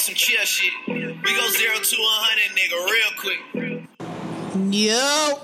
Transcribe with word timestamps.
Some 0.00 0.14
chill 0.14 0.42
shit. 0.46 0.72
We 0.88 0.94
go 0.94 1.48
zero 1.50 1.74
to 1.76 1.96
hundred, 2.00 2.56
nigga, 2.56 2.78
real 2.86 3.12
quick. 3.18 4.72
Yo. 4.72 5.40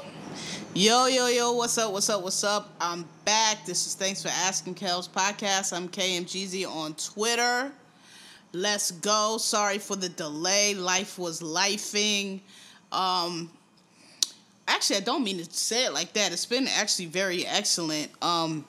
Yo, 0.73 1.07
yo, 1.09 1.27
yo, 1.27 1.53
what's 1.53 1.77
up, 1.77 1.93
what's 1.93 2.09
up, 2.09 2.23
what's 2.23 2.43
up? 2.43 2.75
I'm 2.81 3.05
back. 3.27 3.67
This 3.67 3.87
is 3.87 3.95
Thanks 3.95 4.23
for 4.23 4.31
Asking 4.31 4.75
Kellz 4.75 5.11
podcast. 5.11 5.77
I'm 5.77 5.91
KMGZ 5.91 6.67
on 6.67 6.95
Twitter. 6.95 7.71
Let's 8.55 8.93
go. 8.93 9.37
Sorry 9.37 9.77
for 9.77 9.95
the 9.95 10.09
delay. 10.09 10.73
Life 10.73 11.19
was 11.19 11.43
lifing. 11.43 12.41
Um, 12.93 13.51
actually, 14.67 14.97
I 14.97 15.01
don't 15.01 15.23
mean 15.23 15.37
to 15.37 15.53
say 15.53 15.85
it 15.85 15.93
like 15.93 16.15
that. 16.15 16.33
It's 16.33 16.47
been 16.47 16.67
actually 16.67 17.07
very 17.07 17.47
excellent. 17.47 18.11
Um, 18.23 18.65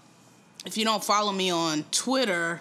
if 0.65 0.75
you 0.77 0.83
don't 0.83 1.01
follow 1.01 1.31
me 1.31 1.49
on 1.49 1.85
Twitter, 1.91 2.59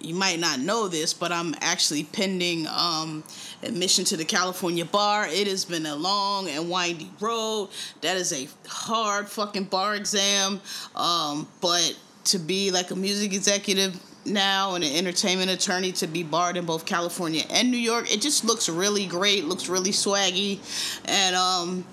you 0.00 0.14
might 0.14 0.38
not 0.38 0.60
know 0.60 0.88
this, 0.88 1.14
but 1.14 1.32
I'm 1.32 1.54
actually 1.60 2.04
pending 2.04 2.66
um, 2.68 3.24
admission 3.62 4.04
to 4.06 4.16
the 4.16 4.24
California 4.24 4.84
bar. 4.84 5.26
It 5.28 5.46
has 5.46 5.64
been 5.64 5.86
a 5.86 5.96
long 5.96 6.48
and 6.48 6.68
windy 6.70 7.10
road. 7.20 7.70
That 8.02 8.16
is 8.16 8.32
a 8.32 8.48
hard 8.68 9.28
fucking 9.28 9.64
bar 9.64 9.94
exam. 9.94 10.60
Um, 10.94 11.48
but 11.60 11.96
to 12.24 12.38
be 12.38 12.70
like 12.70 12.90
a 12.90 12.96
music 12.96 13.32
executive 13.32 13.98
now 14.26 14.74
and 14.74 14.84
an 14.84 14.94
entertainment 14.94 15.50
attorney 15.50 15.92
to 15.92 16.06
be 16.06 16.22
barred 16.22 16.56
in 16.56 16.66
both 16.66 16.84
California 16.84 17.44
and 17.50 17.70
New 17.70 17.76
York, 17.76 18.12
it 18.12 18.20
just 18.20 18.44
looks 18.44 18.68
really 18.68 19.06
great, 19.06 19.44
looks 19.44 19.68
really 19.68 19.92
swaggy. 19.92 20.58
And 21.06 21.34
um, 21.36 21.84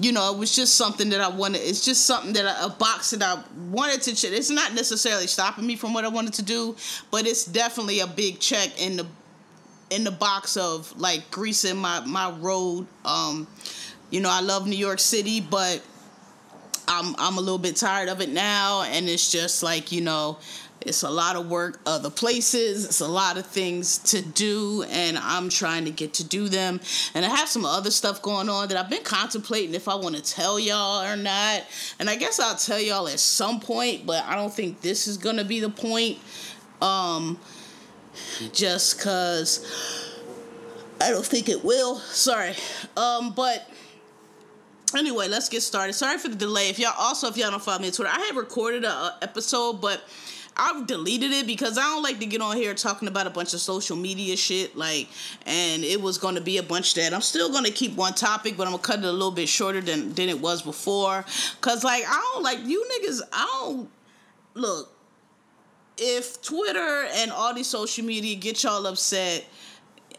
you 0.00 0.12
know, 0.12 0.32
it 0.32 0.38
was 0.38 0.54
just 0.54 0.76
something 0.76 1.10
that 1.10 1.20
I 1.20 1.28
wanted. 1.28 1.58
It's 1.58 1.84
just 1.84 2.06
something 2.06 2.32
that 2.34 2.46
I, 2.46 2.66
a 2.66 2.68
box 2.70 3.10
that 3.10 3.22
I 3.22 3.42
wanted 3.70 4.02
to. 4.02 4.14
check. 4.14 4.32
It's 4.32 4.50
not 4.50 4.74
necessarily 4.74 5.26
stopping 5.26 5.66
me 5.66 5.76
from 5.76 5.94
what 5.94 6.04
I 6.04 6.08
wanted 6.08 6.34
to 6.34 6.42
do, 6.42 6.76
but 7.10 7.26
it's 7.26 7.44
definitely 7.44 8.00
a 8.00 8.06
big 8.06 8.40
check 8.40 8.80
in 8.80 8.96
the 8.96 9.06
in 9.90 10.04
the 10.04 10.10
box 10.10 10.56
of 10.56 10.98
like 10.98 11.30
greasing 11.30 11.76
my 11.76 12.00
my 12.00 12.30
road. 12.30 12.86
Um, 13.04 13.46
you 14.10 14.20
know, 14.20 14.30
I 14.30 14.40
love 14.40 14.66
New 14.66 14.76
York 14.76 14.98
City, 15.00 15.40
but 15.40 15.82
I'm 16.88 17.14
I'm 17.18 17.38
a 17.38 17.40
little 17.40 17.58
bit 17.58 17.76
tired 17.76 18.08
of 18.08 18.20
it 18.20 18.30
now, 18.30 18.82
and 18.82 19.08
it's 19.08 19.30
just 19.30 19.62
like 19.62 19.92
you 19.92 20.00
know, 20.00 20.38
it's 20.80 21.02
a 21.02 21.10
lot 21.10 21.36
of 21.36 21.48
work 21.48 21.80
other 21.86 22.10
places. 22.10 22.84
It's 22.84 23.00
a 23.00 23.08
lot 23.08 23.38
of 23.38 23.46
things 23.46 23.98
to 24.10 24.20
do, 24.20 24.84
and 24.90 25.16
I'm 25.16 25.48
trying 25.48 25.86
to 25.86 25.90
get 25.90 26.14
to 26.14 26.24
do 26.24 26.48
them. 26.48 26.80
And 27.14 27.24
I 27.24 27.28
have 27.28 27.48
some 27.48 27.64
other 27.64 27.90
stuff 27.90 28.20
going 28.20 28.48
on 28.48 28.68
that 28.68 28.76
I've 28.76 28.90
been 28.90 29.02
contemplating 29.02 29.74
if 29.74 29.88
I 29.88 29.94
want 29.94 30.16
to 30.16 30.22
tell 30.22 30.60
y'all 30.60 31.02
or 31.02 31.16
not. 31.16 31.64
And 31.98 32.10
I 32.10 32.16
guess 32.16 32.38
I'll 32.38 32.56
tell 32.56 32.80
y'all 32.80 33.08
at 33.08 33.18
some 33.18 33.60
point, 33.60 34.04
but 34.04 34.24
I 34.24 34.36
don't 34.36 34.52
think 34.52 34.82
this 34.82 35.06
is 35.06 35.16
gonna 35.16 35.44
be 35.44 35.60
the 35.60 35.70
point. 35.70 36.18
Um, 36.82 37.38
just 38.52 39.00
cause 39.00 39.64
I 41.00 41.10
don't 41.10 41.24
think 41.24 41.48
it 41.48 41.64
will. 41.64 41.96
Sorry. 41.96 42.54
Um, 42.96 43.32
but 43.32 43.68
anyway, 44.94 45.28
let's 45.28 45.48
get 45.48 45.62
started. 45.62 45.94
Sorry 45.94 46.18
for 46.18 46.28
the 46.28 46.36
delay. 46.36 46.68
If 46.68 46.78
y'all 46.78 46.94
also 46.98 47.28
if 47.28 47.38
y'all 47.38 47.50
don't 47.50 47.62
follow 47.62 47.78
me 47.78 47.86
on 47.86 47.92
Twitter, 47.92 48.12
I 48.12 48.20
had 48.20 48.36
recorded 48.36 48.84
a 48.84 49.16
episode, 49.22 49.80
but 49.80 50.02
I've 50.56 50.86
deleted 50.86 51.32
it 51.32 51.46
because 51.46 51.76
I 51.76 51.82
don't 51.82 52.02
like 52.02 52.20
to 52.20 52.26
get 52.26 52.40
on 52.40 52.56
here 52.56 52.74
talking 52.74 53.08
about 53.08 53.26
a 53.26 53.30
bunch 53.30 53.54
of 53.54 53.60
social 53.60 53.96
media 53.96 54.36
shit. 54.36 54.76
Like, 54.76 55.08
and 55.46 55.82
it 55.82 56.00
was 56.00 56.18
going 56.18 56.36
to 56.36 56.40
be 56.40 56.58
a 56.58 56.62
bunch 56.62 56.94
that 56.94 57.12
I'm 57.12 57.20
still 57.20 57.50
going 57.50 57.64
to 57.64 57.72
keep 57.72 57.94
one 57.96 58.14
topic, 58.14 58.56
but 58.56 58.66
I'm 58.66 58.72
gonna 58.72 58.82
cut 58.82 58.98
it 59.00 59.04
a 59.04 59.12
little 59.12 59.30
bit 59.30 59.48
shorter 59.48 59.80
than 59.80 60.14
than 60.14 60.28
it 60.28 60.40
was 60.40 60.62
before. 60.62 61.24
Cause 61.60 61.82
like 61.82 62.04
I 62.06 62.30
don't 62.32 62.42
like 62.42 62.60
you 62.64 62.86
niggas. 62.92 63.20
I 63.32 63.60
don't 63.60 63.90
look. 64.54 64.90
If 65.96 66.42
Twitter 66.42 67.06
and 67.14 67.30
all 67.30 67.54
these 67.54 67.68
social 67.68 68.04
media 68.04 68.34
get 68.34 68.62
y'all 68.64 68.86
upset 68.86 69.44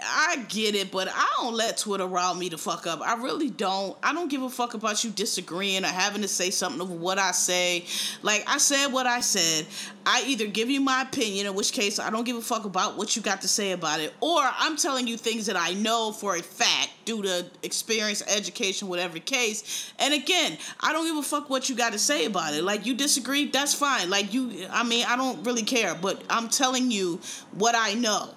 I 0.08 0.46
get 0.50 0.76
it, 0.76 0.92
but 0.92 1.08
I 1.12 1.28
don't 1.38 1.56
let 1.56 1.78
Twitter 1.78 2.06
rile 2.06 2.36
me 2.36 2.50
to 2.50 2.58
fuck 2.58 2.88
up. 2.88 3.02
I 3.02 3.16
really 3.16 3.50
don't. 3.50 3.98
I 4.04 4.14
don't 4.14 4.30
give 4.30 4.42
a 4.42 4.50
fuck 4.50 4.74
about 4.74 5.04
you 5.04 5.12
disagreeing 5.12 5.84
or 5.84 5.88
having 5.88 6.22
to 6.22 6.28
say 6.28 6.50
something 6.50 6.82
of 6.82 6.92
what 6.92 7.18
I 7.20 7.32
say. 7.32 7.86
Like 8.22 8.44
I 8.48 8.58
said 8.58 8.88
what 8.88 9.08
I 9.08 9.22
said. 9.22 9.66
I 10.06 10.24
either 10.28 10.46
give 10.46 10.70
you 10.70 10.82
my 10.82 11.02
opinion, 11.02 11.48
in 11.48 11.56
which 11.56 11.72
case 11.72 11.98
I 11.98 12.12
don't 12.12 12.26
give 12.26 12.38
a 12.38 12.42
fuck 12.42 12.66
about 12.66 12.96
what 12.96 13.16
you 13.16 13.22
got 13.24 13.42
to 13.42 13.48
say 13.48 13.72
about 13.72 14.00
it, 14.00 14.14
or 14.22 14.40
I'm 14.40 14.78
telling 14.78 15.08
you 15.08 15.18
things 15.18 15.48
that 15.48 15.56
I 15.56 15.74
know 15.74 16.12
for 16.12 16.36
a 16.36 16.44
fact 16.44 16.90
due 17.06 17.24
to 17.24 17.46
experience, 17.64 18.22
education, 18.28 18.88
whatever 18.88 19.18
case. 19.18 19.92
And 19.98 20.14
again, 20.14 20.58
I 20.80 20.94
don't 20.94 21.06
give 21.06 21.18
a 21.18 21.24
fuck 21.24 21.50
what 21.50 21.70
you 21.70 21.76
got 21.76 21.94
to 21.94 22.00
say 22.00 22.26
about 22.26 22.54
it. 22.54 22.64
Like 22.64 22.86
you 22.86 22.94
disagree, 22.94 23.48
that's 23.48 23.74
fine. 23.74 24.10
Like 24.10 24.34
you 24.34 24.68
I 24.70 24.84
mean, 24.84 25.06
I 25.08 25.16
don't 25.16 25.44
really 25.44 25.64
care, 25.64 25.96
but 25.96 26.24
I'm 26.30 26.50
telling 26.50 26.92
you 26.92 27.20
what 27.54 27.74
I 27.76 27.96
know 27.96 28.30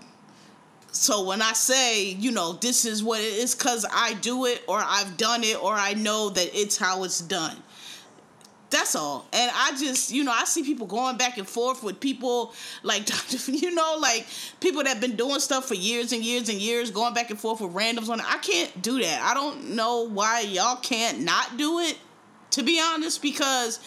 so 0.90 1.24
when 1.24 1.42
I 1.42 1.52
say, 1.52 2.10
you 2.12 2.30
know, 2.30 2.54
this 2.54 2.84
is 2.84 3.02
what 3.02 3.20
it 3.20 3.32
is 3.32 3.54
because 3.54 3.84
I 3.92 4.14
do 4.14 4.46
it 4.46 4.62
or 4.66 4.78
I've 4.82 5.16
done 5.16 5.44
it 5.44 5.62
or 5.62 5.72
I 5.72 5.94
know 5.94 6.30
that 6.30 6.50
it's 6.58 6.78
how 6.78 7.04
it's 7.04 7.20
done. 7.20 7.56
That's 8.70 8.94
all. 8.94 9.26
And 9.32 9.50
I 9.54 9.70
just, 9.78 10.10
you 10.12 10.24
know, 10.24 10.32
I 10.32 10.44
see 10.44 10.62
people 10.62 10.86
going 10.86 11.16
back 11.16 11.38
and 11.38 11.48
forth 11.48 11.82
with 11.82 12.00
people 12.00 12.52
like, 12.82 13.08
you 13.48 13.74
know, 13.74 13.96
like 14.00 14.26
people 14.60 14.82
that 14.82 14.90
have 14.90 15.00
been 15.00 15.16
doing 15.16 15.40
stuff 15.40 15.66
for 15.66 15.74
years 15.74 16.12
and 16.12 16.22
years 16.22 16.48
and 16.48 16.58
years, 16.58 16.90
going 16.90 17.14
back 17.14 17.30
and 17.30 17.40
forth 17.40 17.60
with 17.60 17.72
randoms 17.72 18.08
on 18.08 18.20
it. 18.20 18.26
I 18.28 18.38
can't 18.38 18.82
do 18.82 19.00
that. 19.00 19.22
I 19.22 19.34
don't 19.34 19.70
know 19.70 20.08
why 20.08 20.40
y'all 20.40 20.76
can't 20.76 21.20
not 21.20 21.56
do 21.56 21.78
it, 21.80 21.96
to 22.52 22.62
be 22.62 22.80
honest, 22.82 23.22
because 23.22 23.80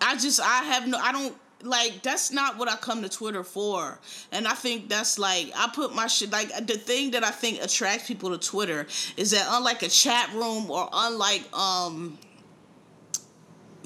I 0.00 0.16
just, 0.16 0.40
I 0.40 0.62
have 0.64 0.88
no, 0.88 0.98
I 0.98 1.12
don't, 1.12 1.36
like 1.64 2.02
that's 2.02 2.30
not 2.30 2.58
what 2.58 2.70
I 2.70 2.76
come 2.76 3.02
to 3.02 3.08
Twitter 3.08 3.42
for. 3.42 3.98
And 4.32 4.46
I 4.46 4.54
think 4.54 4.88
that's 4.88 5.18
like 5.18 5.52
I 5.56 5.70
put 5.74 5.94
my 5.94 6.06
shit 6.06 6.30
like 6.30 6.48
the 6.66 6.74
thing 6.74 7.12
that 7.12 7.24
I 7.24 7.30
think 7.30 7.62
attracts 7.62 8.06
people 8.06 8.36
to 8.36 8.38
Twitter 8.38 8.86
is 9.16 9.30
that 9.32 9.46
unlike 9.48 9.82
a 9.82 9.88
chat 9.88 10.32
room 10.34 10.70
or 10.70 10.88
unlike 10.92 11.42
um 11.56 12.18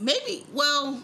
maybe 0.00 0.46
well 0.52 1.02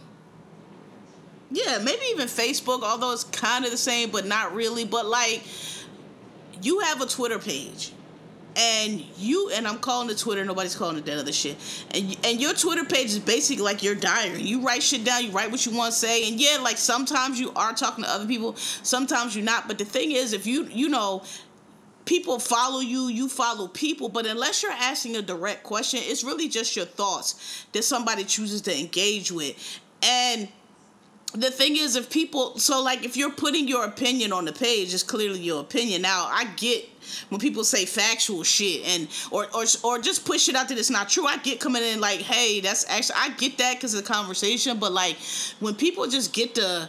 yeah, 1.51 1.79
maybe 1.79 2.03
even 2.11 2.27
Facebook, 2.27 2.83
although 2.83 3.13
it's 3.13 3.25
kind 3.25 3.65
of 3.65 3.71
the 3.71 3.77
same 3.77 4.11
but 4.11 4.27
not 4.27 4.55
really, 4.55 4.85
but 4.85 5.07
like 5.07 5.45
you 6.63 6.81
have 6.81 7.01
a 7.01 7.07
Twitter 7.07 7.39
page 7.39 7.93
and 8.57 9.05
you 9.19 9.51
and 9.51 9.67
I'm 9.67 9.79
calling 9.79 10.11
it 10.11 10.19
Twitter. 10.19 10.45
Nobody's 10.45 10.77
calling 10.77 10.97
it 10.97 11.05
that 11.07 11.19
other 11.19 11.33
shit. 11.33 11.57
And 11.93 12.17
and 12.25 12.41
your 12.41 12.55
Twitter 12.55 12.85
page 12.85 13.07
is 13.07 13.19
basically 13.19 13.65
like 13.65 13.83
your 13.83 13.95
diary. 13.95 14.43
You 14.43 14.61
write 14.61 14.83
shit 14.83 15.05
down. 15.05 15.25
You 15.25 15.31
write 15.31 15.51
what 15.51 15.65
you 15.67 15.77
want 15.77 15.93
to 15.93 15.99
say. 15.99 16.29
And 16.29 16.41
yeah, 16.41 16.59
like 16.63 16.79
sometimes 16.79 17.41
you 17.41 17.53
are 17.57 17.73
talking 17.73 18.05
to 18.05 18.11
other 18.11 18.27
people. 18.27 18.55
Sometimes 18.57 19.35
you're 19.35 19.45
not. 19.45 19.67
But 19.67 19.79
the 19.79 19.85
thing 19.85 20.13
is, 20.13 20.33
if 20.33 20.47
you 20.47 20.65
you 20.65 20.89
know. 20.89 21.23
People 22.07 22.39
follow 22.39 22.81
you, 22.81 23.09
you 23.09 23.31
follow 23.31 23.67
people, 23.67 24.11
but 24.11 24.27
unless 24.27 24.63
you're 24.63 24.73
asking 24.73 25.17
a 25.17 25.23
direct 25.23 25.63
question, 25.63 26.01
it's 26.03 26.23
really 26.23 26.51
just 26.51 26.77
your 26.77 26.85
thoughts 26.85 27.65
that 27.73 27.83
somebody 27.83 28.25
chooses 28.25 28.61
to 28.61 28.79
engage 28.79 29.33
with. 29.33 29.81
And 30.03 30.49
the 31.35 31.51
thing 31.51 31.77
is 31.77 31.97
if 31.97 32.11
people 32.11 32.59
so 32.59 32.83
like 32.83 33.05
if 33.05 33.17
you're 33.17 33.33
putting 33.33 33.67
your 33.67 33.85
opinion 33.85 34.33
on 34.33 34.45
the 34.45 34.53
page 34.53 34.95
it's 34.95 35.03
clearly 35.03 35.41
your 35.41 35.61
opinion 35.61 36.01
now 36.01 36.29
i 36.31 36.45
get 36.57 36.94
when 37.29 37.41
people 37.41 37.65
say 37.65 37.85
factual 37.85 38.43
shit 38.43 38.87
and 38.87 39.09
or 39.31 39.47
or, 39.55 39.65
or 39.83 39.99
just 39.99 40.25
push 40.25 40.49
it 40.49 40.55
out 40.55 40.69
that 40.69 40.79
it's 40.79 40.91
not 40.91 41.09
true 41.09 41.27
i 41.27 41.37
get 41.39 41.61
coming 41.61 41.83
in 41.83 42.01
like 42.01 42.21
hey 42.21 42.61
that's 42.61 42.89
actually 42.89 43.17
i 43.19 43.31
get 43.31 43.59
that 43.59 43.75
because 43.75 43.95
of 43.95 44.05
the 44.05 44.13
conversation 44.13 44.79
but 44.79 44.93
like 44.93 45.17
when 45.61 45.75
people 45.75 46.07
just 46.07 46.33
get 46.33 46.55
to 46.55 46.89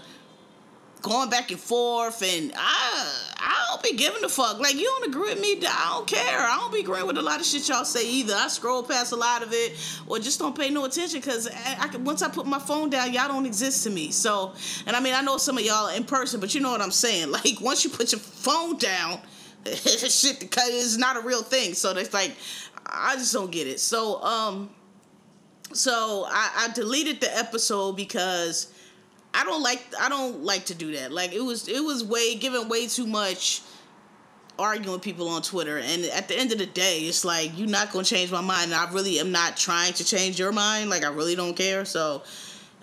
going 1.06 1.29
back 1.29 1.51
and 1.51 1.59
forth, 1.59 2.23
and 2.23 2.51
I 2.56 3.31
I 3.38 3.67
don't 3.69 3.83
be 3.83 3.95
giving 3.95 4.23
a 4.23 4.29
fuck. 4.29 4.59
Like 4.59 4.73
you 4.73 4.83
don't 4.83 5.07
agree 5.07 5.29
with 5.29 5.41
me, 5.41 5.57
I 5.67 5.91
don't 5.91 6.07
care. 6.07 6.39
I 6.39 6.57
don't 6.59 6.73
be 6.73 6.79
agreeing 6.79 7.06
with 7.06 7.18
a 7.18 7.21
lot 7.21 7.39
of 7.39 7.45
shit 7.45 7.69
y'all 7.69 7.85
say 7.85 8.09
either. 8.09 8.33
I 8.35 8.47
scroll 8.47 8.81
past 8.81 9.11
a 9.11 9.15
lot 9.15 9.44
of 9.44 9.50
it, 9.53 9.77
or 10.07 10.18
just 10.18 10.39
don't 10.39 10.57
pay 10.57 10.69
no 10.71 10.85
attention 10.85 11.19
because 11.19 11.47
I, 11.47 11.89
I 11.94 11.97
once 11.97 12.23
I 12.23 12.29
put 12.29 12.47
my 12.47 12.59
phone 12.59 12.89
down, 12.89 13.13
y'all 13.13 13.27
don't 13.27 13.45
exist 13.45 13.83
to 13.83 13.91
me. 13.91 14.09
So, 14.11 14.53
and 14.88 14.95
I 14.95 15.00
mean 15.00 15.13
I 15.13 15.21
know 15.21 15.38
some 15.38 15.57
of 15.57 15.63
y'all 15.63 15.89
in 15.89 16.03
person, 16.03 16.39
but 16.39 16.56
you 16.56 16.61
know 16.61 16.71
what 16.71 16.81
I'm 16.81 16.91
saying. 16.91 17.31
Like 17.35 17.59
once 17.59 17.83
you 17.83 17.89
put 17.89 18.13
your 18.13 18.21
phone 18.21 18.77
down, 18.77 19.19
shit 19.73 20.39
because 20.39 20.69
it's 20.69 20.97
not 20.97 21.17
a 21.17 21.21
real 21.21 21.44
thing. 21.44 21.73
So 21.73 21.91
it's 21.91 22.13
like 22.13 22.35
I 22.85 23.15
just 23.15 23.33
don't 23.33 23.51
get 23.51 23.67
it. 23.67 23.79
So 23.79 24.21
um, 24.21 24.69
so 25.73 26.25
I, 26.27 26.67
I 26.67 26.73
deleted 26.73 27.21
the 27.21 27.38
episode 27.38 27.95
because 27.97 28.71
I 29.33 29.44
don't 29.44 29.62
like 29.62 29.83
I 30.00 30.09
don't 30.09 30.44
like 30.44 30.65
to 30.65 30.75
do 30.75 30.94
that. 30.94 31.12
Like 31.12 31.33
it 31.33 31.41
was 31.41 31.67
it 31.67 31.83
was 31.83 32.03
way 32.03 32.35
giving 32.35 32.69
way 32.69 32.88
too 32.88 33.07
much 33.07 33.62
arguing 34.57 34.94
with 34.94 35.01
people 35.01 35.27
on 35.27 35.41
Twitter, 35.41 35.77
and 35.77 36.06
at 36.06 36.27
the 36.27 36.38
end 36.38 36.51
of 36.51 36.57
the 36.57 36.65
day, 36.65 37.00
it's 37.00 37.25
like 37.25 37.57
you're 37.57 37.68
not 37.68 37.91
gonna 37.91 38.06
change 38.06 38.31
my 38.31 38.41
mind. 38.41 38.71
And 38.71 38.75
I 38.75 38.91
really 38.91 39.19
am 39.19 39.31
not 39.31 39.57
trying 39.57 39.94
to 39.94 40.06
change 40.06 40.39
your 40.39 40.51
mind. 40.51 40.89
Like 40.89 41.03
I 41.03 41.09
really 41.09 41.35
don't 41.35 41.56
care. 41.56 41.85
So 41.85 42.23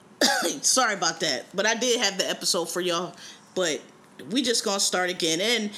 sorry 0.61 0.95
about 0.95 1.21
that, 1.21 1.47
but 1.55 1.67
I 1.67 1.75
did 1.75 2.01
have 2.01 2.19
the 2.19 2.29
episode 2.29 2.67
for 2.67 2.81
y'all. 2.81 3.15
But 3.55 3.81
we 4.31 4.43
just 4.43 4.65
gonna 4.65 4.81
start 4.81 5.11
again, 5.11 5.41
and 5.41 5.71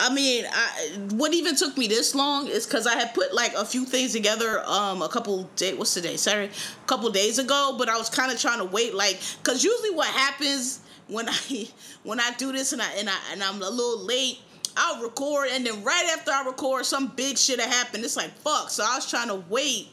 I 0.00 0.12
mean, 0.12 0.46
I, 0.50 0.96
what 1.12 1.34
even 1.34 1.54
took 1.54 1.76
me 1.76 1.86
this 1.86 2.14
long 2.14 2.46
is 2.46 2.66
because 2.66 2.86
I 2.86 2.94
had 2.98 3.12
put 3.12 3.34
like 3.34 3.52
a 3.52 3.66
few 3.66 3.84
things 3.84 4.12
together 4.12 4.62
um 4.66 5.02
a 5.02 5.08
couple 5.08 5.44
day 5.56 5.74
what's 5.74 5.92
today 5.92 6.16
Saturday 6.16 6.50
a 6.52 6.86
couple 6.86 7.10
days 7.10 7.38
ago, 7.38 7.76
but 7.78 7.90
I 7.90 7.98
was 7.98 8.08
kind 8.08 8.32
of 8.32 8.40
trying 8.40 8.58
to 8.58 8.64
wait 8.64 8.94
like 8.94 9.20
because 9.42 9.62
usually 9.62 9.90
what 9.90 10.08
happens 10.08 10.80
when 11.08 11.28
I 11.28 11.68
when 12.02 12.18
I 12.18 12.32
do 12.38 12.50
this 12.50 12.72
and 12.72 12.80
I 12.80 12.90
and 12.94 13.10
I 13.10 13.16
and 13.32 13.42
I'm 13.42 13.56
a 13.62 13.70
little 13.70 14.04
late. 14.04 14.38
I'll 14.76 15.02
record 15.02 15.48
and 15.52 15.66
then 15.66 15.82
right 15.82 16.14
after 16.16 16.30
I 16.30 16.44
record, 16.46 16.86
some 16.86 17.08
big 17.08 17.36
shit 17.36 17.60
happened. 17.60 18.04
It's 18.04 18.16
like 18.16 18.30
fuck. 18.38 18.70
So 18.70 18.84
I 18.86 18.94
was 18.94 19.10
trying 19.10 19.28
to 19.28 19.42
wait 19.50 19.88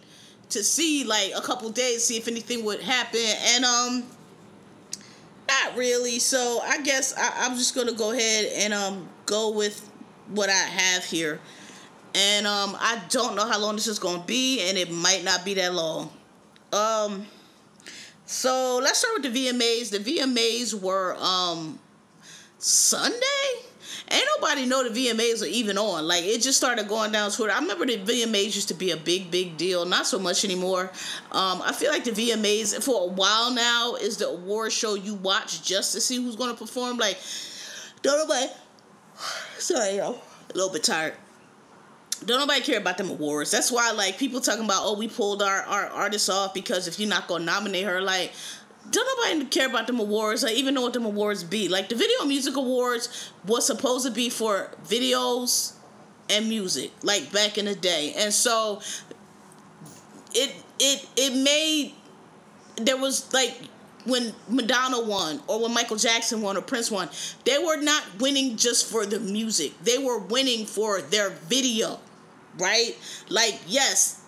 to 0.52 0.64
see 0.64 1.04
like 1.04 1.34
a 1.36 1.42
couple 1.42 1.70
days, 1.70 2.06
see 2.06 2.16
if 2.16 2.28
anything 2.28 2.64
would 2.64 2.80
happen, 2.80 3.20
and 3.20 3.66
um, 3.66 4.04
not 5.48 5.76
really. 5.76 6.20
So 6.20 6.62
I 6.64 6.82
guess 6.82 7.14
I, 7.18 7.46
I'm 7.46 7.58
just 7.58 7.76
gonna 7.76 7.94
go 7.94 8.12
ahead 8.12 8.46
and 8.56 8.74
um 8.74 9.10
go 9.26 9.52
with 9.52 9.87
what 10.30 10.50
I 10.50 10.54
have 10.54 11.04
here. 11.04 11.40
And 12.16 12.48
um 12.48 12.76
I 12.80 13.02
don't 13.10 13.36
know 13.36 13.48
how 13.48 13.60
long 13.60 13.76
this 13.76 13.88
is 13.88 14.00
gonna 14.00 14.24
be, 14.24 14.62
and 14.68 14.78
it 14.78 14.92
might 14.92 15.24
not 15.24 15.46
be 15.46 15.54
that 15.56 15.74
long. 15.74 16.10
Um 16.74 17.28
so 18.26 18.80
let's 18.84 19.00
start 19.00 19.22
with 19.22 19.34
the 19.34 19.48
VMAs. 19.48 19.92
The 19.92 20.00
VMAs 20.00 20.74
were 20.82 21.16
um 21.20 21.80
Sunday? 22.58 23.18
Ain't 24.10 24.26
nobody 24.38 24.66
know 24.66 24.88
the 24.88 25.08
VMAs 25.08 25.44
are 25.44 25.48
even 25.48 25.78
on. 25.78 26.08
Like 26.08 26.24
it 26.24 26.42
just 26.42 26.58
started 26.58 26.88
going 26.88 27.12
down 27.12 27.30
Twitter. 27.32 27.52
I 27.52 27.60
remember 27.60 27.86
the 27.86 27.98
VMAs 27.98 28.56
used 28.56 28.70
to 28.70 28.74
be 28.74 28.92
a 28.92 28.98
big, 28.98 29.30
big 29.30 29.58
deal. 29.58 29.86
Not 29.86 30.08
so 30.08 30.18
much 30.18 30.46
anymore. 30.46 30.92
Um, 31.32 31.62
I 31.62 31.74
feel 31.74 31.92
like 31.92 32.06
the 32.06 32.12
VMAs 32.12 32.82
for 32.84 33.04
a 33.04 33.08
while 33.08 33.54
now 33.54 33.96
is 33.96 34.18
the 34.18 34.30
award 34.30 34.72
show 34.72 34.96
you 34.96 35.16
watch 35.16 35.62
just 35.62 35.94
to 35.94 36.02
see 36.02 36.16
who's 36.16 36.38
gonna 36.38 36.54
perform. 36.54 36.98
Like, 36.98 37.18
don't 38.02 38.18
nobody 38.18 38.52
sorry, 39.60 39.98
yo, 39.98 40.12
a 40.12 40.54
little 40.54 40.72
bit 40.72 40.84
tired. 40.84 41.14
Don't 42.26 42.40
nobody 42.40 42.62
care 42.62 42.80
about 42.80 42.98
them 42.98 43.10
awards. 43.10 43.52
That's 43.52 43.72
why 43.72 43.92
like 43.92 44.18
people 44.18 44.42
talking 44.42 44.66
about 44.66 44.82
oh 44.84 44.98
we 44.98 45.08
pulled 45.08 45.44
our, 45.44 45.62
our 45.64 45.86
artist 45.88 46.30
off 46.30 46.54
because 46.54 46.88
if 46.88 47.00
you're 47.00 47.10
not 47.10 47.28
gonna 47.28 47.46
nominate 47.46 47.86
her, 47.86 48.02
like 48.02 48.32
don't 48.90 49.34
nobody 49.34 49.46
care 49.50 49.68
about 49.68 49.88
them 49.88 50.00
awards. 50.00 50.44
I 50.44 50.50
even 50.52 50.74
know 50.74 50.82
what 50.82 50.94
them 50.94 51.06
awards 51.06 51.44
be. 51.44 51.68
Like 51.68 51.90
the 51.90 51.96
Video 51.96 52.26
Music 52.26 52.56
Awards 52.56 53.32
was 53.46 53.68
supposed 53.68 54.06
to 54.06 54.12
be 54.12 54.30
for 54.30 54.72
videos 54.86 55.74
and 56.30 56.48
music, 56.50 56.92
like 57.04 57.32
back 57.32 57.58
in 57.58 57.66
the 57.66 57.76
day. 57.76 58.14
And 58.18 58.34
so 58.34 58.82
it 60.34 60.56
it 60.80 61.08
it 61.16 61.36
made 61.36 61.94
there 62.78 62.98
was 62.98 63.32
like 63.34 63.58
when 64.08 64.34
Madonna 64.48 65.02
won 65.02 65.42
or 65.48 65.62
when 65.62 65.74
Michael 65.74 65.98
Jackson 65.98 66.42
won 66.42 66.58
or 66.58 66.62
Prince 66.62 66.90
won, 66.90 67.10
they 67.46 67.58
were 67.58 67.78
not 67.78 68.04
winning 68.20 68.56
just 68.56 68.90
for 68.90 69.06
the 69.06 69.20
music. 69.20 69.74
They 69.84 69.98
were 69.98 70.18
winning 70.18 70.66
for 70.66 71.02
their 71.02 71.30
video, 71.30 72.00
right? 72.58 72.98
Like 73.30 73.60
yes, 73.68 74.22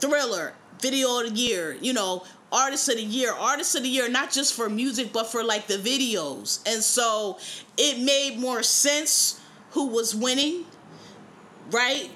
Thriller, 0.00 0.54
video 0.80 1.20
of 1.20 1.34
the 1.34 1.40
year, 1.40 1.76
you 1.80 1.92
know, 1.92 2.24
artist 2.52 2.88
of 2.88 2.96
the 2.96 3.02
year, 3.02 3.32
artist 3.32 3.74
of 3.74 3.82
the 3.82 3.88
year, 3.88 4.08
not 4.08 4.30
just 4.30 4.54
for 4.54 4.70
music, 4.70 5.12
but 5.12 5.26
for 5.26 5.42
like 5.42 5.66
the 5.66 5.76
videos. 5.76 6.62
And 6.66 6.82
so 6.82 7.38
it 7.76 7.98
made 7.98 8.38
more 8.38 8.62
sense 8.62 9.40
who 9.70 9.88
was 9.88 10.14
winning, 10.14 10.66
right? 11.70 12.10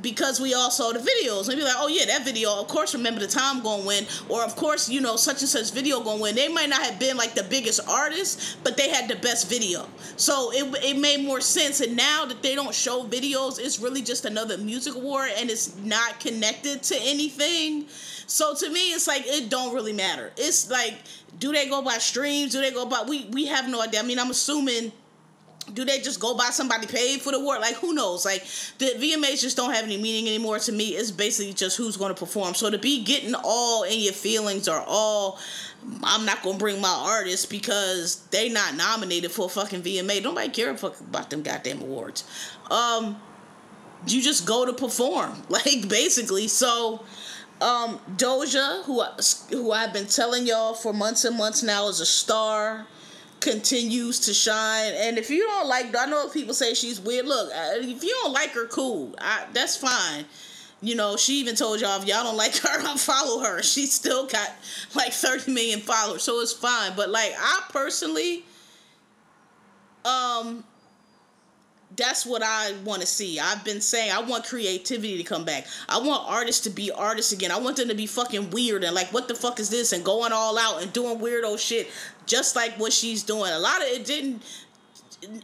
Because 0.00 0.40
we 0.40 0.52
all 0.52 0.70
saw 0.70 0.92
the 0.92 0.98
videos. 0.98 1.48
And 1.48 1.56
be 1.56 1.64
like, 1.64 1.76
oh 1.78 1.88
yeah, 1.88 2.04
that 2.06 2.24
video, 2.24 2.60
of 2.60 2.68
course 2.68 2.94
remember 2.94 3.20
the 3.20 3.26
time 3.26 3.62
gonna 3.62 3.86
win. 3.86 4.06
Or 4.28 4.42
of 4.42 4.54
course, 4.56 4.88
you 4.88 5.00
know, 5.00 5.16
such 5.16 5.40
and 5.40 5.48
such 5.48 5.72
video 5.72 6.00
gonna 6.00 6.20
win. 6.20 6.34
They 6.34 6.48
might 6.48 6.68
not 6.68 6.82
have 6.82 6.98
been 6.98 7.16
like 7.16 7.34
the 7.34 7.44
biggest 7.44 7.80
artist, 7.88 8.58
but 8.62 8.76
they 8.76 8.90
had 8.90 9.08
the 9.08 9.16
best 9.16 9.48
video. 9.48 9.86
So 10.16 10.50
it, 10.52 10.84
it 10.84 10.98
made 10.98 11.24
more 11.24 11.40
sense. 11.40 11.80
And 11.80 11.96
now 11.96 12.24
that 12.26 12.42
they 12.42 12.54
don't 12.54 12.74
show 12.74 13.04
videos, 13.04 13.58
it's 13.58 13.80
really 13.80 14.02
just 14.02 14.24
another 14.24 14.58
music 14.58 14.94
award 14.94 15.30
and 15.36 15.50
it's 15.50 15.76
not 15.78 16.20
connected 16.20 16.82
to 16.84 16.96
anything. 17.00 17.86
So 18.26 18.54
to 18.54 18.70
me, 18.70 18.92
it's 18.92 19.06
like 19.06 19.22
it 19.26 19.48
don't 19.48 19.74
really 19.74 19.92
matter. 19.92 20.32
It's 20.36 20.70
like, 20.70 20.94
do 21.38 21.52
they 21.52 21.68
go 21.68 21.82
by 21.82 21.98
streams? 21.98 22.52
Do 22.52 22.60
they 22.60 22.70
go 22.70 22.86
by? 22.86 23.04
We 23.08 23.26
we 23.26 23.46
have 23.46 23.68
no 23.68 23.80
idea. 23.82 24.00
I 24.00 24.02
mean, 24.02 24.18
I'm 24.18 24.30
assuming. 24.30 24.92
Do 25.72 25.84
they 25.84 25.98
just 26.00 26.20
go 26.20 26.36
by 26.36 26.50
somebody 26.50 26.86
paid 26.86 27.22
for 27.22 27.32
the 27.32 27.44
work? 27.44 27.60
Like 27.60 27.76
who 27.76 27.94
knows? 27.94 28.24
Like 28.24 28.42
the 28.78 28.86
VMAs 28.96 29.40
just 29.40 29.56
don't 29.56 29.72
have 29.72 29.84
any 29.84 29.96
meaning 29.96 30.28
anymore 30.28 30.58
to 30.60 30.72
me. 30.72 30.88
It's 30.88 31.10
basically 31.10 31.54
just 31.54 31.76
who's 31.76 31.96
going 31.96 32.14
to 32.14 32.18
perform. 32.18 32.54
So 32.54 32.70
to 32.70 32.78
be 32.78 33.02
getting 33.02 33.34
all 33.42 33.82
in 33.84 34.00
your 34.00 34.12
feelings 34.12 34.68
or 34.68 34.82
all, 34.86 35.38
I'm 36.02 36.24
not 36.26 36.42
going 36.42 36.56
to 36.56 36.58
bring 36.58 36.80
my 36.80 37.04
artist 37.06 37.50
because 37.50 38.16
they 38.30 38.48
not 38.48 38.76
nominated 38.76 39.30
for 39.30 39.46
a 39.46 39.48
fucking 39.48 39.82
VMA. 39.82 40.22
Nobody 40.22 40.48
care 40.50 40.70
a 40.70 40.76
fuck 40.76 41.00
about 41.00 41.30
them 41.30 41.42
goddamn 41.42 41.80
awards. 41.80 42.24
Um, 42.70 43.20
you 44.06 44.22
just 44.22 44.46
go 44.46 44.66
to 44.66 44.72
perform, 44.72 45.42
like 45.48 45.88
basically. 45.88 46.48
So 46.48 47.04
um, 47.60 48.00
Doja, 48.16 48.84
who 48.84 49.02
who 49.56 49.72
I've 49.72 49.92
been 49.92 50.06
telling 50.06 50.46
y'all 50.46 50.74
for 50.74 50.92
months 50.92 51.24
and 51.24 51.36
months 51.36 51.62
now, 51.62 51.88
is 51.88 52.00
a 52.00 52.06
star, 52.06 52.86
continues 53.44 54.20
to 54.20 54.32
shine. 54.32 54.94
And 54.96 55.18
if 55.18 55.28
you 55.28 55.44
don't 55.44 55.68
like, 55.68 55.94
I 55.96 56.06
know 56.06 56.28
people 56.28 56.54
say 56.54 56.72
she's 56.72 56.98
weird. 56.98 57.26
Look, 57.26 57.50
uh, 57.54 57.74
if 57.74 58.02
you 58.02 58.18
don't 58.22 58.32
like 58.32 58.50
her, 58.52 58.66
cool. 58.66 59.14
I, 59.20 59.44
that's 59.52 59.76
fine. 59.76 60.24
You 60.80 60.94
know, 60.94 61.16
she 61.16 61.40
even 61.40 61.54
told 61.54 61.80
y'all 61.80 62.00
if 62.00 62.08
y'all 62.08 62.24
don't 62.24 62.36
like 62.36 62.56
her, 62.62 62.80
unfollow 62.80 63.44
her. 63.44 63.62
She 63.62 63.86
still 63.86 64.26
got 64.26 64.50
like 64.94 65.12
30 65.12 65.52
million 65.52 65.80
followers, 65.80 66.22
so 66.22 66.40
it's 66.40 66.54
fine. 66.54 66.92
But 66.96 67.10
like 67.10 67.34
I 67.38 67.62
personally, 67.68 68.44
um, 70.06 70.64
that's 71.96 72.26
what 72.26 72.42
I 72.42 72.72
want 72.84 73.02
to 73.02 73.06
see. 73.06 73.38
I've 73.38 73.64
been 73.64 73.80
saying 73.80 74.10
I 74.10 74.20
want 74.20 74.44
creativity 74.44 75.16
to 75.18 75.22
come 75.22 75.44
back. 75.44 75.66
I 75.88 75.98
want 75.98 76.24
artists 76.26 76.62
to 76.64 76.70
be 76.70 76.90
artists 76.90 77.32
again. 77.32 77.50
I 77.50 77.58
want 77.58 77.76
them 77.76 77.88
to 77.88 77.94
be 77.94 78.06
fucking 78.06 78.50
weird 78.50 78.84
and 78.84 78.94
like 78.94 79.12
what 79.12 79.28
the 79.28 79.34
fuck 79.34 79.60
is 79.60 79.70
this 79.70 79.92
and 79.92 80.04
going 80.04 80.32
all 80.32 80.58
out 80.58 80.82
and 80.82 80.92
doing 80.92 81.18
weirdo 81.18 81.58
shit 81.58 81.90
just 82.26 82.56
like 82.56 82.78
what 82.78 82.92
she's 82.92 83.22
doing. 83.22 83.50
A 83.52 83.58
lot 83.58 83.80
of 83.80 83.88
it 83.88 84.04
didn't 84.04 84.42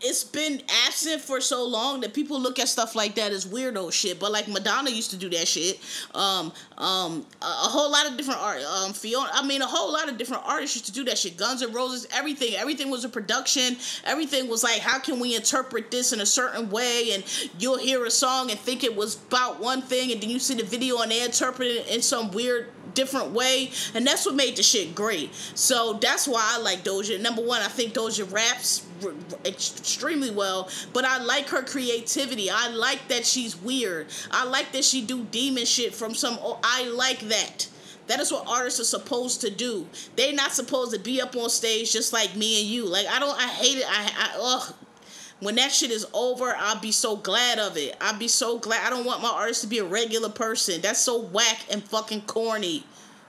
it's 0.03 0.25
been 0.25 0.63
absent 0.87 1.21
for 1.21 1.41
so 1.41 1.67
long 1.67 2.01
that 2.01 2.15
people 2.15 2.41
look 2.41 2.59
at 2.59 2.69
stuff 2.69 2.95
like 2.95 3.15
that 3.15 3.33
as 3.33 3.47
weirdo 3.47 3.93
shit. 3.93 4.19
But 4.19 4.33
like 4.33 4.49
Madonna 4.49 4.91
used 4.91 5.11
to 5.11 5.17
do 5.17 5.29
that 5.31 5.47
shit. 5.47 5.81
Um, 6.15 6.53
um, 6.79 7.27
a, 7.43 7.45
a 7.45 7.69
whole 7.69 7.91
lot 7.91 8.07
of 8.07 8.17
different 8.17 8.41
art. 8.41 8.63
Um, 8.63 8.93
Fiona. 8.93 9.31
I 9.33 9.47
mean, 9.47 9.63
a 9.63 9.67
whole 9.67 9.93
lot 9.93 10.09
of 10.09 10.19
different 10.19 10.43
artists 10.47 10.77
used 10.77 10.87
to 10.87 10.93
do 10.93 11.05
that 11.05 11.19
shit. 11.19 11.37
Guns 11.37 11.63
N' 11.63 11.73
Roses. 11.73 12.07
Everything. 12.13 12.55
Everything 12.57 12.91
was 12.91 13.05
a 13.05 13.09
production. 13.09 13.77
Everything 14.05 14.49
was 14.49 14.63
like, 14.63 14.81
how 14.81 14.99
can 14.99 15.19
we 15.21 15.35
interpret 15.35 15.91
this 15.91 16.13
in 16.13 16.21
a 16.21 16.27
certain 16.27 16.71
way? 16.71 17.13
And 17.13 17.25
you'll 17.59 17.79
hear 17.79 18.05
a 18.05 18.11
song 18.11 18.51
and 18.51 18.59
think 18.59 18.85
it 18.85 18.95
was 18.95 19.17
about 19.17 19.61
one 19.61 19.83
thing, 19.83 20.13
and 20.13 20.21
then 20.21 20.31
you 20.31 20.39
see 20.39 20.55
the 20.55 20.65
video 20.65 20.99
and 21.01 21.11
they 21.11 21.23
interpret 21.25 21.69
it 21.69 21.89
in 21.89 22.03
some 22.03 22.31
weird 22.31 22.69
different 22.95 23.33
way, 23.33 23.71
and 23.95 24.07
that's 24.07 24.27
what 24.27 24.35
made 24.35 24.57
the 24.57 24.63
shit 24.63 24.95
great. 24.95 25.35
So 25.55 25.95
that's 25.95 26.27
why 26.27 26.41
I 26.55 26.59
like 26.61 26.85
Doja. 26.85 27.21
Number 27.21 27.43
one, 27.43 27.63
I 27.63 27.69
think 27.69 27.95
Doja 27.95 28.31
raps 28.33 28.87
r- 29.03 29.11
r- 29.11 29.15
extremely 29.45 30.31
well, 30.31 30.69
but 30.93 31.05
I 31.05 31.23
like 31.23 31.49
her 31.49 31.63
creativity. 31.63 32.51
I 32.51 32.69
like 32.69 33.09
that 33.09 33.25
she's 33.27 33.57
weird. 33.57 34.09
I 34.31 34.45
like 34.45 34.73
that 34.73 34.85
she 34.85 35.03
do 35.03 35.25
demon 35.25 35.65
shit 35.65 35.95
from 35.95 36.15
some. 36.15 36.39
I 36.63 36.85
like 36.89 37.21
that. 37.29 37.69
That 38.07 38.19
is 38.19 38.33
what 38.33 38.49
artists 38.49 38.81
are 38.81 38.85
supposed 38.85 39.41
to 39.43 39.51
do. 39.51 39.87
They're 40.17 40.33
not 40.33 40.53
supposed 40.53 40.93
to 40.93 40.99
be 40.99 41.21
up 41.21 41.37
on 41.37 41.49
stage 41.49 41.93
just 41.93 42.13
like 42.13 42.35
me 42.35 42.61
and 42.61 42.69
you. 42.69 42.87
Like 42.87 43.07
I 43.07 43.19
don't. 43.19 43.39
I 43.39 43.49
hate 43.49 43.79
it. 43.79 43.85
I. 43.87 44.11
I 44.17 44.37
ugh 44.39 44.75
when 45.41 45.57
that 45.57 45.73
shit 45.73 45.91
is 45.91 46.07
over, 46.13 46.55
I'll 46.57 46.81
be 46.81 46.93
so 46.93 47.17
glad 47.17 47.59
of 47.59 47.77
it. 47.77 47.97
I'll 48.01 48.19
be 48.19 48.29
so 48.29 48.59
glad. 48.59 48.87
I 48.87 48.91
don't 48.91 49.07
want 49.07 49.23
my 49.23 49.31
artist 49.31 49.63
to 49.63 49.67
be 49.67 49.79
a 49.79 49.85
regular 49.85 50.29
person. 50.29 50.81
That's 50.81 51.01
so 51.01 51.21
whack 51.21 51.65
and 51.71 51.83
fucking 51.83 52.23
corny. 52.23 52.85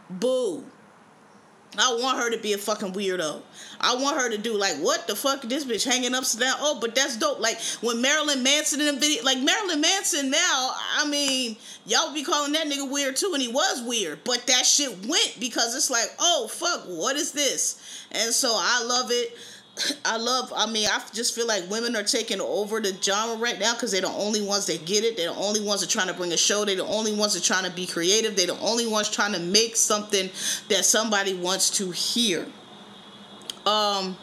Boo. 0.10 0.64
I 1.78 1.98
want 2.02 2.20
her 2.20 2.30
to 2.32 2.38
be 2.38 2.52
a 2.52 2.58
fucking 2.58 2.92
weirdo. 2.92 3.42
I 3.80 3.96
want 3.96 4.20
her 4.20 4.30
to 4.30 4.38
do 4.38 4.58
like 4.58 4.76
what 4.78 5.08
the 5.08 5.16
fuck 5.16 5.42
this 5.44 5.64
bitch 5.64 5.86
hanging 5.86 6.14
upside 6.14 6.42
down. 6.42 6.58
Oh, 6.60 6.80
but 6.82 6.96
that's 6.96 7.16
dope. 7.16 7.40
Like 7.40 7.60
when 7.80 8.02
Marilyn 8.02 8.44
Manson 8.44 8.82
in 8.82 8.88
the 8.88 9.00
video, 9.00 9.24
like 9.24 9.40
Marilyn 9.40 9.80
Manson 9.80 10.30
now. 10.30 10.72
I 10.98 11.08
mean, 11.08 11.56
y'all 11.86 12.14
be 12.14 12.24
calling 12.26 12.52
that 12.54 12.68
nigga 12.68 12.92
weird 12.92 13.16
too, 13.16 13.32
and 13.34 13.42
he 13.42 13.48
was 13.48 13.84
weird. 13.84 14.20
But 14.26 14.48
that 14.48 14.66
shit 14.66 14.90
went 15.08 15.38
because 15.40 15.74
it's 15.74 15.90
like, 15.90 16.14
oh 16.20 16.50
fuck, 16.52 16.84
what 16.88 17.16
is 17.16 17.32
this? 17.32 18.06
And 18.12 18.34
so 18.34 18.50
I 18.54 18.84
love 18.84 19.08
it. 19.10 19.34
I 20.06 20.18
love. 20.18 20.52
I 20.56 20.70
mean, 20.70 20.88
I 20.92 21.02
just 21.14 21.34
feel 21.34 21.48
like 21.48 21.70
women 21.70 21.96
are 21.96 22.04
taking 22.04 22.42
over 22.42 22.80
the 22.80 22.96
genre 23.02 23.38
right 23.38 23.60
now 23.60 23.74
because 23.74 23.92
they're 23.92 24.02
the 24.02 24.10
only 24.10 24.42
ones 24.42 24.66
that 24.68 24.86
get 24.86 25.04
it. 25.04 25.18
They're 25.18 25.34
the 25.34 25.40
only 25.40 25.62
ones 25.64 25.82
that 25.82 25.90
are 25.90 25.92
trying 25.92 26.08
to 26.08 26.14
bring 26.14 26.34
a 26.34 26.38
show. 26.38 26.66
They're 26.66 26.76
the 26.76 26.86
only 26.86 27.16
ones 27.16 27.34
that 27.34 27.44
are 27.44 27.54
trying 27.54 27.70
to 27.70 27.76
be 27.76 27.88
creative. 27.88 28.36
They're 28.36 28.48
the 28.48 28.60
only 28.60 28.86
ones 28.86 29.10
trying 29.10 29.34
to 29.34 29.40
make 29.40 29.76
something 29.76 30.30
that 30.70 30.86
somebody 30.86 31.34
wants 31.34 31.70
to 31.78 31.92
hear. 31.92 32.46
Um, 33.66 34.18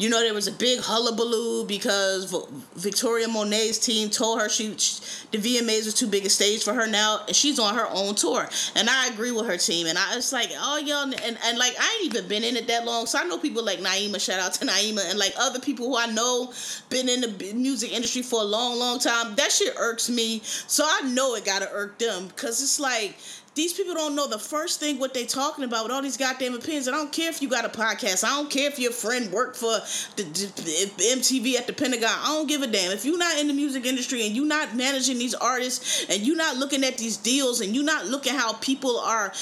you 0.00 0.08
know, 0.08 0.20
there 0.22 0.32
was 0.32 0.46
a 0.46 0.52
big 0.52 0.80
hullabaloo 0.80 1.66
because 1.66 2.34
Victoria 2.74 3.28
Monet's 3.28 3.78
team 3.78 4.08
told 4.08 4.40
her 4.40 4.48
she, 4.48 4.68
the 4.68 5.36
VMAs 5.36 5.84
was 5.84 5.92
too 5.92 6.06
big 6.06 6.24
a 6.24 6.30
stage 6.30 6.64
for 6.64 6.72
her 6.72 6.86
now, 6.86 7.20
and 7.26 7.36
she's 7.36 7.58
on 7.58 7.74
her 7.74 7.86
own 7.90 8.14
tour. 8.14 8.48
And 8.74 8.88
I 8.88 9.08
agree 9.08 9.30
with 9.30 9.46
her 9.46 9.58
team. 9.58 9.86
And 9.86 9.98
I 9.98 10.16
was 10.16 10.32
like, 10.32 10.50
oh, 10.56 10.78
y'all, 10.78 11.02
and, 11.02 11.38
and 11.44 11.58
like, 11.58 11.74
I 11.78 11.98
ain't 12.00 12.14
even 12.14 12.28
been 12.28 12.44
in 12.44 12.56
it 12.56 12.66
that 12.68 12.86
long. 12.86 13.04
So 13.04 13.18
I 13.18 13.24
know 13.24 13.36
people 13.36 13.62
like 13.62 13.80
Naima, 13.80 14.18
shout 14.18 14.40
out 14.40 14.54
to 14.54 14.66
Naima, 14.66 15.10
and 15.10 15.18
like 15.18 15.34
other 15.38 15.60
people 15.60 15.86
who 15.86 15.98
I 15.98 16.06
know 16.06 16.50
been 16.88 17.10
in 17.10 17.20
the 17.20 17.52
music 17.54 17.92
industry 17.92 18.22
for 18.22 18.40
a 18.40 18.44
long, 18.44 18.78
long 18.78 19.00
time. 19.00 19.34
That 19.34 19.52
shit 19.52 19.74
irks 19.78 20.08
me. 20.08 20.40
So 20.42 20.82
I 20.86 21.02
know 21.10 21.34
it 21.34 21.44
gotta 21.44 21.68
irk 21.72 21.98
them 21.98 22.28
because 22.28 22.62
it's 22.62 22.80
like, 22.80 23.16
these 23.54 23.72
people 23.72 23.94
don't 23.94 24.14
know 24.14 24.28
the 24.28 24.38
first 24.38 24.78
thing 24.78 24.98
what 24.98 25.12
they 25.12 25.24
talking 25.26 25.64
about 25.64 25.84
with 25.84 25.92
all 25.92 26.02
these 26.02 26.16
goddamn 26.16 26.54
opinions. 26.54 26.86
I 26.86 26.92
don't 26.92 27.12
care 27.12 27.28
if 27.28 27.42
you 27.42 27.48
got 27.48 27.64
a 27.64 27.68
podcast. 27.68 28.22
I 28.22 28.28
don't 28.28 28.48
care 28.48 28.68
if 28.68 28.78
your 28.78 28.92
friend 28.92 29.30
worked 29.32 29.56
for 29.56 29.72
the, 30.16 30.22
the, 30.22 31.04
MTV 31.16 31.56
at 31.56 31.66
the 31.66 31.72
Pentagon. 31.72 32.10
I 32.10 32.26
don't 32.26 32.46
give 32.46 32.62
a 32.62 32.68
damn. 32.68 32.92
If 32.92 33.04
you're 33.04 33.18
not 33.18 33.38
in 33.38 33.48
the 33.48 33.52
music 33.52 33.86
industry 33.86 34.24
and 34.24 34.36
you're 34.36 34.46
not 34.46 34.76
managing 34.76 35.18
these 35.18 35.34
artists 35.34 36.06
and 36.08 36.22
you're 36.22 36.36
not 36.36 36.58
looking 36.58 36.84
at 36.84 36.96
these 36.96 37.16
deals 37.16 37.60
and 37.60 37.74
you're 37.74 37.84
not 37.84 38.06
looking 38.06 38.34
how 38.34 38.52
people 38.54 38.98
are 39.00 39.32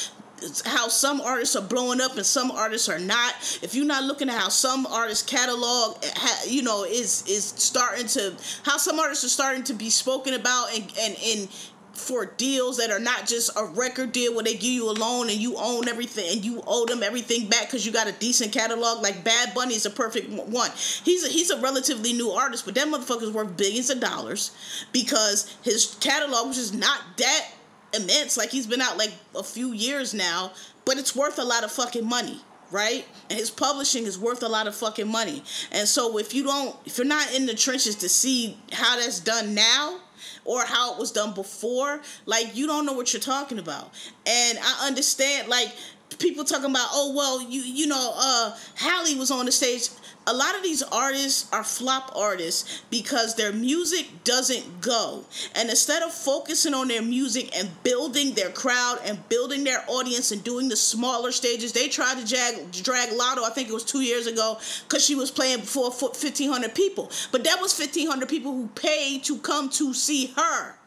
how 0.64 0.86
some 0.86 1.20
artists 1.20 1.56
are 1.56 1.62
blowing 1.62 2.00
up 2.00 2.16
and 2.16 2.24
some 2.24 2.52
artists 2.52 2.88
are 2.88 3.00
not 3.00 3.34
if 3.60 3.74
you're 3.74 3.84
not 3.84 4.04
looking 4.04 4.28
at 4.28 4.40
how 4.40 4.48
some 4.48 4.86
artists 4.86 5.28
catalog 5.28 5.96
you 6.46 6.62
know 6.62 6.84
is 6.84 7.24
is 7.26 7.44
starting 7.44 8.06
to 8.06 8.32
how 8.62 8.76
some 8.76 9.00
artists 9.00 9.24
are 9.24 9.28
starting 9.28 9.64
to 9.64 9.74
be 9.74 9.90
spoken 9.90 10.34
about 10.34 10.72
and 10.72 10.92
and 11.00 11.16
in 11.20 11.48
for 11.98 12.26
deals 12.26 12.78
that 12.78 12.90
are 12.90 12.98
not 12.98 13.26
just 13.26 13.50
a 13.56 13.64
record 13.64 14.12
deal 14.12 14.34
where 14.34 14.44
they 14.44 14.54
give 14.54 14.72
you 14.72 14.90
a 14.90 14.92
loan 14.92 15.28
and 15.28 15.38
you 15.38 15.56
own 15.56 15.88
everything 15.88 16.30
and 16.32 16.44
you 16.44 16.62
owe 16.66 16.86
them 16.86 17.02
everything 17.02 17.48
back 17.48 17.66
because 17.66 17.84
you 17.84 17.92
got 17.92 18.08
a 18.08 18.12
decent 18.12 18.52
catalog. 18.52 19.02
Like 19.02 19.24
Bad 19.24 19.54
Bunny 19.54 19.74
is 19.74 19.86
a 19.86 19.90
perfect 19.90 20.30
one. 20.30 20.70
He's 21.04 21.24
a, 21.24 21.28
he's 21.28 21.50
a 21.50 21.60
relatively 21.60 22.12
new 22.12 22.30
artist, 22.30 22.64
but 22.64 22.74
that 22.74 22.88
motherfucker's 22.88 23.32
worth 23.32 23.56
billions 23.56 23.90
of 23.90 24.00
dollars 24.00 24.52
because 24.92 25.56
his 25.62 25.96
catalog 26.00 26.48
was 26.48 26.56
just 26.56 26.74
not 26.74 27.00
that 27.18 27.50
immense. 27.94 28.36
Like 28.36 28.50
he's 28.50 28.66
been 28.66 28.80
out 28.80 28.96
like 28.96 29.12
a 29.34 29.42
few 29.42 29.72
years 29.72 30.14
now, 30.14 30.52
but 30.84 30.98
it's 30.98 31.14
worth 31.14 31.38
a 31.38 31.44
lot 31.44 31.64
of 31.64 31.72
fucking 31.72 32.06
money 32.06 32.40
right? 32.70 33.06
And 33.30 33.38
his 33.38 33.50
publishing 33.50 34.04
is 34.04 34.18
worth 34.18 34.42
a 34.42 34.48
lot 34.48 34.66
of 34.66 34.74
fucking 34.74 35.08
money. 35.08 35.42
And 35.72 35.88
so 35.88 36.18
if 36.18 36.34
you 36.34 36.44
don't 36.44 36.76
if 36.84 36.98
you're 36.98 37.06
not 37.06 37.34
in 37.34 37.46
the 37.46 37.54
trenches 37.54 37.96
to 37.96 38.08
see 38.08 38.58
how 38.72 38.96
that's 38.96 39.20
done 39.20 39.54
now, 39.54 40.00
or 40.48 40.64
how 40.64 40.94
it 40.94 40.98
was 40.98 41.12
done 41.12 41.34
before, 41.34 42.00
like 42.24 42.56
you 42.56 42.66
don't 42.66 42.86
know 42.86 42.94
what 42.94 43.12
you're 43.12 43.20
talking 43.20 43.58
about. 43.58 43.92
And 44.26 44.58
I 44.58 44.86
understand 44.86 45.46
like 45.48 45.68
people 46.18 46.42
talking 46.42 46.70
about, 46.70 46.88
oh 46.90 47.12
well, 47.14 47.42
you 47.42 47.60
you 47.60 47.86
know, 47.86 48.12
uh 48.16 48.56
Halle 48.74 49.14
was 49.16 49.30
on 49.30 49.44
the 49.44 49.52
stage 49.52 49.90
a 50.28 50.34
lot 50.34 50.54
of 50.54 50.62
these 50.62 50.82
artists 50.82 51.50
are 51.54 51.64
flop 51.64 52.12
artists 52.14 52.82
because 52.90 53.34
their 53.34 53.50
music 53.50 54.06
doesn't 54.24 54.82
go. 54.82 55.24
And 55.54 55.70
instead 55.70 56.02
of 56.02 56.12
focusing 56.12 56.74
on 56.74 56.88
their 56.88 57.00
music 57.00 57.56
and 57.56 57.70
building 57.82 58.34
their 58.34 58.50
crowd 58.50 58.98
and 59.06 59.26
building 59.30 59.64
their 59.64 59.82
audience 59.88 60.30
and 60.30 60.44
doing 60.44 60.68
the 60.68 60.76
smaller 60.76 61.32
stages, 61.32 61.72
they 61.72 61.88
tried 61.88 62.18
to 62.18 62.26
drag, 62.26 62.70
drag 62.72 63.08
Latto, 63.08 63.42
I 63.42 63.50
think 63.54 63.70
it 63.70 63.74
was 63.74 63.84
two 63.84 64.02
years 64.02 64.26
ago, 64.26 64.58
because 64.86 65.02
she 65.02 65.14
was 65.14 65.30
playing 65.30 65.60
before 65.60 65.90
1,500 65.90 66.74
people. 66.74 67.10
But 67.32 67.44
that 67.44 67.58
was 67.58 67.78
1,500 67.78 68.28
people 68.28 68.52
who 68.52 68.66
paid 68.74 69.24
to 69.24 69.38
come 69.38 69.70
to 69.70 69.94
see 69.94 70.26
her. 70.36 70.77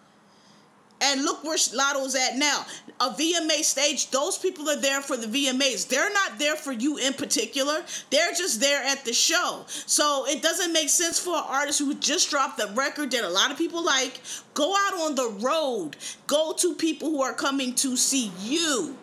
And 1.01 1.23
look 1.23 1.43
where 1.43 1.57
Latto's 1.73 2.15
at 2.15 2.37
now. 2.37 2.65
A 2.99 3.09
VMA 3.09 3.63
stage, 3.63 4.11
those 4.11 4.37
people 4.37 4.69
are 4.69 4.79
there 4.79 5.01
for 5.01 5.17
the 5.17 5.25
VMAs. 5.25 5.87
They're 5.87 6.13
not 6.13 6.37
there 6.37 6.55
for 6.55 6.71
you 6.71 6.97
in 6.97 7.13
particular. 7.13 7.83
They're 8.11 8.33
just 8.33 8.59
there 8.59 8.83
at 8.83 9.03
the 9.05 9.13
show. 9.13 9.65
So 9.67 10.25
it 10.27 10.43
doesn't 10.43 10.71
make 10.71 10.89
sense 10.89 11.17
for 11.17 11.35
an 11.35 11.43
artist 11.47 11.79
who 11.79 11.95
just 11.95 12.29
dropped 12.29 12.59
the 12.59 12.67
record 12.75 13.11
that 13.11 13.23
a 13.23 13.29
lot 13.29 13.51
of 13.51 13.57
people 13.57 13.83
like, 13.83 14.21
go 14.53 14.75
out 14.75 14.93
on 15.01 15.15
the 15.15 15.29
road. 15.43 15.97
Go 16.27 16.53
to 16.53 16.75
people 16.75 17.09
who 17.09 17.23
are 17.23 17.33
coming 17.33 17.73
to 17.75 17.97
see 17.97 18.31
you 18.39 18.95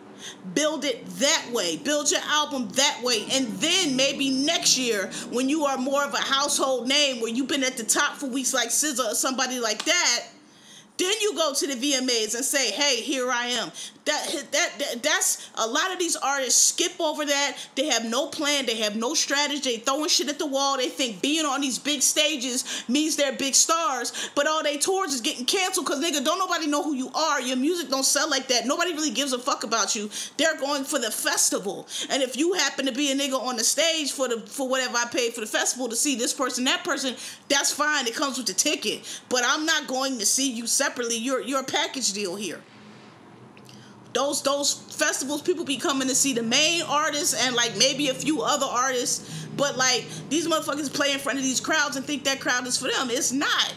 build 0.53 0.83
it 0.83 1.05
that 1.05 1.49
way 1.53 1.77
build 1.77 2.11
your 2.11 2.19
album 2.25 2.67
that 2.69 2.99
way 3.01 3.25
and 3.31 3.47
then 3.53 3.95
maybe 3.95 4.29
next 4.29 4.77
year 4.77 5.09
when 5.31 5.47
you 5.47 5.63
are 5.63 5.77
more 5.77 6.03
of 6.03 6.13
a 6.13 6.17
household 6.17 6.87
name 6.87 7.21
where 7.21 7.31
you've 7.31 7.47
been 7.47 7.63
at 7.63 7.77
the 7.77 7.83
top 7.83 8.17
for 8.17 8.27
weeks 8.27 8.53
like 8.53 8.69
SZA 8.69 9.11
or 9.11 9.15
somebody 9.15 9.59
like 9.59 9.85
that 9.85 10.25
then 10.99 11.13
you 11.21 11.33
go 11.33 11.53
to 11.53 11.67
the 11.67 11.75
VMAs 11.75 12.35
and 12.35 12.43
say, 12.43 12.71
"Hey, 12.71 13.01
here 13.01 13.31
I 13.31 13.47
am." 13.47 13.71
That, 14.05 14.45
that 14.51 14.79
that 14.79 15.03
that's 15.03 15.49
a 15.55 15.67
lot 15.67 15.93
of 15.93 15.99
these 15.99 16.15
artists 16.15 16.69
skip 16.69 16.99
over 16.99 17.25
that. 17.25 17.57
They 17.75 17.85
have 17.87 18.05
no 18.05 18.27
plan. 18.27 18.65
They 18.65 18.77
have 18.77 18.95
no 18.95 19.13
strategy. 19.13 19.59
They 19.61 19.77
throwing 19.77 20.09
shit 20.09 20.29
at 20.29 20.39
the 20.39 20.47
wall. 20.47 20.77
They 20.77 20.89
think 20.89 21.21
being 21.21 21.45
on 21.45 21.61
these 21.61 21.77
big 21.77 22.01
stages 22.01 22.83
means 22.87 23.15
they're 23.15 23.33
big 23.33 23.55
stars, 23.55 24.31
but 24.35 24.47
all 24.47 24.63
they 24.63 24.77
tours 24.77 25.13
is 25.13 25.21
getting 25.21 25.45
canceled 25.45 25.85
because 25.85 26.03
nigga 26.03 26.23
don't 26.23 26.39
nobody 26.39 26.67
know 26.67 26.83
who 26.83 26.95
you 26.95 27.11
are. 27.13 27.39
Your 27.39 27.57
music 27.57 27.89
don't 27.89 28.05
sell 28.05 28.29
like 28.29 28.47
that. 28.47 28.65
Nobody 28.65 28.93
really 28.93 29.11
gives 29.11 29.31
a 29.31 29.39
fuck 29.39 29.63
about 29.63 29.95
you. 29.95 30.09
They're 30.37 30.57
going 30.57 30.83
for 30.83 30.99
the 30.99 31.11
festival, 31.11 31.87
and 32.09 32.23
if 32.23 32.35
you 32.35 32.53
happen 32.53 32.87
to 32.87 32.91
be 32.91 33.11
a 33.11 33.15
nigga 33.15 33.39
on 33.39 33.55
the 33.55 33.63
stage 33.63 34.11
for 34.11 34.27
the 34.27 34.39
for 34.41 34.67
whatever 34.67 34.97
I 34.97 35.05
paid 35.05 35.33
for 35.33 35.41
the 35.41 35.47
festival 35.47 35.87
to 35.87 35.95
see 35.95 36.15
this 36.15 36.33
person, 36.33 36.63
that 36.65 36.83
person, 36.83 37.15
that's 37.47 37.71
fine. 37.71 38.07
It 38.07 38.15
comes 38.15 38.37
with 38.37 38.47
the 38.47 38.53
ticket, 38.53 39.21
but 39.29 39.43
I'm 39.45 39.65
not 39.65 39.87
going 39.87 40.17
to 40.17 40.25
see 40.25 40.51
you 40.51 40.65
separately. 40.89 41.17
You're 41.17 41.41
you're 41.41 41.61
a 41.61 41.65
package 41.65 42.13
deal 42.13 42.35
here 42.35 42.61
those 44.13 44.41
those 44.41 44.73
festivals 44.73 45.41
people 45.41 45.63
be 45.63 45.77
coming 45.77 46.07
to 46.07 46.15
see 46.15 46.33
the 46.33 46.41
main 46.41 46.81
artists 46.83 47.45
and 47.45 47.55
like 47.55 47.77
maybe 47.77 48.09
a 48.09 48.13
few 48.13 48.41
other 48.41 48.65
artists 48.65 49.45
but 49.55 49.77
like 49.77 50.03
these 50.29 50.47
motherfuckers 50.47 50.91
play 50.91 51.13
in 51.13 51.19
front 51.19 51.37
of 51.37 51.43
these 51.43 51.59
crowds 51.59 51.95
and 51.95 52.05
think 52.05 52.23
that 52.23 52.39
crowd 52.39 52.65
is 52.65 52.77
for 52.77 52.87
them 52.87 53.09
it's 53.11 53.31
not 53.31 53.73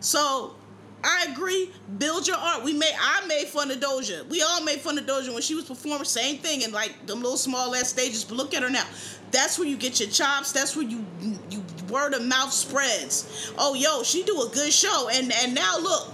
so 0.00 0.54
I 1.02 1.28
agree. 1.30 1.70
Build 1.98 2.26
your 2.26 2.36
art. 2.36 2.64
We 2.64 2.72
made. 2.72 2.92
I 3.00 3.24
made 3.26 3.46
fun 3.46 3.70
of 3.70 3.78
Doja. 3.78 4.26
We 4.28 4.42
all 4.42 4.62
made 4.64 4.80
fun 4.80 4.98
of 4.98 5.06
Doja 5.06 5.32
when 5.32 5.42
she 5.42 5.54
was 5.54 5.64
performing. 5.64 6.04
Same 6.04 6.38
thing 6.38 6.64
and 6.64 6.72
like 6.72 7.06
them 7.06 7.22
little 7.22 7.36
small 7.36 7.72
ass 7.76 7.90
stages. 7.90 8.24
But 8.24 8.36
look 8.36 8.52
at 8.52 8.64
her 8.64 8.70
now. 8.70 8.84
That's 9.30 9.58
where 9.58 9.68
you 9.68 9.76
get 9.76 10.00
your 10.00 10.08
chops. 10.08 10.50
That's 10.50 10.74
where 10.74 10.84
you 10.84 11.06
you 11.50 11.62
word 11.88 12.14
of 12.14 12.22
mouth 12.24 12.52
spreads. 12.52 13.52
Oh 13.56 13.74
yo, 13.74 14.02
she 14.02 14.24
do 14.24 14.42
a 14.42 14.48
good 14.48 14.72
show. 14.72 15.08
And 15.12 15.32
and 15.32 15.54
now 15.54 15.78
look, 15.78 16.12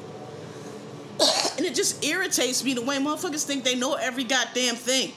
and 1.57 1.67
it 1.67 1.75
just 1.75 2.05
irritates 2.05 2.65
me 2.65 2.75
the 2.75 2.83
way 2.83 2.97
motherfuckers 2.99 3.45
think 3.45 3.65
they 3.65 3.75
know 3.75 3.95
every 3.95 4.25
goddamn 4.25 4.75
thing. 4.75 5.13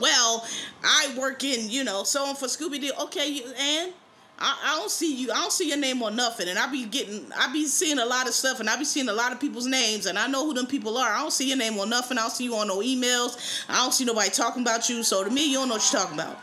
Well, 0.00 0.44
I 0.82 1.14
work 1.16 1.44
in, 1.44 1.70
you 1.70 1.84
know, 1.84 2.02
someone 2.04 2.34
for 2.36 2.46
Scooby 2.46 2.80
Doo. 2.80 2.90
Okay, 3.02 3.42
and 3.42 3.92
I, 4.38 4.58
I, 4.64 4.78
don't 4.78 4.90
see 4.90 5.14
you. 5.14 5.30
I 5.30 5.36
don't 5.36 5.52
see 5.52 5.68
your 5.68 5.78
name 5.78 6.02
on 6.02 6.16
nothing. 6.16 6.48
And 6.48 6.58
I 6.58 6.66
be 6.66 6.84
getting, 6.84 7.30
I 7.36 7.52
be 7.52 7.66
seeing 7.66 8.00
a 8.00 8.04
lot 8.04 8.26
of 8.26 8.34
stuff, 8.34 8.58
and 8.58 8.68
I 8.68 8.76
be 8.76 8.84
seeing 8.84 9.08
a 9.08 9.12
lot 9.12 9.32
of 9.32 9.40
people's 9.40 9.66
names, 9.66 10.06
and 10.06 10.18
I 10.18 10.26
know 10.26 10.44
who 10.46 10.54
them 10.54 10.66
people 10.66 10.98
are. 10.98 11.12
I 11.12 11.20
don't 11.20 11.32
see 11.32 11.48
your 11.48 11.56
name 11.56 11.78
on 11.78 11.90
nothing. 11.90 12.18
I 12.18 12.22
don't 12.22 12.30
see 12.30 12.44
you 12.44 12.56
on 12.56 12.66
no 12.66 12.78
emails. 12.78 13.64
I 13.68 13.76
don't 13.76 13.92
see 13.92 14.04
nobody 14.04 14.30
talking 14.30 14.62
about 14.62 14.88
you. 14.88 15.04
So 15.04 15.22
to 15.22 15.30
me, 15.30 15.48
you 15.48 15.58
don't 15.58 15.68
know 15.68 15.74
what 15.74 15.92
you're 15.92 16.02
talking 16.02 16.18
about. 16.18 16.38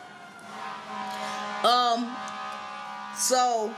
Um. 1.66 2.16
So, 3.18 3.74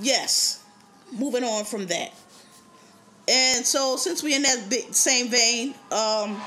yes. 0.00 0.64
Moving 1.12 1.44
on 1.44 1.64
from 1.64 1.86
that. 1.86 2.12
And 3.28 3.66
so 3.66 3.96
since 3.96 4.22
we 4.22 4.34
in 4.34 4.42
that 4.42 4.72
same 4.92 5.28
vein, 5.28 5.74
um, 5.92 6.40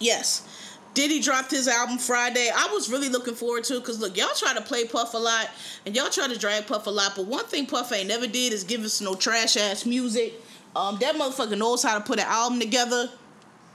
yes. 0.00 0.48
Diddy 0.92 1.20
dropped 1.20 1.50
his 1.50 1.68
album 1.68 1.98
Friday. 1.98 2.50
I 2.54 2.70
was 2.72 2.90
really 2.90 3.10
looking 3.10 3.34
forward 3.34 3.64
to 3.64 3.76
it 3.76 3.80
because 3.80 4.00
look, 4.00 4.16
y'all 4.16 4.34
try 4.34 4.54
to 4.54 4.62
play 4.62 4.86
Puff 4.86 5.12
a 5.14 5.18
lot 5.18 5.50
and 5.84 5.94
y'all 5.94 6.08
try 6.08 6.26
to 6.26 6.38
drag 6.38 6.66
Puff 6.66 6.86
a 6.86 6.90
lot, 6.90 7.12
but 7.14 7.26
one 7.26 7.44
thing 7.44 7.66
Puff 7.66 7.92
ain't 7.92 8.08
never 8.08 8.26
did 8.26 8.52
is 8.52 8.64
give 8.64 8.82
us 8.82 9.00
no 9.00 9.14
trash 9.14 9.56
ass 9.56 9.84
music. 9.84 10.32
Um, 10.74 10.98
that 11.00 11.14
motherfucker 11.14 11.56
knows 11.56 11.82
how 11.82 11.98
to 11.98 12.04
put 12.04 12.18
an 12.18 12.26
album 12.26 12.60
together. 12.60 13.10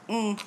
Mm. 0.10 0.44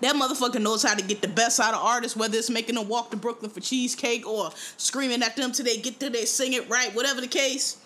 That 0.00 0.14
motherfucker 0.14 0.62
knows 0.62 0.82
how 0.82 0.94
to 0.94 1.02
get 1.02 1.20
the 1.20 1.28
best 1.28 1.60
out 1.60 1.74
of 1.74 1.80
artists, 1.80 2.16
whether 2.16 2.38
it's 2.38 2.48
making 2.48 2.76
them 2.76 2.88
walk 2.88 3.10
to 3.10 3.16
Brooklyn 3.16 3.50
for 3.50 3.60
cheesecake 3.60 4.26
or 4.26 4.50
screaming 4.76 5.22
at 5.22 5.36
them 5.36 5.52
till 5.52 5.66
they 5.66 5.76
get 5.76 6.00
till 6.00 6.10
they 6.10 6.24
sing 6.24 6.54
it 6.54 6.68
right, 6.70 6.94
whatever 6.94 7.20
the 7.20 7.28
case. 7.28 7.76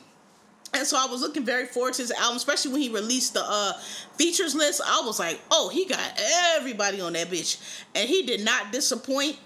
And 0.75 0.85
so 0.85 0.99
I 0.99 1.07
was 1.07 1.21
looking 1.21 1.45
very 1.45 1.67
forward 1.67 1.95
to 1.95 2.03
his 2.03 2.11
album, 2.11 2.37
especially 2.37 2.73
when 2.73 2.81
he 2.81 2.89
released 2.89 3.35
the 3.35 3.45
uh, 3.45 3.75
features 4.17 4.57
list. 4.57 4.81
I 4.85 5.03
was 5.07 5.21
like, 5.21 5.41
oh, 5.51 5.69
he 5.69 5.87
got 5.87 6.21
everybody 6.57 7.01
on 7.01 7.13
that 7.13 7.29
bitch. 7.29 7.61
And 7.95 8.09
he 8.09 8.25
did 8.25 8.45
not 8.45 8.73
disappoint. 8.73 9.39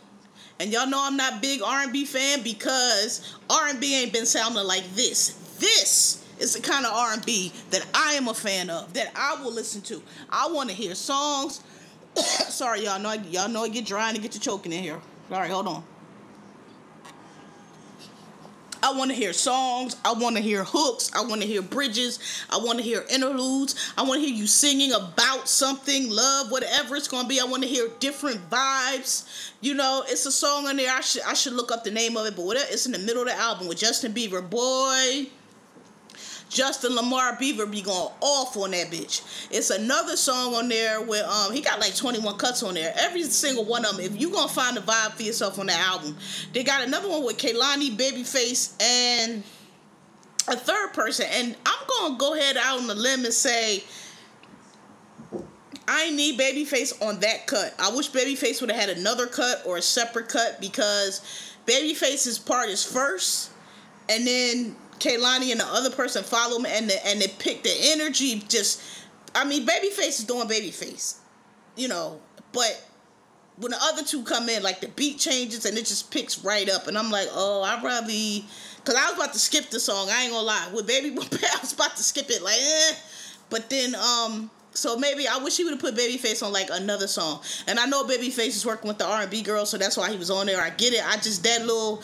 And 0.59 0.73
y'all 0.73 0.89
know 0.89 1.01
I'm 1.01 1.17
not 1.17 1.43
big 1.43 1.63
R&B 1.63 2.07
fan 2.07 2.43
because 2.43 3.37
R&B 3.49 3.95
ain't 3.95 4.13
been 4.13 4.27
sounding 4.27 4.65
like 4.65 4.85
this. 4.95 5.31
This 5.59 6.25
is 6.39 6.55
the 6.55 6.61
kind 6.61 6.87
of 6.87 6.93
R&B 6.93 7.53
that 7.71 7.87
I 7.95 8.15
am 8.15 8.29
a 8.29 8.35
fan 8.35 8.71
of, 8.71 8.93
that 8.95 9.13
I 9.15 9.41
will 9.43 9.53
listen 9.53 9.83
to. 9.83 10.03
I 10.31 10.49
want 10.51 10.71
to 10.71 10.75
hear 10.75 10.95
songs. 10.95 11.63
Sorry, 12.17 12.85
y'all 12.85 12.99
know 12.99 13.13
y'all 13.13 13.49
know 13.49 13.65
I 13.65 13.69
get 13.69 13.87
dry 13.87 14.11
and 14.11 14.21
get 14.21 14.33
to 14.33 14.41
choking 14.41 14.73
in 14.73 14.83
here. 14.83 15.01
All 15.31 15.39
right, 15.39 15.51
hold 15.51 15.69
on. 15.69 15.85
I 18.83 18.93
want 18.93 19.11
to 19.11 19.17
hear 19.17 19.33
songs. 19.33 19.97
I 20.05 20.13
want 20.13 20.37
to 20.37 20.43
hear 20.43 20.65
hooks. 20.65 21.11
I 21.15 21.23
want 21.23 21.43
to 21.43 21.47
hear 21.47 21.63
bridges. 21.63 22.19
I 22.51 22.59
want 22.59 22.79
to 22.79 22.85
hear 22.85 23.05
interludes. 23.11 23.93
I 23.97 24.03
want 24.03 24.21
to 24.21 24.27
hear 24.27 24.35
you 24.35 24.47
singing 24.47 24.93
about 24.93 25.49
something, 25.49 26.11
love, 26.11 26.51
whatever 26.51 26.97
it's 26.97 27.09
going 27.09 27.25
to 27.25 27.29
be. 27.29 27.41
I 27.41 27.45
want 27.45 27.63
to 27.63 27.69
hear 27.69 27.89
different 28.01 28.49
vibes. 28.51 29.51
You 29.61 29.75
know, 29.75 30.05
it's 30.07 30.27
a 30.27 30.33
song 30.33 30.67
on 30.67 30.77
there. 30.77 30.95
I 30.95 31.01
should 31.01 31.23
I 31.23 31.35
should 31.35 31.55
look 31.55 31.73
up 31.73 31.85
the 31.85 31.91
name 31.91 32.17
of 32.17 32.27
it, 32.27 32.37
but 32.37 32.45
whatever. 32.45 32.67
It's 32.71 32.87
in 32.87 32.93
the 32.93 32.99
middle 32.99 33.23
of 33.23 33.29
the 33.29 33.35
album 33.35 33.69
with 33.69 33.79
Justin 33.79 34.13
Bieber. 34.13 34.49
Boy, 34.49 35.27
Justin 36.49 36.95
Lamar 36.95 37.37
Beaver 37.39 37.67
be 37.67 37.83
going 37.83 38.13
off 38.21 38.57
on 38.57 38.71
that 38.71 38.89
bitch. 38.89 39.49
It's 39.51 39.71
another 39.71 40.17
song 40.17 40.55
on 40.55 40.69
there 40.69 41.01
where 41.03 41.25
um 41.29 41.53
he 41.53 41.61
got 41.61 41.81
like 41.81 41.95
21 41.95 42.37
cuts 42.37 42.63
on 42.63 42.75
there. 42.75 42.93
Every 42.97 43.23
single 43.25 43.65
one 43.65 43.85
of 43.85 43.97
them. 43.97 44.05
If 44.05 44.21
you 44.21 44.31
gonna 44.31 44.49
find 44.49 44.77
the 44.77 44.81
vibe 44.81 45.13
for 45.13 45.23
yourself 45.23 45.59
on 45.59 45.67
that 45.67 45.81
album, 45.81 46.17
they 46.53 46.65
got 46.65 46.87
another 46.87 47.09
one 47.09 47.25
with 47.25 47.37
Kehlani, 47.37 47.97
Babyface, 47.97 48.81
and 48.83 49.43
a 50.49 50.57
third 50.57 50.95
person. 50.95 51.27
And 51.31 51.55
I'm 51.67 51.87
gonna 51.87 52.19
go 52.19 52.35
ahead 52.35 52.57
out 52.57 52.81
on 52.81 52.87
the 52.87 52.95
limb 52.95 53.25
and 53.25 53.35
say. 53.35 53.85
I 55.91 56.11
need 56.11 56.39
Babyface 56.39 57.01
on 57.03 57.21
that 57.21 57.47
cut. 57.47 57.75
I 57.79 57.91
wish 57.91 58.11
Babyface 58.11 58.61
would 58.61 58.71
have 58.71 58.79
had 58.79 58.99
another 58.99 59.27
cut 59.27 59.63
or 59.65 59.79
a 59.79 59.83
separate 59.83 60.29
cut 60.29 60.61
because 60.61 61.23
Babyface's 61.67 62.39
part 62.39 62.69
is 62.69 62.85
first, 62.85 63.51
and 64.07 64.27
then 64.27 64.77
Kehlani 64.99 65.51
and 65.51 65.61
the 65.61 65.67
other 65.67 65.91
person 65.91 66.23
follow 66.23 66.59
me 66.59 66.71
and 66.73 66.89
the, 66.89 67.07
and 67.07 67.21
they 67.21 67.29
pick 67.29 67.63
the 67.63 67.75
energy 67.83 68.43
just 68.49 68.83
I 69.35 69.45
mean 69.45 69.67
babyface 69.67 70.21
is 70.21 70.25
doing 70.25 70.49
babyface. 70.49 71.19
You 71.77 71.89
know, 71.89 72.21
but 72.53 72.89
when 73.61 73.73
the 73.73 73.79
other 73.81 74.05
two 74.05 74.23
come 74.23 74.49
in, 74.49 74.63
like 74.63 74.81
the 74.81 74.89
beat 74.89 75.19
changes 75.19 75.65
and 75.65 75.77
it 75.77 75.87
just 75.87 76.11
picks 76.11 76.45
right 76.45 76.69
up, 76.69 76.87
and 76.87 76.97
I'm 76.97 77.11
like, 77.11 77.29
oh, 77.33 77.63
I 77.63 77.79
probably, 77.81 78.45
cause 78.85 78.95
I 78.95 79.07
was 79.11 79.15
about 79.15 79.33
to 79.33 79.39
skip 79.39 79.71
the 79.71 79.81
song. 79.81 80.09
I 80.11 80.25
ain't 80.25 80.33
gonna 80.33 80.47
lie, 80.47 80.71
with 80.73 80.87
Baby 80.87 81.09
I 81.19 81.59
was 81.61 81.73
about 81.73 81.97
to 81.97 82.03
skip 82.03 82.31
it, 82.31 82.43
like, 82.43 82.59
eh. 82.59 82.95
But 83.51 83.71
then, 83.71 83.95
um, 83.95 84.51
so 84.79 84.97
maybe 84.97 85.27
I 85.27 85.39
wish 85.39 85.57
he 85.57 85.65
would 85.65 85.73
have 85.73 85.81
put 85.81 85.97
Babyface 85.97 86.41
on 86.41 86.53
like 86.53 86.69
another 86.71 87.09
song. 87.09 87.41
And 87.67 87.81
I 87.81 87.87
know 87.87 88.05
Babyface 88.05 88.49
is 88.49 88.65
working 88.65 88.87
with 88.87 88.99
the 88.99 89.07
R 89.07 89.23
and 89.23 89.31
B 89.31 89.43
girl, 89.43 89.67
so 89.67 89.77
that's 89.77 89.97
why 89.97 90.09
he 90.09 90.17
was 90.17 90.31
on 90.31 90.47
there. 90.47 90.61
I 90.61 90.71
get 90.71 90.93
it. 90.93 91.05
I 91.05 91.17
just 91.17 91.43
that 91.43 91.63
little 91.63 92.01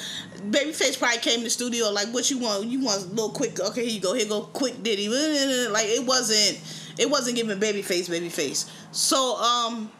Babyface 0.50 0.99
probably 0.99 1.19
came 1.19 1.38
to 1.38 1.45
the 1.45 1.50
studio 1.50 1.90
like, 1.90 2.09
what 2.09 2.28
you 2.33 2.38
want? 2.38 2.66
You 2.66 2.81
want 2.81 3.04
a 3.04 3.07
little 3.07 3.31
quick? 3.31 3.61
Okay, 3.61 3.83
here 3.85 3.95
you 3.95 4.00
go. 4.00 4.12
Here 4.14 4.26
go 4.26 4.43
quick 4.43 4.83
Diddy. 4.83 5.09
Like 5.71 5.87
it 5.87 6.04
wasn't. 6.04 6.61
It 6.99 7.09
wasn't 7.09 7.37
giving 7.37 7.59
Babyface 7.59 8.11
Babyface. 8.11 8.69
So 8.90 9.37
um. 9.37 9.90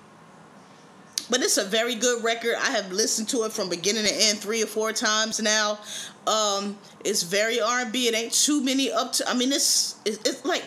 But 1.31 1.41
it's 1.41 1.57
a 1.57 1.65
very 1.65 1.95
good 1.95 2.23
record. 2.23 2.55
I 2.61 2.71
have 2.73 2.93
listened 2.93 3.31
to 3.31 3.45
it 3.45 3.53
from 3.53 3.71
beginning 3.71 4.05
to 4.05 4.13
end 4.13 4.41
three 4.41 4.63
or 4.63 4.67
four 4.67 4.93
times 4.93 5.41
now. 5.41 5.79
Um, 6.27 6.77
it's 7.03 7.23
very 7.23 7.63
R 7.63 7.81
and 7.81 7.93
B. 7.93 8.09
It 8.09 8.15
ain't 8.15 8.33
too 8.35 8.63
many 8.63 8.93
up 8.93 9.13
to. 9.15 9.29
I 9.29 9.35
mean, 9.35 9.51
it's 9.51 9.97
it's, 10.05 10.19
it's 10.19 10.45
like 10.45 10.65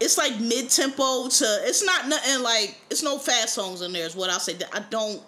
it's 0.00 0.18
like 0.18 0.38
mid 0.40 0.68
tempo 0.70 1.28
to 1.28 1.44
it's 1.62 1.84
not 1.84 2.08
nothing 2.08 2.42
like 2.42 2.78
it's 2.90 3.02
no 3.02 3.18
fast 3.18 3.54
songs 3.54 3.82
in 3.82 3.92
there 3.92 4.06
is 4.06 4.14
what 4.14 4.30
I'll 4.30 4.40
say. 4.40 4.56
I 4.72 4.80
don't 4.90 5.22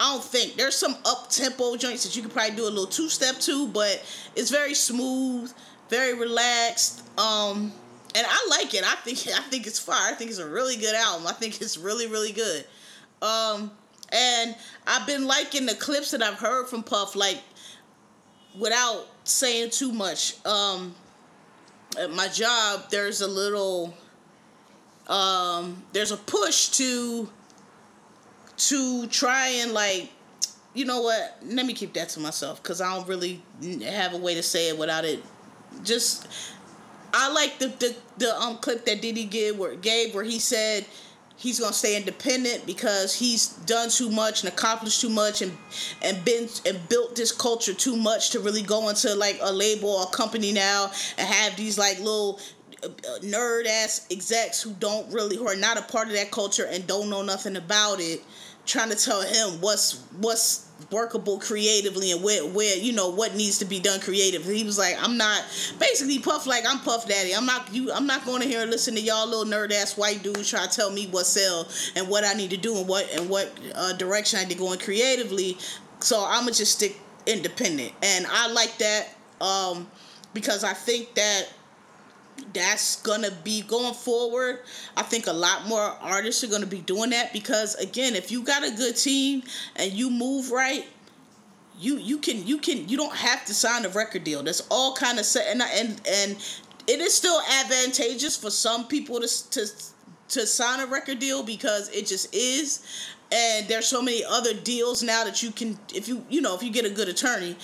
I 0.00 0.12
don't 0.12 0.24
think 0.24 0.56
there's 0.56 0.76
some 0.76 0.96
up 1.04 1.30
tempo 1.30 1.76
joints 1.76 2.04
that 2.04 2.16
you 2.16 2.22
could 2.22 2.32
probably 2.32 2.56
do 2.56 2.64
a 2.64 2.68
little 2.68 2.86
two 2.86 3.08
step 3.08 3.36
to, 3.40 3.68
but 3.68 4.04
it's 4.34 4.50
very 4.50 4.74
smooth, 4.74 5.52
very 5.88 6.14
relaxed. 6.14 7.02
Um 7.18 7.72
and 8.16 8.26
I 8.28 8.46
like 8.50 8.74
it. 8.74 8.84
I 8.84 8.96
think 8.96 9.18
I 9.28 9.42
think 9.42 9.66
it's 9.66 9.78
fire. 9.78 10.12
I 10.12 10.14
think 10.14 10.30
it's 10.30 10.40
a 10.40 10.48
really 10.48 10.76
good 10.76 10.94
album. 10.94 11.26
I 11.26 11.32
think 11.32 11.60
it's 11.60 11.78
really 11.78 12.06
really 12.06 12.32
good. 12.32 12.64
Um 13.22 13.70
and 14.10 14.56
I've 14.86 15.06
been 15.06 15.26
liking 15.26 15.66
the 15.66 15.74
clips 15.74 16.10
that 16.10 16.22
I've 16.22 16.38
heard 16.38 16.68
from 16.68 16.82
Puff 16.82 17.14
like 17.16 17.40
without 18.58 19.06
saying 19.22 19.70
too 19.70 19.92
much. 19.92 20.44
Um 20.44 20.96
at 21.98 22.12
my 22.12 22.28
job 22.28 22.90
there's 22.90 23.20
a 23.20 23.28
little 23.28 23.94
um 25.08 25.82
there's 25.92 26.12
a 26.12 26.16
push 26.16 26.68
to 26.68 27.28
to 28.56 29.06
try 29.08 29.48
and 29.48 29.72
like 29.72 30.10
you 30.74 30.84
know 30.84 31.02
what? 31.02 31.38
Let 31.44 31.66
me 31.66 31.72
keep 31.72 31.92
that 31.94 32.08
to 32.10 32.20
myself 32.20 32.62
because 32.62 32.80
i 32.80 32.92
don't 32.94 33.06
really 33.08 33.40
have 33.84 34.12
a 34.12 34.18
way 34.18 34.34
to 34.34 34.42
say 34.42 34.68
it 34.68 34.78
without 34.78 35.04
it. 35.04 35.22
Just 35.82 36.26
i 37.12 37.32
like 37.32 37.58
the 37.58 37.68
the, 37.68 37.96
the 38.18 38.36
um 38.40 38.58
clip 38.58 38.84
that 38.86 39.00
diddy 39.00 39.24
gave 39.24 39.56
where 39.56 39.76
gave 39.76 40.14
where 40.14 40.24
he 40.24 40.38
said 40.38 40.84
he's 41.36 41.58
gonna 41.58 41.72
stay 41.72 41.96
independent 41.96 42.66
because 42.66 43.14
he's 43.14 43.48
done 43.66 43.88
too 43.88 44.10
much 44.10 44.42
and 44.42 44.52
accomplished 44.52 45.00
too 45.00 45.08
much 45.08 45.42
and 45.42 45.56
and 46.02 46.24
been 46.24 46.48
and 46.66 46.88
built 46.88 47.16
this 47.16 47.32
culture 47.32 47.74
too 47.74 47.96
much 47.96 48.30
to 48.30 48.40
really 48.40 48.62
go 48.62 48.88
into 48.88 49.14
like 49.14 49.38
a 49.42 49.52
label 49.52 49.90
or 49.90 50.04
a 50.04 50.16
company 50.16 50.52
now 50.52 50.90
and 51.18 51.26
have 51.26 51.56
these 51.56 51.78
like 51.78 51.98
little 51.98 52.38
uh, 52.82 52.88
nerd 53.20 53.66
ass 53.66 54.06
execs 54.10 54.62
who 54.62 54.72
don't 54.74 55.10
really 55.12 55.36
who 55.36 55.46
are 55.48 55.56
not 55.56 55.76
a 55.78 55.82
part 55.82 56.06
of 56.08 56.14
that 56.14 56.30
culture 56.30 56.66
and 56.66 56.86
don't 56.86 57.10
know 57.10 57.22
nothing 57.22 57.56
about 57.56 58.00
it 58.00 58.22
trying 58.66 58.90
to 58.90 58.96
tell 58.96 59.22
him 59.22 59.60
what's 59.60 60.02
what's 60.18 60.64
workable 60.90 61.38
creatively 61.38 62.12
and 62.12 62.22
where 62.22 62.44
where 62.46 62.76
you 62.76 62.92
know 62.92 63.08
what 63.10 63.34
needs 63.34 63.58
to 63.58 63.64
be 63.64 63.80
done 63.80 64.00
creatively. 64.00 64.56
He 64.56 64.64
was 64.64 64.78
like, 64.78 64.96
I'm 65.00 65.16
not 65.16 65.42
basically 65.78 66.18
Puff 66.18 66.46
like 66.46 66.64
I'm 66.68 66.78
Puff 66.80 67.08
Daddy. 67.08 67.34
I'm 67.34 67.46
not 67.46 67.72
you. 67.72 67.92
I'm 67.92 68.06
not 68.06 68.24
going 68.24 68.42
to 68.42 68.48
hear 68.48 68.62
and 68.62 68.70
listen 68.70 68.94
to 68.94 69.00
y'all 69.00 69.26
little 69.26 69.44
nerd 69.44 69.72
ass 69.72 69.96
white 69.96 70.22
dudes 70.22 70.50
try 70.50 70.66
to 70.66 70.70
tell 70.70 70.90
me 70.90 71.06
what 71.06 71.26
sell 71.26 71.68
and 71.96 72.08
what 72.08 72.24
I 72.24 72.34
need 72.34 72.50
to 72.50 72.56
do 72.56 72.76
and 72.76 72.88
what 72.88 73.10
and 73.14 73.28
what 73.28 73.52
uh, 73.74 73.92
direction 73.94 74.38
I 74.38 74.44
need 74.44 74.52
to 74.52 74.58
go 74.58 74.72
in 74.72 74.78
creatively. 74.78 75.58
So 76.00 76.24
I'ma 76.26 76.50
just 76.50 76.72
stick 76.72 76.98
independent, 77.26 77.92
and 78.02 78.26
I 78.28 78.50
like 78.52 78.76
that 78.78 79.08
um, 79.40 79.88
because 80.32 80.64
I 80.64 80.74
think 80.74 81.14
that 81.14 81.48
that's 82.52 82.96
gonna 83.02 83.30
be 83.42 83.62
going 83.62 83.94
forward. 83.94 84.60
I 84.96 85.02
think 85.02 85.26
a 85.26 85.32
lot 85.32 85.66
more 85.66 85.80
artists 85.80 86.44
are 86.44 86.48
gonna 86.48 86.66
be 86.66 86.80
doing 86.80 87.10
that 87.10 87.32
because 87.32 87.74
again, 87.76 88.14
if 88.14 88.30
you 88.30 88.42
got 88.42 88.64
a 88.64 88.70
good 88.70 88.96
team 88.96 89.42
and 89.76 89.92
you 89.92 90.10
move 90.10 90.50
right, 90.50 90.86
you 91.78 91.98
you 91.98 92.18
can 92.18 92.46
you 92.46 92.58
can 92.58 92.88
you 92.88 92.96
don't 92.96 93.14
have 93.14 93.44
to 93.46 93.54
sign 93.54 93.84
a 93.84 93.88
record 93.88 94.24
deal. 94.24 94.42
That's 94.42 94.66
all 94.70 94.94
kind 94.94 95.18
of 95.18 95.24
set 95.24 95.46
and 95.48 95.62
and 95.62 96.00
and 96.08 96.60
it 96.86 97.00
is 97.00 97.14
still 97.14 97.40
advantageous 97.60 98.36
for 98.36 98.50
some 98.50 98.86
people 98.86 99.20
to 99.20 99.50
to 99.50 99.66
to 100.30 100.46
sign 100.46 100.80
a 100.80 100.86
record 100.86 101.18
deal 101.18 101.42
because 101.42 101.88
it 101.90 102.06
just 102.06 102.34
is 102.34 102.84
and 103.32 103.66
there's 103.68 103.86
so 103.86 104.00
many 104.00 104.24
other 104.24 104.54
deals 104.54 105.02
now 105.02 105.24
that 105.24 105.42
you 105.42 105.50
can 105.50 105.78
if 105.94 106.08
you 106.08 106.24
you 106.28 106.40
know 106.40 106.54
if 106.54 106.62
you 106.62 106.70
get 106.70 106.84
a 106.84 106.90
good 106.90 107.08
attorney 107.08 107.56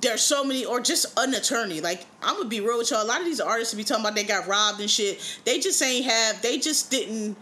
there's 0.00 0.20
so 0.20 0.44
many, 0.44 0.64
or 0.64 0.80
just 0.80 1.06
an 1.18 1.34
attorney. 1.34 1.80
Like 1.80 2.06
I'm 2.22 2.36
gonna 2.36 2.48
be 2.48 2.60
real 2.60 2.78
with 2.78 2.90
y'all. 2.90 3.02
A 3.02 3.06
lot 3.06 3.20
of 3.20 3.26
these 3.26 3.40
artists 3.40 3.74
be 3.74 3.84
talking 3.84 4.04
about 4.04 4.14
they 4.14 4.24
got 4.24 4.46
robbed 4.46 4.80
and 4.80 4.90
shit. 4.90 5.40
They 5.44 5.58
just 5.58 5.82
ain't 5.82 6.04
have. 6.06 6.42
They 6.42 6.58
just 6.58 6.90
didn't. 6.90 7.36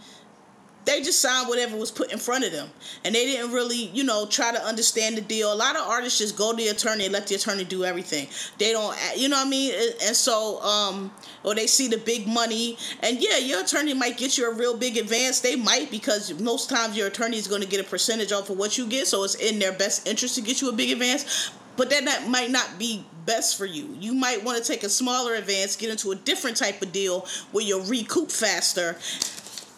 They 0.85 1.01
just 1.01 1.19
signed 1.19 1.49
whatever 1.49 1.77
was 1.77 1.89
put 1.89 2.13
in 2.13 2.19
front 2.19 2.45
of 2.45 2.51
them, 2.51 2.69
and 3.03 3.15
they 3.15 3.25
didn't 3.25 3.51
really, 3.51 3.87
you 3.87 4.03
know, 4.03 4.27
try 4.27 4.51
to 4.51 4.63
understand 4.63 5.17
the 5.17 5.21
deal. 5.21 5.51
A 5.51 5.55
lot 5.55 5.75
of 5.75 5.81
artists 5.81 6.19
just 6.19 6.37
go 6.37 6.51
to 6.51 6.57
the 6.57 6.67
attorney 6.67 7.05
and 7.05 7.11
let 7.11 7.25
the 7.25 7.33
attorney 7.33 7.63
do 7.63 7.83
everything. 7.83 8.27
They 8.59 8.71
don't, 8.71 8.95
you 9.17 9.27
know 9.27 9.37
what 9.37 9.47
I 9.47 9.49
mean? 9.49 9.73
And 10.03 10.15
so, 10.15 10.61
um, 10.61 11.11
or 11.43 11.55
they 11.55 11.65
see 11.65 11.87
the 11.87 11.97
big 11.97 12.27
money, 12.27 12.77
and 13.01 13.17
yeah, 13.19 13.37
your 13.37 13.61
attorney 13.61 13.95
might 13.95 14.17
get 14.17 14.37
you 14.37 14.47
a 14.47 14.53
real 14.53 14.77
big 14.77 14.97
advance. 14.97 15.39
They 15.39 15.55
might 15.55 15.89
because 15.89 16.39
most 16.39 16.69
times 16.69 16.95
your 16.95 17.07
attorney 17.07 17.37
is 17.37 17.47
going 17.47 17.61
to 17.61 17.67
get 17.67 17.79
a 17.79 17.89
percentage 17.89 18.31
off 18.31 18.51
of 18.51 18.57
what 18.59 18.77
you 18.77 18.85
get, 18.85 19.07
so 19.07 19.23
it's 19.23 19.33
in 19.33 19.57
their 19.57 19.73
best 19.73 20.07
interest 20.07 20.35
to 20.35 20.41
get 20.41 20.61
you 20.61 20.69
a 20.69 20.73
big 20.73 20.91
advance 20.91 21.49
but 21.77 21.89
then 21.89 22.05
that 22.05 22.27
might 22.27 22.51
not 22.51 22.77
be 22.77 23.05
best 23.25 23.57
for 23.57 23.65
you. 23.65 23.95
You 23.99 24.13
might 24.13 24.43
want 24.43 24.63
to 24.63 24.63
take 24.63 24.83
a 24.83 24.89
smaller 24.89 25.35
advance, 25.35 25.75
get 25.75 25.89
into 25.89 26.11
a 26.11 26.15
different 26.15 26.57
type 26.57 26.81
of 26.81 26.91
deal 26.91 27.27
where 27.51 27.63
you'll 27.63 27.83
recoup 27.85 28.31
faster. 28.31 28.97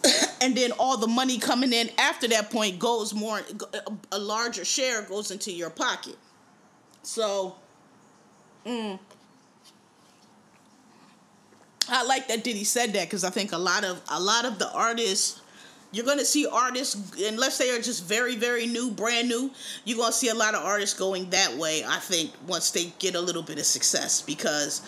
and 0.40 0.56
then 0.56 0.72
all 0.72 0.96
the 0.96 1.06
money 1.06 1.38
coming 1.38 1.72
in 1.72 1.90
after 1.98 2.28
that 2.28 2.50
point 2.50 2.78
goes 2.78 3.12
more 3.14 3.42
a 4.12 4.18
larger 4.18 4.64
share 4.64 5.02
goes 5.02 5.30
into 5.30 5.52
your 5.52 5.70
pocket. 5.70 6.16
So 7.02 7.56
mm, 8.66 8.98
I 11.88 12.04
like 12.04 12.28
that 12.28 12.44
Diddy 12.44 12.64
said 12.64 12.92
that 12.92 13.06
because 13.06 13.24
I 13.24 13.30
think 13.30 13.52
a 13.52 13.58
lot 13.58 13.84
of 13.84 14.00
a 14.08 14.20
lot 14.20 14.44
of 14.44 14.58
the 14.58 14.70
artists 14.70 15.40
you're 15.90 16.04
gonna 16.04 16.24
see 16.24 16.46
artists 16.46 16.96
unless 17.22 17.58
they 17.58 17.70
are 17.70 17.80
just 17.80 18.04
very 18.04 18.36
very 18.36 18.66
new 18.66 18.90
brand 18.90 19.28
new 19.28 19.50
you're 19.84 19.98
gonna 19.98 20.12
see 20.12 20.28
a 20.28 20.34
lot 20.34 20.54
of 20.54 20.62
artists 20.62 20.98
going 20.98 21.30
that 21.30 21.56
way 21.56 21.82
i 21.86 21.96
think 21.96 22.30
once 22.46 22.70
they 22.70 22.92
get 22.98 23.14
a 23.14 23.20
little 23.20 23.42
bit 23.42 23.58
of 23.58 23.64
success 23.64 24.20
because 24.20 24.82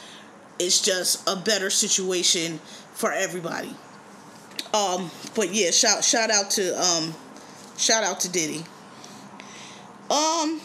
it's 0.60 0.82
just 0.82 1.26
a 1.26 1.34
better 1.34 1.70
situation 1.70 2.58
for 2.92 3.12
everybody. 3.12 3.74
Um 4.74 5.10
but 5.34 5.52
yeah 5.52 5.70
shout 5.70 6.04
shout 6.04 6.30
out 6.30 6.50
to 6.52 6.78
um 6.80 7.14
shout 7.78 8.04
out 8.04 8.20
to 8.20 8.30
diddy. 8.30 8.62
Um 10.10 10.60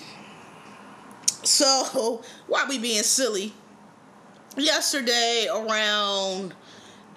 so 1.44 2.22
why 2.48 2.66
we 2.68 2.78
being 2.78 3.04
silly? 3.04 3.54
Yesterday 4.58 5.48
around 5.52 6.54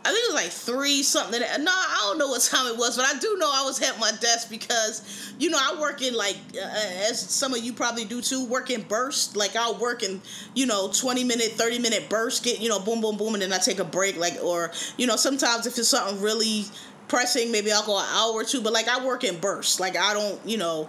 I 0.04 0.12
think 0.12 0.24
it 0.24 0.32
was 0.32 0.42
like 0.42 0.52
three 0.52 1.02
something. 1.02 1.40
No, 1.40 1.72
I 1.72 1.98
don't 2.04 2.18
know 2.18 2.28
what 2.28 2.40
time 2.42 2.66
it 2.66 2.78
was, 2.78 2.96
but 2.96 3.04
I 3.04 3.18
do 3.18 3.36
know 3.38 3.50
I 3.52 3.64
was 3.64 3.82
at 3.82 3.98
my 3.98 4.12
desk 4.20 4.48
because, 4.48 5.32
you 5.38 5.50
know, 5.50 5.58
I 5.60 5.78
work 5.80 6.02
in 6.02 6.14
like, 6.14 6.36
uh, 6.54 7.08
as 7.08 7.20
some 7.20 7.52
of 7.52 7.62
you 7.62 7.72
probably 7.72 8.04
do 8.04 8.22
too, 8.22 8.44
work 8.46 8.70
in 8.70 8.82
bursts. 8.82 9.36
Like 9.36 9.56
I'll 9.56 9.76
work 9.76 10.02
in, 10.02 10.22
you 10.54 10.66
know, 10.66 10.88
20 10.92 11.24
minute, 11.24 11.52
30 11.52 11.80
minute 11.80 12.08
bursts, 12.08 12.40
get, 12.40 12.60
you 12.60 12.68
know, 12.68 12.78
boom, 12.78 13.00
boom, 13.00 13.16
boom, 13.16 13.34
and 13.34 13.42
then 13.42 13.52
I 13.52 13.58
take 13.58 13.80
a 13.80 13.84
break. 13.84 14.16
Like, 14.16 14.38
or, 14.42 14.70
you 14.96 15.06
know, 15.06 15.16
sometimes 15.16 15.66
if 15.66 15.76
it's 15.76 15.88
something 15.88 16.22
really 16.22 16.64
pressing, 17.08 17.50
maybe 17.50 17.72
I'll 17.72 17.84
go 17.84 17.98
an 17.98 18.06
hour 18.10 18.32
or 18.32 18.44
two, 18.44 18.60
but 18.60 18.72
like 18.72 18.88
I 18.88 19.04
work 19.04 19.24
in 19.24 19.38
bursts. 19.40 19.80
Like 19.80 19.96
I 19.96 20.14
don't, 20.14 20.40
you 20.46 20.58
know, 20.58 20.88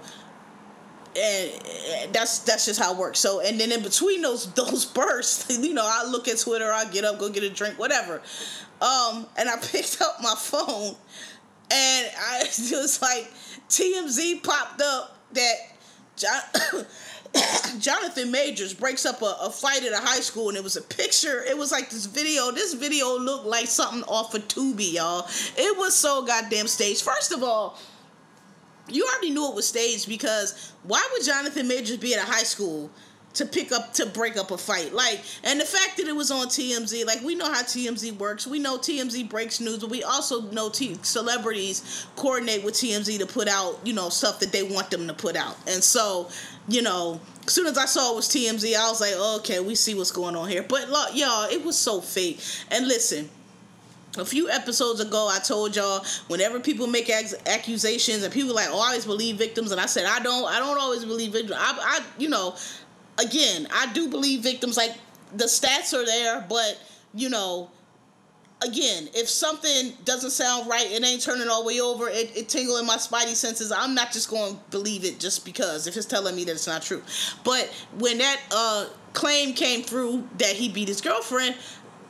and 1.18 2.14
that's 2.14 2.40
that's 2.40 2.66
just 2.66 2.80
how 2.80 2.94
it 2.94 2.98
works. 2.98 3.20
So 3.20 3.42
and 3.42 3.60
then 3.60 3.72
in 3.72 3.82
between 3.84 4.22
those 4.22 4.52
those 4.54 4.86
bursts, 4.86 5.58
you 5.66 5.74
know, 5.74 5.86
I 5.86 6.10
look 6.10 6.28
at 6.28 6.40
Twitter, 6.40 6.72
I 6.72 6.86
get 6.86 7.04
up, 7.04 7.20
go 7.20 7.30
get 7.30 7.44
a 7.44 7.50
drink, 7.50 7.80
whatever. 7.80 8.22
Um, 8.82 9.28
and 9.38 9.50
I 9.50 9.58
picked 9.62 10.02
up 10.02 10.18
my 10.22 10.36
phone, 10.38 10.96
and 11.72 12.08
I 12.18 12.42
it 12.42 12.72
was 12.72 13.02
like 13.02 13.32
TMZ 13.70 14.44
popped 14.44 14.82
up 14.82 15.18
that 15.34 15.56
John, 16.16 16.86
Jonathan 17.80 18.32
Majors 18.32 18.74
breaks 18.74 19.06
up 19.06 19.22
a, 19.22 19.38
a, 19.42 19.50
fight 19.50 19.84
at 19.84 19.94
a 19.94 19.98
high 19.98 20.20
school, 20.20 20.50
and 20.50 20.58
it 20.58 20.64
was 20.64 20.76
a 20.76 20.82
picture. 20.82 21.44
It 21.44 21.58
was 21.58 21.72
like 21.72 21.90
this 21.90 22.06
video. 22.06 22.52
This 22.52 22.74
video 22.74 23.18
looked 23.18 23.46
like 23.46 23.68
something 23.68 24.04
off 24.04 24.34
of 24.34 24.48
Tubi, 24.48 24.94
y'all. 24.94 25.28
It 25.58 25.78
was 25.78 25.96
so 25.96 26.26
goddamn 26.26 26.68
staged. 26.68 27.04
First 27.04 27.32
of 27.32 27.44
all, 27.44 27.80
you 28.92 29.06
already 29.06 29.32
knew 29.32 29.50
it 29.50 29.56
was 29.56 29.68
staged 29.68 30.08
because 30.08 30.74
why 30.84 31.08
would 31.12 31.24
Jonathan 31.24 31.68
Majors 31.68 31.98
be 31.98 32.14
at 32.14 32.22
a 32.22 32.32
high 32.32 32.44
school 32.44 32.90
to 33.34 33.46
pick 33.46 33.72
up 33.72 33.94
to 33.94 34.06
break 34.08 34.38
up 34.38 34.52
a 34.52 34.58
fight. 34.58 34.94
Like, 34.94 35.22
and 35.44 35.60
the 35.60 35.66
fact 35.66 35.98
that 35.98 36.08
it 36.08 36.16
was 36.16 36.32
on 36.32 36.48
TMZ, 36.48 37.06
like 37.06 37.22
we 37.22 37.36
know 37.36 37.46
how 37.46 37.62
TMZ 37.62 38.18
works. 38.18 38.48
We 38.48 38.60
know 38.60 38.78
TMZ 38.78 39.30
breaks 39.30 39.60
news, 39.60 39.80
but 39.80 39.90
we 39.90 40.04
also 40.04 40.42
know 40.52 40.70
T- 40.70 40.98
celebrities 41.04 42.08
coordinate 42.16 42.64
with 42.64 42.74
TMZ 42.76 43.20
to 43.20 43.26
put 43.26 43.48
out, 43.48 43.80
you 43.84 43.94
know, 43.94 44.10
stuff 44.10 44.40
that 44.40 44.52
they 44.52 44.64
want 44.64 44.90
them 44.90 45.08
to 45.08 45.14
put 45.14 45.36
out. 45.36 45.56
And 45.68 45.84
so, 45.84 46.30
you 46.68 46.82
know, 46.82 47.20
as 47.46 47.54
soon 47.54 47.68
as 47.68 47.78
I 47.78 47.86
saw 47.86 48.14
it 48.14 48.16
was 48.16 48.28
TMZ, 48.28 48.76
I 48.76 48.90
was 48.90 49.02
like, 49.02 49.14
oh, 49.16 49.38
okay, 49.38 49.60
we 49.60 49.76
see 49.76 49.96
what's 49.96 50.12
going 50.12 50.36
on 50.36 50.50
here. 50.50 50.64
But 50.64 50.90
look, 50.90 51.16
y'all, 51.16 51.50
it 51.50 51.64
was 51.64 51.78
so 51.78 52.02
fake. 52.02 52.40
And 52.72 52.88
listen, 52.88 53.30
a 54.20 54.26
few 54.26 54.50
episodes 54.50 55.00
ago, 55.00 55.30
I 55.32 55.40
told 55.40 55.76
y'all 55.76 56.04
whenever 56.28 56.60
people 56.60 56.88
make 56.88 57.10
accusations 57.10 58.24
and 58.24 58.34
people 58.34 58.54
like, 58.54 58.68
oh, 58.70 58.80
always 58.80 59.06
believe 59.06 59.38
victims, 59.38 59.72
and 59.72 59.80
I 59.80 59.86
said 59.86 60.06
I 60.06 60.20
don't, 60.20 60.46
I 60.46 60.60
don't 60.60 60.80
always 60.80 61.06
believe 61.06 61.34
victims. 61.34 61.58
I, 61.60 61.78
I, 61.80 62.00
you 62.18 62.30
know, 62.30 62.56
again, 63.18 63.68
I 63.74 63.92
do 63.94 64.10
believe 64.10 64.42
victims 64.42 64.78
like 64.78 64.96
the 65.36 65.46
stats 65.46 65.94
are 65.94 66.06
there, 66.06 66.46
but 66.48 66.82
you 67.14 67.30
know, 67.30 67.70
again, 68.62 69.10
if 69.14 69.30
something 69.30 69.94
doesn't 70.06 70.32
sound 70.32 70.68
right, 70.70 70.90
it 70.90 71.04
ain't 71.04 71.22
turning 71.22 71.48
all 71.48 71.62
the 71.62 71.68
way 71.68 71.80
over, 71.80 72.10
it, 72.10 72.36
it 72.36 72.50
tingle 72.50 72.78
in 72.78 72.86
my 72.86 72.98
spidey 72.98 73.36
senses. 73.36 73.72
I'm 73.72 73.96
not 73.96 74.12
just 74.12 74.30
going 74.30 74.56
to 74.56 74.60
believe 74.72 75.06
it 75.06 75.20
just 75.20 75.46
because 75.46 75.88
if 75.88 75.96
it's 75.96 76.06
telling 76.06 76.36
me 76.36 76.44
that 76.46 76.52
it's 76.52 76.68
not 76.68 76.82
true. 76.82 77.02
But 77.44 77.72
when 77.98 78.18
that 78.18 78.42
uh, 78.52 78.86
claim 79.14 79.54
came 79.54 79.82
through 79.82 80.28
that 80.38 80.54
he 80.54 80.70
beat 80.70 80.88
his 80.88 81.02
girlfriend, 81.02 81.56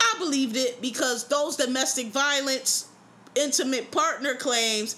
I 0.00 0.14
believed 0.18 0.56
it 0.56 0.80
because 0.80 1.28
those 1.28 1.56
domestic 1.56 2.08
violence 2.08 2.88
intimate 3.34 3.90
partner 3.90 4.34
claims 4.34 4.96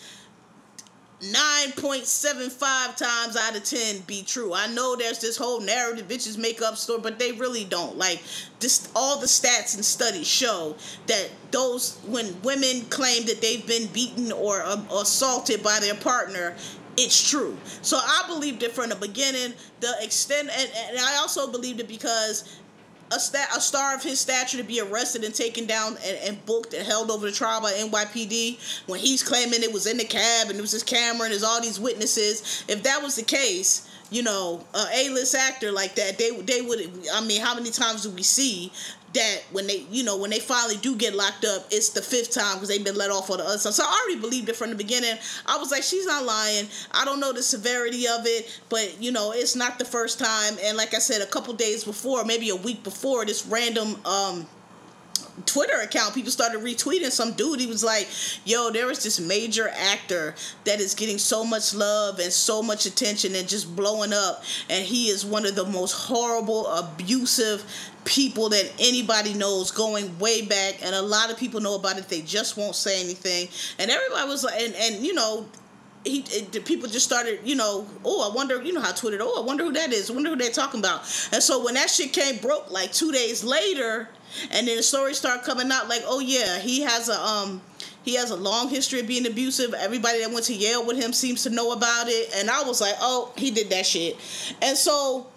9.75 1.22 2.96
times 2.96 3.36
out 3.36 3.56
of 3.56 3.62
10 3.62 4.00
be 4.00 4.24
true. 4.24 4.52
I 4.52 4.66
know 4.66 4.96
there's 4.96 5.20
this 5.20 5.36
whole 5.36 5.60
narrative 5.60 6.08
bitches 6.08 6.36
make 6.36 6.60
up 6.60 6.76
story, 6.76 7.00
but 7.00 7.20
they 7.20 7.30
really 7.30 7.62
don't. 7.62 7.96
Like 7.96 8.20
this 8.58 8.90
all 8.96 9.20
the 9.20 9.26
stats 9.26 9.76
and 9.76 9.84
studies 9.84 10.26
show 10.26 10.74
that 11.06 11.30
those 11.52 12.00
when 12.08 12.40
women 12.42 12.82
claim 12.90 13.24
that 13.26 13.40
they've 13.40 13.64
been 13.64 13.86
beaten 13.88 14.32
or 14.32 14.62
uh, 14.62 14.82
assaulted 15.00 15.62
by 15.62 15.78
their 15.78 15.94
partner, 15.94 16.56
it's 16.96 17.30
true. 17.30 17.56
So 17.82 17.98
I 17.98 18.24
believed 18.26 18.64
it 18.64 18.72
from 18.72 18.88
the 18.88 18.96
beginning. 18.96 19.54
The 19.78 19.94
extent 20.00 20.50
and, 20.52 20.70
and 20.88 20.98
I 20.98 21.18
also 21.18 21.52
believed 21.52 21.78
it 21.78 21.86
because 21.86 22.58
a, 23.12 23.56
a 23.56 23.60
star 23.60 23.94
of 23.94 24.02
his 24.02 24.20
stature 24.20 24.58
to 24.58 24.64
be 24.64 24.80
arrested 24.80 25.24
and 25.24 25.34
taken 25.34 25.66
down 25.66 25.96
and, 26.04 26.18
and, 26.24 26.46
booked 26.46 26.74
and 26.74 26.86
held 26.86 27.10
over 27.10 27.26
the 27.26 27.32
trial 27.32 27.60
by 27.60 27.72
NYPD 27.72 28.86
when 28.88 28.98
he's 29.00 29.22
claiming 29.22 29.62
it 29.62 29.72
was 29.72 29.86
in 29.86 29.96
the 29.96 30.04
cab 30.04 30.48
and 30.48 30.58
it 30.58 30.60
was 30.60 30.72
his 30.72 30.82
camera 30.82 31.24
and 31.24 31.32
there's 31.32 31.42
all 31.42 31.60
these 31.60 31.78
witnesses. 31.78 32.64
If 32.68 32.82
that 32.82 33.02
was 33.02 33.16
the 33.16 33.22
case, 33.22 33.88
you 34.10 34.22
know, 34.22 34.64
a 34.74 34.86
A-list 34.94 35.34
actor 35.34 35.72
like 35.72 35.94
that, 35.94 36.18
they 36.18 36.30
they 36.30 36.60
would. 36.60 36.80
I 37.14 37.24
mean, 37.24 37.40
how 37.40 37.54
many 37.54 37.70
times 37.70 38.02
do 38.02 38.10
we 38.10 38.22
see 38.22 38.70
that 39.14 39.42
when 39.52 39.66
they, 39.66 39.86
you 39.90 40.04
know, 40.04 40.16
when 40.16 40.30
they 40.30 40.38
finally 40.38 40.76
do 40.76 40.96
get 40.96 41.14
locked 41.14 41.44
up, 41.44 41.66
it's 41.70 41.90
the 41.90 42.02
fifth 42.02 42.32
time 42.32 42.56
because 42.56 42.68
they've 42.68 42.84
been 42.84 42.96
let 42.96 43.10
off 43.10 43.30
on 43.30 43.38
the 43.38 43.44
other 43.44 43.58
side. 43.58 43.74
So 43.74 43.84
I 43.84 44.02
already 44.04 44.20
believed 44.20 44.48
it 44.48 44.56
from 44.56 44.70
the 44.70 44.76
beginning. 44.76 45.16
I 45.46 45.58
was 45.58 45.70
like, 45.70 45.82
she's 45.82 46.06
not 46.06 46.24
lying. 46.24 46.66
I 46.92 47.04
don't 47.04 47.20
know 47.20 47.32
the 47.32 47.42
severity 47.42 48.06
of 48.08 48.22
it, 48.24 48.60
but 48.68 49.00
you 49.00 49.12
know, 49.12 49.32
it's 49.32 49.56
not 49.56 49.78
the 49.78 49.84
first 49.84 50.18
time. 50.18 50.56
And 50.62 50.76
like 50.76 50.94
I 50.94 50.98
said, 50.98 51.22
a 51.22 51.26
couple 51.26 51.52
days 51.54 51.84
before, 51.84 52.24
maybe 52.24 52.50
a 52.50 52.56
week 52.56 52.82
before, 52.84 53.24
this 53.24 53.46
random 53.46 53.96
um 54.04 54.46
Twitter 55.46 55.80
account, 55.80 56.14
people 56.14 56.30
started 56.30 56.60
retweeting 56.60 57.10
some 57.10 57.32
dude. 57.32 57.60
He 57.60 57.66
was 57.66 57.82
like, 57.82 58.08
"Yo, 58.44 58.70
there 58.70 58.90
is 58.90 59.02
this 59.02 59.18
major 59.18 59.68
actor 59.68 60.34
that 60.64 60.80
is 60.80 60.94
getting 60.94 61.18
so 61.18 61.44
much 61.44 61.74
love 61.74 62.18
and 62.18 62.32
so 62.32 62.62
much 62.62 62.86
attention 62.86 63.34
and 63.34 63.48
just 63.48 63.74
blowing 63.74 64.12
up, 64.12 64.44
and 64.68 64.84
he 64.84 65.08
is 65.08 65.24
one 65.24 65.46
of 65.46 65.54
the 65.54 65.64
most 65.64 65.92
horrible, 65.92 66.66
abusive 66.66 67.64
people 68.04 68.48
that 68.50 68.70
anybody 68.78 69.32
knows 69.34 69.70
going 69.70 70.18
way 70.18 70.42
back. 70.42 70.84
And 70.84 70.94
a 70.94 71.02
lot 71.02 71.30
of 71.30 71.38
people 71.38 71.60
know 71.60 71.76
about 71.76 71.98
it. 71.98 72.08
They 72.08 72.22
just 72.22 72.56
won't 72.56 72.74
say 72.74 73.00
anything. 73.00 73.48
And 73.78 73.90
everybody 73.90 74.28
was 74.28 74.44
like 74.44 74.60
and, 74.60 74.74
and 74.74 75.06
you 75.06 75.14
know 75.14 75.46
he 76.04 76.24
it, 76.30 76.64
people 76.64 76.88
just 76.88 77.06
started, 77.06 77.40
you 77.44 77.54
know, 77.54 77.86
oh, 78.04 78.28
I 78.28 78.34
wonder, 78.34 78.60
you 78.62 78.72
know 78.72 78.80
how 78.80 78.92
Twitter, 78.92 79.18
oh, 79.20 79.42
I 79.42 79.46
wonder 79.46 79.64
who 79.64 79.72
that 79.72 79.92
is, 79.92 80.10
I 80.10 80.14
wonder 80.14 80.30
who 80.30 80.36
they're 80.36 80.50
talking 80.50 80.80
about. 80.80 81.02
And 81.32 81.42
so 81.42 81.64
when 81.64 81.74
that 81.74 81.90
shit 81.90 82.12
came 82.12 82.38
broke 82.38 82.70
like 82.70 82.92
two 82.92 83.12
days 83.12 83.44
later, 83.44 84.08
and 84.50 84.66
then 84.68 84.76
the 84.76 84.82
stories 84.82 85.18
start 85.18 85.42
coming 85.42 85.70
out 85.70 85.88
like, 85.88 86.02
oh 86.06 86.20
yeah, 86.20 86.58
he 86.58 86.82
has 86.82 87.08
a 87.08 87.20
um 87.20 87.62
he 88.04 88.16
has 88.16 88.30
a 88.30 88.36
long 88.36 88.68
history 88.68 89.00
of 89.00 89.06
being 89.06 89.26
abusive. 89.26 89.74
Everybody 89.74 90.20
that 90.20 90.30
went 90.30 90.46
to 90.46 90.54
Yale 90.54 90.84
with 90.84 91.00
him 91.00 91.12
seems 91.12 91.44
to 91.44 91.50
know 91.50 91.72
about 91.72 92.08
it. 92.08 92.30
And 92.36 92.50
I 92.50 92.62
was 92.64 92.80
like, 92.80 92.96
oh, 93.00 93.32
he 93.36 93.50
did 93.50 93.70
that 93.70 93.86
shit. 93.86 94.16
And 94.60 94.76
so 94.76 95.28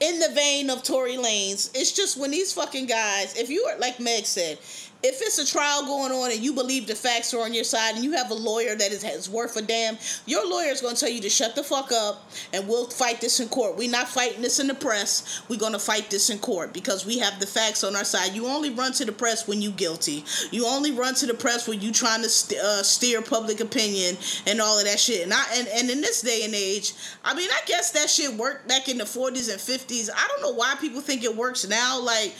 in 0.00 0.18
the 0.18 0.28
vein 0.34 0.70
of 0.70 0.82
Tory 0.82 1.16
Lanez, 1.16 1.70
it's 1.74 1.92
just 1.92 2.18
when 2.18 2.30
these 2.30 2.52
fucking 2.52 2.86
guys, 2.86 3.36
if 3.36 3.50
you 3.50 3.64
are 3.64 3.78
like 3.78 4.00
Meg 4.00 4.24
said, 4.24 4.58
if 5.02 5.20
it's 5.20 5.38
a 5.38 5.46
trial 5.46 5.84
going 5.84 6.10
on 6.10 6.32
and 6.32 6.40
you 6.40 6.52
believe 6.52 6.86
the 6.86 6.94
facts 6.94 7.34
are 7.34 7.42
on 7.42 7.52
your 7.52 7.64
side 7.64 7.94
and 7.94 8.04
you 8.04 8.12
have 8.12 8.30
a 8.30 8.34
lawyer 8.34 8.74
that 8.74 8.92
is, 8.92 9.04
is 9.04 9.28
worth 9.28 9.56
a 9.56 9.62
damn, 9.62 9.98
your 10.24 10.48
lawyer 10.48 10.68
is 10.68 10.80
going 10.80 10.94
to 10.94 11.00
tell 11.00 11.10
you 11.10 11.20
to 11.20 11.28
shut 11.28 11.54
the 11.54 11.62
fuck 11.62 11.92
up 11.92 12.30
and 12.52 12.66
we'll 12.66 12.88
fight 12.88 13.20
this 13.20 13.38
in 13.38 13.48
court. 13.48 13.76
We're 13.76 13.90
not 13.90 14.08
fighting 14.08 14.42
this 14.42 14.58
in 14.58 14.66
the 14.66 14.74
press. 14.74 15.42
We're 15.48 15.58
going 15.58 15.74
to 15.74 15.78
fight 15.78 16.10
this 16.10 16.30
in 16.30 16.38
court 16.38 16.72
because 16.72 17.04
we 17.04 17.18
have 17.18 17.38
the 17.40 17.46
facts 17.46 17.84
on 17.84 17.94
our 17.94 18.04
side. 18.04 18.32
You 18.32 18.46
only 18.46 18.70
run 18.70 18.92
to 18.94 19.04
the 19.04 19.12
press 19.12 19.46
when 19.46 19.60
you're 19.60 19.72
guilty. 19.72 20.24
You 20.50 20.66
only 20.66 20.92
run 20.92 21.14
to 21.16 21.26
the 21.26 21.34
press 21.34 21.68
when 21.68 21.80
you're 21.80 21.92
trying 21.92 22.22
to 22.22 22.28
st- 22.28 22.60
uh, 22.60 22.82
steer 22.82 23.20
public 23.20 23.60
opinion 23.60 24.16
and 24.46 24.60
all 24.60 24.78
of 24.78 24.86
that 24.86 24.98
shit. 24.98 25.22
And, 25.22 25.32
I, 25.32 25.44
and, 25.54 25.68
and 25.68 25.90
in 25.90 26.00
this 26.00 26.22
day 26.22 26.42
and 26.44 26.54
age, 26.54 26.94
I 27.22 27.34
mean, 27.34 27.48
I 27.50 27.60
guess 27.66 27.92
that 27.92 28.08
shit 28.08 28.32
worked 28.34 28.66
back 28.66 28.88
in 28.88 28.98
the 28.98 29.04
40s 29.04 29.50
and 29.50 29.60
50s. 29.60 30.10
I 30.14 30.26
don't 30.28 30.42
know 30.42 30.54
why 30.54 30.74
people 30.80 31.00
think 31.00 31.22
it 31.22 31.36
works 31.36 31.68
now. 31.68 32.00
Like, 32.00 32.34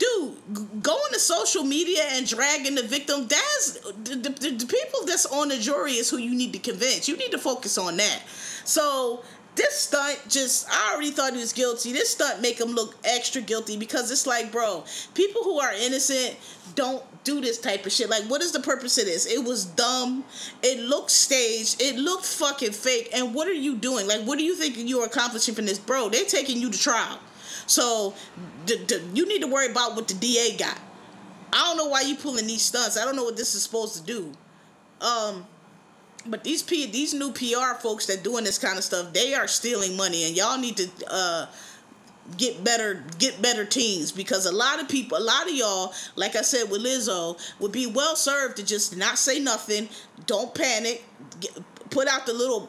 dude, 0.00 0.82
going 0.82 1.12
to 1.12 1.18
social 1.20 1.62
media 1.62 2.02
and 2.12 2.26
dragging 2.26 2.74
the 2.74 2.82
victim, 2.82 3.28
that's 3.28 3.78
the, 4.02 4.16
the, 4.16 4.50
the, 4.50 4.66
people 4.66 5.06
that's 5.06 5.26
on 5.26 5.48
the 5.48 5.58
jury 5.58 5.92
is 5.92 6.10
who 6.10 6.16
you 6.16 6.34
need 6.34 6.52
to 6.54 6.58
convince. 6.58 7.06
You 7.06 7.16
need 7.16 7.30
to 7.30 7.38
focus 7.38 7.78
on 7.78 7.98
that. 7.98 8.22
So 8.64 9.22
this 9.56 9.74
stunt 9.74 10.18
just 10.28 10.66
I 10.70 10.92
already 10.94 11.10
thought 11.10 11.34
he 11.34 11.38
was 11.38 11.52
guilty. 11.52 11.92
This 11.92 12.10
stunt 12.10 12.40
make 12.40 12.58
him 12.58 12.70
look 12.70 12.96
extra 13.04 13.42
guilty 13.42 13.76
because 13.76 14.10
it's 14.10 14.26
like, 14.26 14.50
bro, 14.50 14.84
people 15.14 15.42
who 15.42 15.60
are 15.60 15.72
innocent 15.74 16.36
don't 16.74 17.04
do 17.24 17.40
this 17.40 17.58
type 17.58 17.84
of 17.84 17.92
shit. 17.92 18.08
Like, 18.08 18.24
what 18.24 18.40
is 18.40 18.52
the 18.52 18.60
purpose 18.60 18.96
of 18.96 19.04
this? 19.04 19.26
It 19.26 19.44
was 19.44 19.66
dumb. 19.66 20.24
It 20.62 20.80
looked 20.80 21.10
staged. 21.10 21.82
It 21.82 21.96
looked 21.96 22.24
fucking 22.24 22.72
fake. 22.72 23.10
And 23.12 23.34
what 23.34 23.48
are 23.48 23.52
you 23.52 23.76
doing? 23.76 24.06
Like, 24.06 24.22
what 24.22 24.38
do 24.38 24.44
you 24.44 24.54
think 24.54 24.76
you're 24.78 25.04
accomplishing 25.04 25.54
from 25.54 25.66
this, 25.66 25.78
bro? 25.78 26.08
They're 26.08 26.24
taking 26.24 26.58
you 26.58 26.70
to 26.70 26.78
trial. 26.78 27.18
So 27.70 28.14
the, 28.66 28.76
the, 28.76 29.02
you 29.14 29.28
need 29.28 29.42
to 29.42 29.46
worry 29.46 29.70
about 29.70 29.94
what 29.94 30.08
the 30.08 30.14
DA 30.14 30.56
got. 30.56 30.76
I 31.52 31.58
don't 31.58 31.76
know 31.76 31.86
why 31.86 32.00
you 32.00 32.16
pulling 32.16 32.48
these 32.48 32.62
stunts. 32.62 32.98
I 32.98 33.04
don't 33.04 33.14
know 33.14 33.22
what 33.22 33.36
this 33.36 33.54
is 33.54 33.62
supposed 33.62 33.96
to 33.96 34.02
do. 34.02 34.32
Um, 35.00 35.46
but 36.26 36.42
these 36.42 36.64
P, 36.64 36.86
these 36.86 37.14
new 37.14 37.32
PR 37.32 37.78
folks 37.80 38.06
that 38.06 38.24
doing 38.24 38.42
this 38.42 38.58
kind 38.58 38.76
of 38.76 38.82
stuff, 38.82 39.12
they 39.12 39.34
are 39.34 39.46
stealing 39.46 39.96
money, 39.96 40.24
and 40.24 40.36
y'all 40.36 40.58
need 40.58 40.76
to 40.78 40.88
uh, 41.08 41.46
get 42.36 42.62
better 42.64 43.04
get 43.18 43.40
better 43.40 43.64
teams 43.64 44.10
because 44.10 44.46
a 44.46 44.52
lot 44.52 44.80
of 44.80 44.88
people, 44.88 45.16
a 45.16 45.20
lot 45.20 45.48
of 45.48 45.54
y'all, 45.54 45.94
like 46.16 46.34
I 46.34 46.42
said 46.42 46.70
with 46.70 46.84
Lizzo, 46.84 47.38
would 47.60 47.72
be 47.72 47.86
well 47.86 48.16
served 48.16 48.56
to 48.56 48.66
just 48.66 48.96
not 48.96 49.16
say 49.16 49.38
nothing, 49.38 49.88
don't 50.26 50.52
panic, 50.54 51.04
get, 51.38 51.56
put 51.90 52.08
out 52.08 52.26
the 52.26 52.34
little 52.34 52.68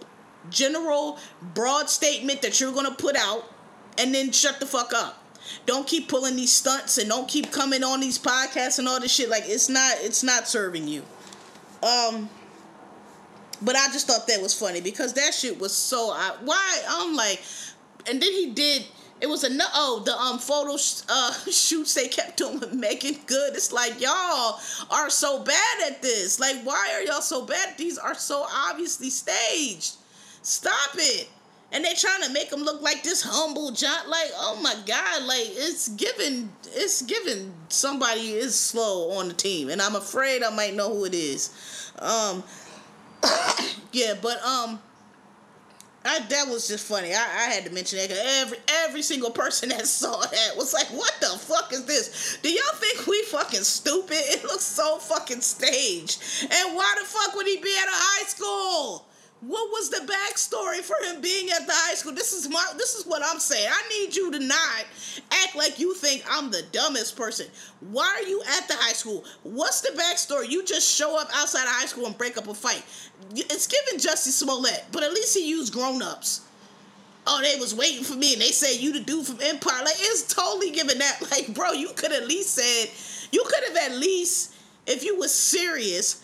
general 0.52 1.18
broad 1.56 1.90
statement 1.90 2.44
that 2.44 2.62
you're 2.62 2.72
gonna 2.72 2.92
put 2.92 3.16
out 3.16 3.52
and 3.98 4.14
then 4.14 4.32
shut 4.32 4.60
the 4.60 4.66
fuck 4.66 4.94
up. 4.94 5.18
Don't 5.66 5.88
keep 5.88 6.08
pulling 6.08 6.36
these 6.36 6.52
stunts 6.52 6.98
and 6.98 7.10
don't 7.10 7.28
keep 7.28 7.52
coming 7.52 7.84
on 7.84 8.00
these 8.00 8.18
podcasts 8.18 8.80
and 8.80 8.88
all 8.88 9.00
this 9.00 9.14
shit. 9.14 9.30
Like 9.30 9.44
it's 9.46 9.70
not 9.70 9.96
it's 10.00 10.24
not 10.24 10.48
serving 10.48 10.88
you. 10.88 11.04
Um 11.84 12.30
but 13.62 13.76
I 13.76 13.88
just 13.88 14.08
thought 14.08 14.28
that 14.28 14.42
was 14.42 14.58
funny 14.58 14.82
because 14.82 15.14
that 15.14 15.34
shit 15.34 15.60
was 15.60 15.76
so 15.76 16.12
I, 16.12 16.36
why 16.44 16.82
I'm 16.88 17.16
like 17.16 17.42
and 18.08 18.22
then 18.22 18.32
he 18.32 18.52
did 18.52 18.86
it 19.20 19.30
was 19.30 19.44
a 19.44 19.54
no 19.54 19.66
oh 19.76 20.02
the 20.04 20.16
um 20.16 20.40
photo 20.40 20.78
sh- 20.78 21.04
uh, 21.08 21.34
shoots 21.52 21.94
they 21.94 22.08
kept 22.08 22.38
doing 22.38 22.60
with 22.60 22.74
Meagan 22.74 23.16
Good. 23.28 23.54
It's 23.54 23.72
like 23.72 24.02
y'all 24.02 24.60
are 24.90 25.10
so 25.10 25.44
bad 25.44 25.92
at 25.92 26.02
this. 26.02 26.40
Like 26.40 26.64
why 26.64 26.92
are 26.94 27.04
y'all 27.04 27.22
so 27.22 27.46
bad? 27.46 27.78
These 27.78 27.98
are 27.98 28.16
so 28.16 28.46
obviously 28.52 29.10
staged. 29.10 29.96
Stop 30.42 30.92
it. 30.96 31.30
And 31.74 31.86
they're 31.86 31.96
trying 31.96 32.22
to 32.24 32.34
make 32.34 32.52
him 32.52 32.64
look 32.64 32.82
like 32.82 33.02
this 33.04 33.22
humble 33.22 33.72
John. 33.72 34.10
Like 34.10 34.30
oh 34.36 34.60
my 34.62 34.76
god, 34.86 35.24
like 35.24 35.48
it's 35.52 35.90
given 35.90 36.52
it's 36.66 37.02
given 37.02 37.54
somebody 37.70 38.32
is 38.32 38.58
slow 38.60 39.12
on 39.12 39.30
the 39.30 39.34
team, 39.34 39.70
and 39.70 39.82
I'm 39.82 39.96
afraid 39.96 40.44
I 40.44 40.50
might 40.50 40.76
know 40.76 40.94
who 40.94 41.06
it 41.06 41.14
is. 41.14 41.92
Um, 42.00 42.44
yeah, 43.92 44.16
but 44.22 44.44
um 44.44 44.80
I, 46.04 46.20
that 46.20 46.48
was 46.48 46.68
just 46.68 46.88
funny. 46.88 47.14
I, 47.14 47.20
I 47.20 47.54
had 47.54 47.66
to 47.66 47.72
mention 47.72 48.00
that 48.00 48.12
every 48.12 48.58
every 48.86 49.02
single 49.02 49.30
person 49.30 49.70
that 49.70 49.86
saw 49.88 50.20
that 50.20 50.58
was 50.58 50.74
like, 50.74 50.88
"What 50.88 51.14
the 51.20 51.38
fuck 51.38 51.72
is 51.74 51.86
this? 51.86 52.40
Do 52.42 52.50
y'all 52.50 52.76
think 52.76 53.06
we 53.08 53.22
fucking 53.24 53.62
stupid? 53.62 54.12
It 54.32 54.44
looks 54.44 54.64
so 54.64 54.98
fucking 54.98 55.42
staged. 55.42 56.22
And 56.42 56.76
why 56.76 56.96
the 57.00 57.06
fuck 57.06 57.36
would 57.36 57.46
he 57.46 57.58
be 57.58 57.76
at 57.78 57.88
a 57.88 57.92
high 57.92 58.26
school? 58.28 59.06
What 59.42 59.72
was 59.72 59.90
the 59.90 60.06
backstory 60.06 60.82
for 60.82 60.96
him 61.04 61.20
being 61.20 61.50
at 61.50 61.66
the 61.66 61.74
high 61.74 61.96
school? 61.96 62.14
This 62.14 62.32
is 62.32 62.48
my 62.48 62.64
this 62.78 62.94
is 62.94 63.08
what 63.08 63.24
I'm 63.26 63.40
saying. 63.40 63.68
I 63.72 63.90
need 63.90 64.16
you 64.16 64.32
to 64.32 64.40
not 64.40 64.86
act 65.32 65.56
like 65.56 65.80
you 65.80 65.96
think 65.96 66.24
I'm 66.30 66.52
the 66.52 66.62
dumbest 66.72 67.18
person. 67.18 67.48
Why 67.80 68.06
are 68.22 68.28
you 68.28 68.44
at 68.58 68.68
the 68.68 68.76
high 68.76 68.94
school? 68.94 69.24
What's 69.42 69.82
the 69.82 69.98
backstory? 69.98 70.48
You 70.50 70.64
just 70.64 70.96
show 70.96 71.20
up 71.20 71.30
outside 71.34 71.64
of 71.64 71.70
high 71.70 71.88
school 71.88 72.06
and 72.06 72.16
break 72.16 72.38
up 72.38 72.48
a 72.48 72.54
fight. 72.54 72.84
It's 73.34 73.66
giving 73.66 74.00
Jussie 74.00 74.30
Smollett, 74.30 74.86
but 74.92 75.02
at 75.02 75.12
least 75.12 75.36
he 75.36 75.50
used 75.50 75.74
grown-ups. 75.74 76.42
Oh, 77.26 77.42
they 77.42 77.60
was 77.60 77.74
waiting 77.74 78.04
for 78.04 78.16
me 78.16 78.34
and 78.34 78.42
they 78.42 78.52
said 78.52 78.80
you 78.80 78.94
the 78.94 79.00
dude 79.00 79.26
from 79.26 79.40
Empire. 79.42 79.84
Like 79.84 79.96
it's 79.98 80.32
totally 80.32 80.70
giving 80.70 81.00
that. 81.00 81.20
Like, 81.32 81.52
bro, 81.56 81.72
you 81.72 81.90
could 81.96 82.12
at 82.12 82.28
least 82.28 82.54
said 82.54 82.92
you 83.32 83.44
could 83.44 83.64
have 83.70 83.92
at 83.92 83.98
least 83.98 84.54
if 84.86 85.04
you 85.04 85.18
was 85.18 85.34
serious 85.34 86.21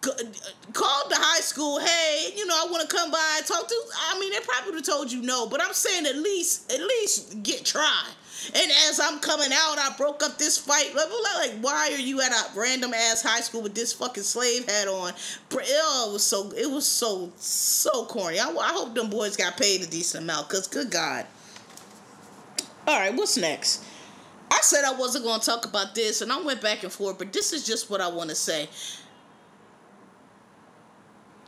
called 0.00 1.10
the 1.10 1.16
high 1.16 1.40
school, 1.40 1.80
hey, 1.80 2.32
you 2.36 2.46
know, 2.46 2.54
I 2.54 2.70
want 2.70 2.88
to 2.88 2.94
come 2.94 3.10
by 3.10 3.34
and 3.38 3.46
talk 3.46 3.68
to. 3.68 3.74
I 4.10 4.18
mean, 4.20 4.32
they 4.32 4.40
probably 4.40 4.70
would 4.70 4.86
have 4.86 4.86
told 4.86 5.10
you 5.10 5.22
no, 5.22 5.46
but 5.48 5.62
I'm 5.62 5.72
saying 5.72 6.06
at 6.06 6.16
least, 6.16 6.72
at 6.72 6.80
least 6.80 7.42
get 7.42 7.64
try. 7.64 8.04
And 8.54 8.70
as 8.88 9.00
I'm 9.00 9.18
coming 9.18 9.50
out, 9.52 9.78
I 9.78 9.94
broke 9.96 10.22
up 10.22 10.38
this 10.38 10.56
fight. 10.58 10.94
Like, 10.94 11.08
why 11.60 11.90
are 11.92 12.00
you 12.00 12.20
at 12.20 12.30
a 12.30 12.58
random 12.58 12.94
ass 12.94 13.22
high 13.22 13.40
school 13.40 13.62
with 13.62 13.74
this 13.74 13.92
fucking 13.92 14.22
slave 14.22 14.66
hat 14.70 14.86
on? 14.86 15.12
It 15.50 16.12
was 16.12 16.22
so, 16.22 16.52
it 16.56 16.70
was 16.70 16.86
so, 16.86 17.32
so 17.36 18.04
corny. 18.06 18.38
I, 18.38 18.48
I 18.48 18.72
hope 18.72 18.94
them 18.94 19.10
boys 19.10 19.36
got 19.36 19.56
paid 19.56 19.82
a 19.82 19.86
decent 19.86 20.24
amount, 20.24 20.48
cause 20.48 20.68
good 20.68 20.90
God. 20.90 21.26
All 22.86 22.98
right, 22.98 23.14
what's 23.14 23.36
next? 23.36 23.84
I 24.50 24.60
said 24.62 24.84
I 24.84 24.92
wasn't 24.92 25.24
going 25.24 25.40
to 25.40 25.46
talk 25.46 25.66
about 25.66 25.94
this, 25.94 26.22
and 26.22 26.32
I 26.32 26.40
went 26.40 26.62
back 26.62 26.82
and 26.82 26.92
forth, 26.92 27.18
but 27.18 27.32
this 27.32 27.52
is 27.52 27.66
just 27.66 27.90
what 27.90 28.00
I 28.00 28.08
want 28.08 28.30
to 28.30 28.36
say 28.36 28.68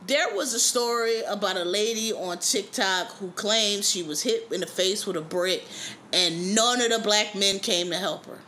there 0.07 0.35
was 0.35 0.53
a 0.53 0.59
story 0.59 1.21
about 1.23 1.57
a 1.57 1.63
lady 1.63 2.11
on 2.11 2.39
TikTok 2.39 3.11
who 3.17 3.29
claims 3.31 3.89
she 3.89 4.03
was 4.03 4.23
hit 4.23 4.47
in 4.51 4.61
the 4.61 4.67
face 4.67 5.05
with 5.05 5.15
a 5.15 5.21
brick 5.21 5.63
and 6.11 6.55
none 6.55 6.81
of 6.81 6.89
the 6.89 6.99
black 6.99 7.35
men 7.35 7.59
came 7.59 7.89
to 7.89 7.97
help 7.97 8.25
her. 8.25 8.39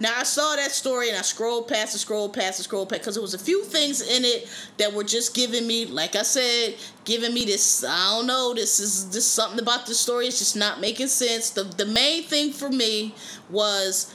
Now 0.00 0.12
I 0.16 0.22
saw 0.22 0.54
that 0.54 0.70
story 0.70 1.08
and 1.08 1.18
I 1.18 1.22
scrolled 1.22 1.66
past 1.66 1.92
and 1.92 2.00
scrolled 2.00 2.32
past 2.32 2.60
and 2.60 2.64
scrolled 2.64 2.88
past 2.88 3.02
because 3.02 3.16
there 3.16 3.22
was 3.22 3.34
a 3.34 3.38
few 3.38 3.64
things 3.64 4.00
in 4.00 4.24
it 4.24 4.48
that 4.76 4.92
were 4.92 5.02
just 5.02 5.34
giving 5.34 5.66
me, 5.66 5.86
like 5.86 6.14
I 6.14 6.22
said, 6.22 6.76
giving 7.04 7.34
me 7.34 7.44
this. 7.44 7.84
I 7.84 8.16
don't 8.16 8.28
know. 8.28 8.54
This 8.54 8.78
is 8.78 9.10
this 9.10 9.26
something 9.26 9.58
about 9.58 9.86
the 9.86 9.94
story. 9.94 10.28
It's 10.28 10.38
just 10.38 10.54
not 10.54 10.80
making 10.80 11.08
sense. 11.08 11.50
The 11.50 11.64
the 11.64 11.86
main 11.86 12.22
thing 12.22 12.52
for 12.52 12.70
me 12.70 13.12
was 13.50 14.14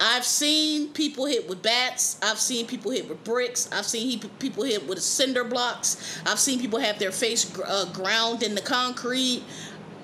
I've 0.00 0.24
seen 0.24 0.88
people 0.88 1.26
hit 1.26 1.48
with 1.48 1.62
bats. 1.62 2.18
I've 2.22 2.38
seen 2.38 2.66
people 2.66 2.90
hit 2.90 3.08
with 3.08 3.22
bricks. 3.22 3.68
I've 3.72 3.86
seen 3.86 4.20
people 4.38 4.64
hit 4.64 4.86
with 4.88 5.00
cinder 5.00 5.44
blocks. 5.44 6.20
I've 6.26 6.40
seen 6.40 6.60
people 6.60 6.80
have 6.80 6.98
their 6.98 7.12
face 7.12 7.50
uh, 7.60 7.86
ground 7.92 8.42
in 8.42 8.54
the 8.54 8.60
concrete. 8.60 9.42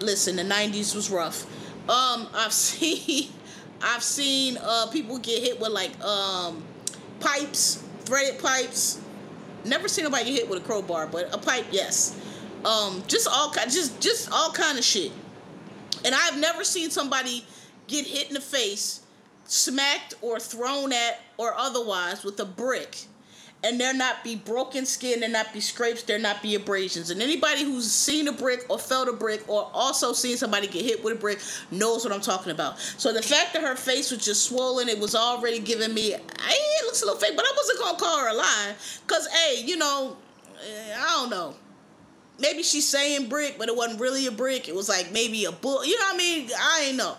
Listen, 0.00 0.36
the 0.36 0.42
'90s 0.42 0.94
was 0.94 1.10
rough. 1.10 1.44
Um, 1.88 2.28
I've 2.34 2.52
seen, 2.52 3.30
I've 3.82 4.02
seen 4.02 4.58
uh, 4.62 4.86
people 4.92 5.18
get 5.18 5.42
hit 5.42 5.60
with 5.60 5.70
like 5.70 5.98
um, 6.04 6.62
pipes, 7.18 7.82
threaded 8.04 8.40
pipes. 8.40 9.00
Never 9.64 9.88
seen 9.88 10.04
nobody 10.04 10.24
get 10.26 10.34
hit 10.34 10.48
with 10.48 10.62
a 10.62 10.64
crowbar, 10.64 11.08
but 11.08 11.34
a 11.34 11.38
pipe, 11.38 11.66
yes. 11.70 12.18
Um, 12.64 13.02
just 13.08 13.26
all 13.28 13.50
kind, 13.50 13.70
just 13.70 14.00
just 14.00 14.30
all 14.30 14.52
kind 14.52 14.78
of 14.78 14.84
shit. 14.84 15.10
And 16.04 16.14
I've 16.14 16.38
never 16.38 16.62
seen 16.62 16.90
somebody 16.90 17.44
get 17.88 18.06
hit 18.06 18.28
in 18.28 18.34
the 18.34 18.40
face 18.40 19.00
smacked 19.44 20.14
or 20.22 20.38
thrown 20.38 20.92
at 20.92 21.20
or 21.36 21.54
otherwise 21.54 22.24
with 22.24 22.38
a 22.40 22.44
brick 22.44 23.06
and 23.62 23.78
there 23.78 23.92
not 23.92 24.24
be 24.24 24.36
broken 24.36 24.86
skin, 24.86 25.20
there 25.20 25.28
not 25.28 25.52
be 25.52 25.60
scrapes, 25.60 26.02
there 26.02 26.18
not 26.18 26.42
be 26.42 26.54
abrasions. 26.54 27.10
And 27.10 27.20
anybody 27.20 27.64
who's 27.64 27.90
seen 27.90 28.28
a 28.28 28.32
brick 28.32 28.64
or 28.68 28.78
felt 28.78 29.08
a 29.08 29.12
brick 29.12 29.46
or 29.48 29.70
also 29.74 30.12
seen 30.12 30.36
somebody 30.36 30.66
get 30.66 30.84
hit 30.84 31.04
with 31.04 31.14
a 31.14 31.20
brick 31.20 31.40
knows 31.70 32.04
what 32.04 32.12
I'm 32.12 32.20
talking 32.20 32.52
about. 32.52 32.78
So 32.78 33.12
the 33.12 33.22
fact 33.22 33.52
that 33.52 33.62
her 33.62 33.76
face 33.76 34.10
was 34.10 34.24
just 34.24 34.44
swollen, 34.44 34.88
it 34.88 34.98
was 34.98 35.14
already 35.14 35.58
giving 35.58 35.92
me, 35.92 36.10
hey, 36.12 36.18
it 36.18 36.84
looks 36.86 37.02
a 37.02 37.04
little 37.04 37.20
fake, 37.20 37.36
but 37.36 37.44
I 37.44 37.52
wasn't 37.56 37.80
gonna 37.80 37.98
call 37.98 38.18
her 38.20 38.28
a 38.30 38.34
lie. 38.34 38.74
Cause 39.06 39.26
hey, 39.28 39.62
you 39.62 39.76
know, 39.76 40.16
eh, 40.66 40.96
I 40.98 41.06
don't 41.08 41.30
know 41.30 41.54
maybe 42.40 42.62
she's 42.62 42.88
saying 42.88 43.28
brick, 43.28 43.56
but 43.58 43.68
it 43.68 43.76
wasn't 43.76 44.00
really 44.00 44.26
a 44.26 44.32
brick. 44.32 44.68
It 44.68 44.74
was 44.74 44.88
like 44.88 45.12
maybe 45.12 45.44
a 45.44 45.52
book. 45.52 45.86
You 45.86 45.98
know 45.98 46.06
what 46.06 46.14
I 46.14 46.18
mean? 46.18 46.50
I 46.58 46.84
ain't 46.88 46.96
know. 46.96 47.16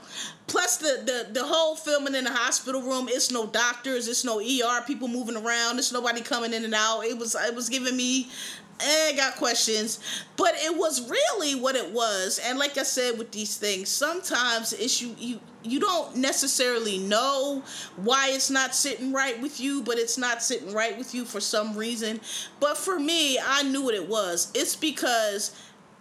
Plus 0.47 0.77
the, 0.77 1.01
the 1.05 1.33
the 1.39 1.45
whole 1.45 1.75
filming 1.75 2.15
in 2.15 2.25
the 2.25 2.31
hospital 2.31 2.81
room, 2.81 3.07
it's 3.09 3.31
no 3.31 3.47
doctors, 3.47 4.07
it's 4.07 4.25
no 4.25 4.39
ER 4.39 4.81
people 4.85 5.07
moving 5.07 5.37
around, 5.37 5.79
it's 5.79 5.93
nobody 5.93 6.21
coming 6.21 6.53
in 6.53 6.65
and 6.65 6.75
out. 6.75 7.01
It 7.01 7.17
was 7.17 7.35
it 7.35 7.55
was 7.55 7.69
giving 7.69 7.95
me 7.95 8.27
eh, 8.81 9.15
got 9.15 9.35
questions, 9.35 9.99
but 10.37 10.53
it 10.55 10.75
was 10.75 11.09
really 11.09 11.55
what 11.55 11.75
it 11.75 11.91
was. 11.91 12.39
And 12.43 12.59
like 12.59 12.77
I 12.77 12.83
said 12.83 13.17
with 13.17 13.31
these 13.31 13.57
things, 13.57 13.89
sometimes 13.89 14.73
it's 14.73 15.01
you 15.01 15.15
you 15.17 15.39
you 15.63 15.79
don't 15.79 16.15
necessarily 16.15 16.97
know 16.97 17.63
why 17.97 18.29
it's 18.31 18.49
not 18.49 18.75
sitting 18.75 19.13
right 19.13 19.39
with 19.41 19.59
you, 19.59 19.81
but 19.83 19.97
it's 19.97 20.17
not 20.17 20.41
sitting 20.41 20.73
right 20.73 20.97
with 20.97 21.13
you 21.13 21.25
for 21.25 21.39
some 21.39 21.75
reason. 21.77 22.19
But 22.59 22.77
for 22.77 22.99
me, 22.99 23.39
I 23.39 23.63
knew 23.63 23.83
what 23.83 23.95
it 23.95 24.07
was. 24.07 24.51
It's 24.53 24.75
because 24.75 25.55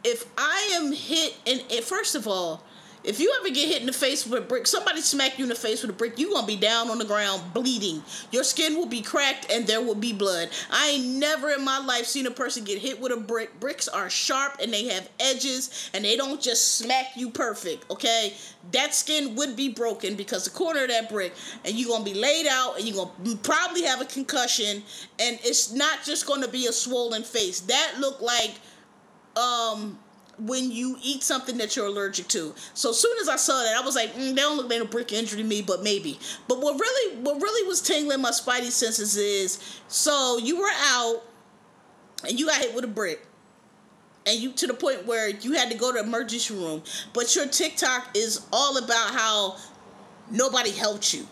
if 0.04 0.24
I 0.38 0.70
am 0.74 0.92
hit, 0.92 1.36
and, 1.46 1.62
first 1.84 2.14
of 2.14 2.26
all, 2.26 2.64
if 3.02 3.18
you 3.18 3.34
ever 3.40 3.48
get 3.48 3.68
hit 3.68 3.80
in 3.80 3.86
the 3.86 3.92
face 3.92 4.26
with 4.26 4.42
a 4.42 4.46
brick, 4.46 4.66
somebody 4.66 5.00
smack 5.00 5.38
you 5.38 5.44
in 5.44 5.48
the 5.48 5.54
face 5.54 5.82
with 5.82 5.90
a 5.90 5.94
brick, 5.94 6.18
you're 6.18 6.30
gonna 6.30 6.46
be 6.46 6.56
down 6.56 6.90
on 6.90 6.98
the 6.98 7.04
ground 7.04 7.42
bleeding. 7.54 8.02
Your 8.30 8.44
skin 8.44 8.76
will 8.76 8.86
be 8.86 9.00
cracked 9.00 9.50
and 9.50 9.66
there 9.66 9.80
will 9.80 9.94
be 9.94 10.12
blood. 10.12 10.50
I 10.70 10.88
ain't 10.88 11.06
never 11.06 11.50
in 11.50 11.64
my 11.64 11.78
life 11.78 12.04
seen 12.06 12.26
a 12.26 12.30
person 12.30 12.64
get 12.64 12.78
hit 12.78 13.00
with 13.00 13.12
a 13.12 13.16
brick. 13.16 13.58
Bricks 13.58 13.88
are 13.88 14.10
sharp 14.10 14.58
and 14.62 14.72
they 14.72 14.88
have 14.88 15.08
edges 15.18 15.90
and 15.94 16.04
they 16.04 16.16
don't 16.16 16.40
just 16.40 16.76
smack 16.76 17.16
you 17.16 17.30
perfect, 17.30 17.90
okay? 17.90 18.34
That 18.72 18.94
skin 18.94 19.34
would 19.36 19.56
be 19.56 19.70
broken 19.70 20.14
because 20.14 20.44
the 20.44 20.50
corner 20.50 20.82
of 20.82 20.90
that 20.90 21.08
brick 21.08 21.32
and 21.64 21.74
you're 21.74 21.88
gonna 21.88 22.04
be 22.04 22.14
laid 22.14 22.46
out 22.46 22.78
and 22.78 22.86
you're 22.86 23.06
gonna 23.24 23.36
probably 23.38 23.82
have 23.84 24.00
a 24.00 24.04
concussion 24.06 24.82
and 25.18 25.38
it's 25.42 25.72
not 25.72 26.04
just 26.04 26.26
gonna 26.26 26.48
be 26.48 26.66
a 26.66 26.72
swollen 26.72 27.22
face. 27.22 27.60
That 27.60 27.94
looked 27.98 28.20
like 28.20 28.54
um 29.36 29.98
when 30.40 30.70
you 30.70 30.96
eat 31.02 31.22
something 31.22 31.58
that 31.58 31.76
you're 31.76 31.86
allergic 31.86 32.28
to. 32.28 32.54
So 32.74 32.90
as 32.90 32.98
soon 32.98 33.16
as 33.20 33.28
I 33.28 33.36
saw 33.36 33.62
that, 33.62 33.76
I 33.76 33.84
was 33.84 33.94
like, 33.94 34.14
mm, 34.14 34.30
they 34.30 34.40
don't 34.40 34.56
look 34.56 34.70
like 34.70 34.80
a 34.80 34.84
brick 34.84 35.12
injury 35.12 35.42
to 35.42 35.48
me, 35.48 35.62
but 35.62 35.82
maybe. 35.82 36.18
But 36.48 36.60
what 36.60 36.78
really, 36.78 37.16
what 37.18 37.40
really 37.40 37.66
was 37.68 37.80
tingling 37.80 38.20
my 38.20 38.30
spidey 38.30 38.70
senses 38.70 39.16
is, 39.16 39.80
so 39.88 40.38
you 40.38 40.58
were 40.58 40.70
out, 40.74 41.22
and 42.26 42.38
you 42.38 42.46
got 42.46 42.60
hit 42.60 42.74
with 42.74 42.84
a 42.84 42.88
brick, 42.88 43.26
and 44.26 44.38
you 44.38 44.52
to 44.52 44.66
the 44.66 44.74
point 44.74 45.06
where 45.06 45.28
you 45.28 45.52
had 45.52 45.70
to 45.70 45.76
go 45.76 45.92
to 45.92 46.00
emergency 46.00 46.54
room. 46.54 46.82
But 47.12 47.34
your 47.34 47.46
TikTok 47.46 48.16
is 48.16 48.46
all 48.52 48.76
about 48.78 49.10
how 49.10 49.56
nobody 50.30 50.70
helped 50.70 51.12
you. 51.14 51.26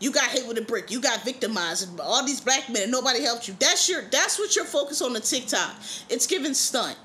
You 0.00 0.10
got 0.10 0.30
hit 0.30 0.46
with 0.48 0.58
a 0.58 0.62
brick. 0.62 0.90
You 0.90 1.00
got 1.00 1.24
victimized. 1.24 2.00
All 2.00 2.24
these 2.24 2.40
black 2.40 2.70
men, 2.70 2.90
nobody 2.90 3.22
helped 3.22 3.48
you. 3.48 3.54
That's 3.58 3.88
your. 3.88 4.02
That's 4.10 4.38
what 4.38 4.56
your 4.56 4.64
focus 4.64 5.02
on 5.02 5.12
the 5.12 5.20
TikTok. 5.20 5.74
It's 6.08 6.26
giving 6.26 6.54
stunt 6.54 6.96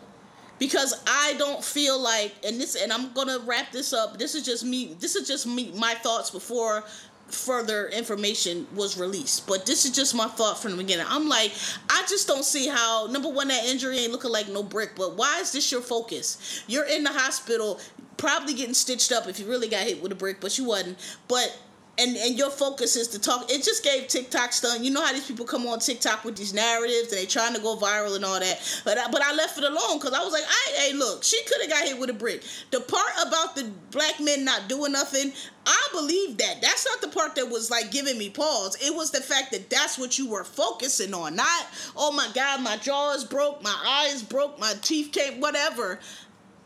because 0.59 1.01
I 1.07 1.33
don't 1.37 1.63
feel 1.63 1.99
like 1.99 2.35
and 2.45 2.59
this 2.59 2.75
and 2.75 2.91
I'm 2.91 3.11
gonna 3.13 3.39
wrap 3.39 3.71
this 3.71 3.93
up. 3.93 4.19
This 4.19 4.35
is 4.35 4.45
just 4.45 4.63
me. 4.63 4.95
This 4.99 5.15
is 5.15 5.27
just 5.27 5.47
me 5.47 5.71
my 5.75 5.95
thoughts 5.95 6.29
before 6.29 6.83
further 7.27 7.87
information 7.87 8.67
was 8.75 8.97
released. 8.97 9.47
But 9.47 9.65
this 9.65 9.85
is 9.85 9.91
just 9.91 10.15
my 10.15 10.27
thought 10.27 10.59
from 10.59 10.71
the 10.71 10.77
beginning. 10.77 11.05
I'm 11.09 11.29
like, 11.29 11.51
I 11.89 12.03
just 12.07 12.27
don't 12.27 12.45
see 12.45 12.67
how 12.67 13.07
number 13.09 13.29
one 13.29 13.47
that 13.49 13.65
injury 13.65 13.99
ain't 13.99 14.11
looking 14.11 14.31
like 14.31 14.49
no 14.49 14.63
brick. 14.63 14.91
But 14.95 15.15
why 15.15 15.39
is 15.39 15.51
this 15.51 15.71
your 15.71 15.81
focus? 15.81 16.63
You're 16.67 16.85
in 16.85 17.03
the 17.03 17.11
hospital, 17.11 17.79
probably 18.17 18.53
getting 18.53 18.73
stitched 18.73 19.11
up 19.11 19.27
if 19.27 19.39
you 19.39 19.47
really 19.47 19.69
got 19.69 19.83
hit 19.83 20.01
with 20.01 20.11
a 20.11 20.15
brick, 20.15 20.41
but 20.41 20.57
you 20.57 20.65
wasn't. 20.65 20.97
But 21.27 21.55
and 21.99 22.15
and 22.17 22.37
your 22.37 22.49
focus 22.49 22.95
is 22.95 23.09
to 23.09 23.19
talk. 23.19 23.51
It 23.51 23.63
just 23.63 23.83
gave 23.83 24.07
TikTok 24.07 24.53
stun. 24.53 24.83
You 24.83 24.91
know 24.91 25.03
how 25.03 25.11
these 25.11 25.27
people 25.27 25.45
come 25.45 25.67
on 25.67 25.79
TikTok 25.79 26.23
with 26.23 26.37
these 26.37 26.53
narratives 26.53 27.11
and 27.11 27.21
they 27.21 27.25
trying 27.25 27.53
to 27.53 27.61
go 27.61 27.75
viral 27.75 28.15
and 28.15 28.23
all 28.23 28.39
that. 28.39 28.81
But 28.85 28.97
I, 28.97 29.11
but 29.11 29.21
I 29.21 29.33
left 29.33 29.57
it 29.57 29.65
alone 29.65 29.99
because 29.99 30.13
I 30.13 30.23
was 30.23 30.31
like, 30.31 30.43
I 30.47 30.71
hey 30.77 30.93
look, 30.93 31.23
she 31.23 31.41
could 31.43 31.61
have 31.61 31.69
got 31.69 31.83
hit 31.85 31.99
with 31.99 32.09
a 32.09 32.13
brick. 32.13 32.43
The 32.71 32.79
part 32.79 33.11
about 33.27 33.55
the 33.55 33.69
black 33.91 34.19
men 34.19 34.45
not 34.45 34.69
doing 34.69 34.93
nothing, 34.93 35.33
I 35.65 35.87
believe 35.91 36.37
that. 36.37 36.61
That's 36.61 36.85
not 36.85 37.01
the 37.01 37.09
part 37.09 37.35
that 37.35 37.49
was 37.49 37.69
like 37.69 37.91
giving 37.91 38.17
me 38.17 38.29
pause. 38.29 38.77
It 38.81 38.95
was 38.95 39.11
the 39.11 39.21
fact 39.21 39.51
that 39.51 39.69
that's 39.69 39.97
what 39.97 40.17
you 40.17 40.29
were 40.29 40.45
focusing 40.45 41.13
on. 41.13 41.35
Not 41.35 41.67
oh 41.97 42.11
my 42.13 42.29
god, 42.33 42.61
my 42.63 42.77
jaw 42.77 43.13
is 43.13 43.25
broke, 43.25 43.61
my 43.61 44.05
eyes 44.05 44.23
broke, 44.23 44.57
my 44.59 44.73
teeth 44.81 45.11
came, 45.11 45.41
whatever. 45.41 45.99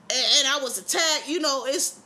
And, 0.09 0.25
and 0.37 0.47
I 0.47 0.59
was 0.61 0.77
attacked. 0.77 1.27
You 1.27 1.39
know, 1.39 1.65
it's 1.65 1.99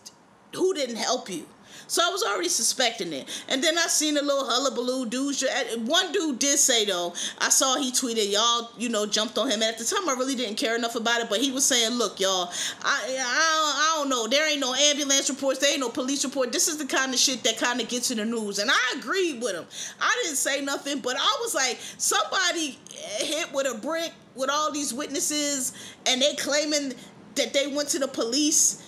who 0.55 0.73
didn't 0.73 0.95
help 0.95 1.29
you 1.29 1.45
so 1.87 2.01
I 2.05 2.09
was 2.09 2.23
already 2.23 2.49
suspecting 2.49 3.13
it. 3.13 3.27
And 3.47 3.63
then 3.63 3.77
I 3.77 3.87
seen 3.87 4.17
a 4.17 4.21
little 4.21 4.45
hullabaloo 4.45 5.07
dude. 5.07 5.35
One 5.85 6.11
dude 6.11 6.39
did 6.39 6.59
say 6.59 6.85
though, 6.85 7.13
I 7.39 7.49
saw 7.49 7.77
he 7.77 7.91
tweeted, 7.91 8.31
y'all, 8.31 8.69
you 8.77 8.89
know, 8.89 9.05
jumped 9.05 9.37
on 9.37 9.47
him. 9.47 9.61
And 9.61 9.63
at 9.63 9.77
the 9.77 9.85
time, 9.85 10.07
I 10.07 10.13
really 10.13 10.35
didn't 10.35 10.55
care 10.55 10.75
enough 10.75 10.95
about 10.95 11.21
it. 11.21 11.29
But 11.29 11.39
he 11.39 11.51
was 11.51 11.65
saying, 11.65 11.93
look, 11.93 12.19
y'all, 12.19 12.51
I, 12.83 13.17
I, 13.19 13.93
I 13.93 13.97
don't 13.97 14.09
know. 14.09 14.27
There 14.27 14.49
ain't 14.49 14.59
no 14.59 14.73
ambulance 14.73 15.29
reports. 15.29 15.59
There 15.59 15.71
ain't 15.71 15.79
no 15.79 15.89
police 15.89 16.23
report. 16.23 16.51
This 16.51 16.67
is 16.67 16.77
the 16.77 16.85
kind 16.85 17.13
of 17.13 17.19
shit 17.19 17.43
that 17.43 17.57
kind 17.57 17.81
of 17.81 17.87
gets 17.87 18.11
in 18.11 18.17
the 18.17 18.25
news. 18.25 18.59
And 18.59 18.69
I 18.69 18.95
agreed 18.97 19.41
with 19.41 19.55
him. 19.55 19.65
I 19.99 20.21
didn't 20.23 20.37
say 20.37 20.61
nothing, 20.61 20.99
but 20.99 21.15
I 21.17 21.37
was 21.41 21.55
like, 21.55 21.79
somebody 21.97 22.77
hit 23.19 23.51
with 23.53 23.67
a 23.67 23.77
brick 23.79 24.11
with 24.35 24.49
all 24.49 24.71
these 24.71 24.93
witnesses, 24.93 25.73
and 26.05 26.21
they 26.21 26.35
claiming 26.35 26.93
that 27.35 27.53
they 27.53 27.67
went 27.67 27.89
to 27.89 27.99
the 27.99 28.07
police 28.07 28.83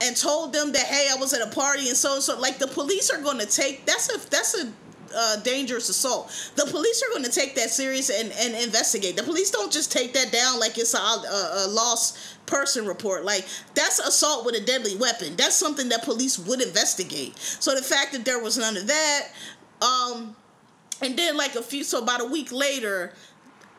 and 0.00 0.16
told 0.16 0.52
them 0.52 0.72
that 0.72 0.86
hey, 0.86 1.08
I 1.10 1.16
was 1.16 1.32
at 1.32 1.46
a 1.46 1.50
party 1.54 1.88
and 1.88 1.96
so 1.96 2.14
and 2.14 2.22
so. 2.22 2.38
Like 2.38 2.58
the 2.58 2.68
police 2.68 3.10
are 3.10 3.20
going 3.20 3.38
to 3.38 3.46
take 3.46 3.86
that's 3.86 4.14
a 4.14 4.30
that's 4.30 4.60
a 4.62 4.72
uh, 5.14 5.36
dangerous 5.42 5.88
assault. 5.88 6.50
The 6.56 6.66
police 6.66 7.02
are 7.02 7.10
going 7.12 7.24
to 7.24 7.30
take 7.30 7.54
that 7.56 7.70
serious 7.70 8.10
and, 8.10 8.32
and 8.32 8.54
investigate. 8.54 9.16
The 9.16 9.22
police 9.22 9.50
don't 9.50 9.72
just 9.72 9.92
take 9.92 10.12
that 10.14 10.32
down 10.32 10.58
like 10.58 10.78
it's 10.78 10.94
a, 10.94 10.98
a, 10.98 11.66
a 11.66 11.68
lost 11.68 12.18
person 12.46 12.86
report. 12.86 13.24
Like 13.24 13.46
that's 13.74 13.98
assault 13.98 14.44
with 14.44 14.54
a 14.56 14.64
deadly 14.64 14.96
weapon. 14.96 15.36
That's 15.36 15.56
something 15.56 15.88
that 15.90 16.04
police 16.04 16.38
would 16.38 16.60
investigate. 16.60 17.38
So 17.38 17.74
the 17.74 17.82
fact 17.82 18.12
that 18.12 18.24
there 18.24 18.42
was 18.42 18.58
none 18.58 18.76
of 18.76 18.86
that, 18.86 19.28
um, 19.80 20.36
and 21.02 21.16
then 21.16 21.36
like 21.36 21.54
a 21.54 21.62
few, 21.62 21.84
so 21.84 22.02
about 22.02 22.20
a 22.20 22.26
week 22.26 22.52
later, 22.52 23.12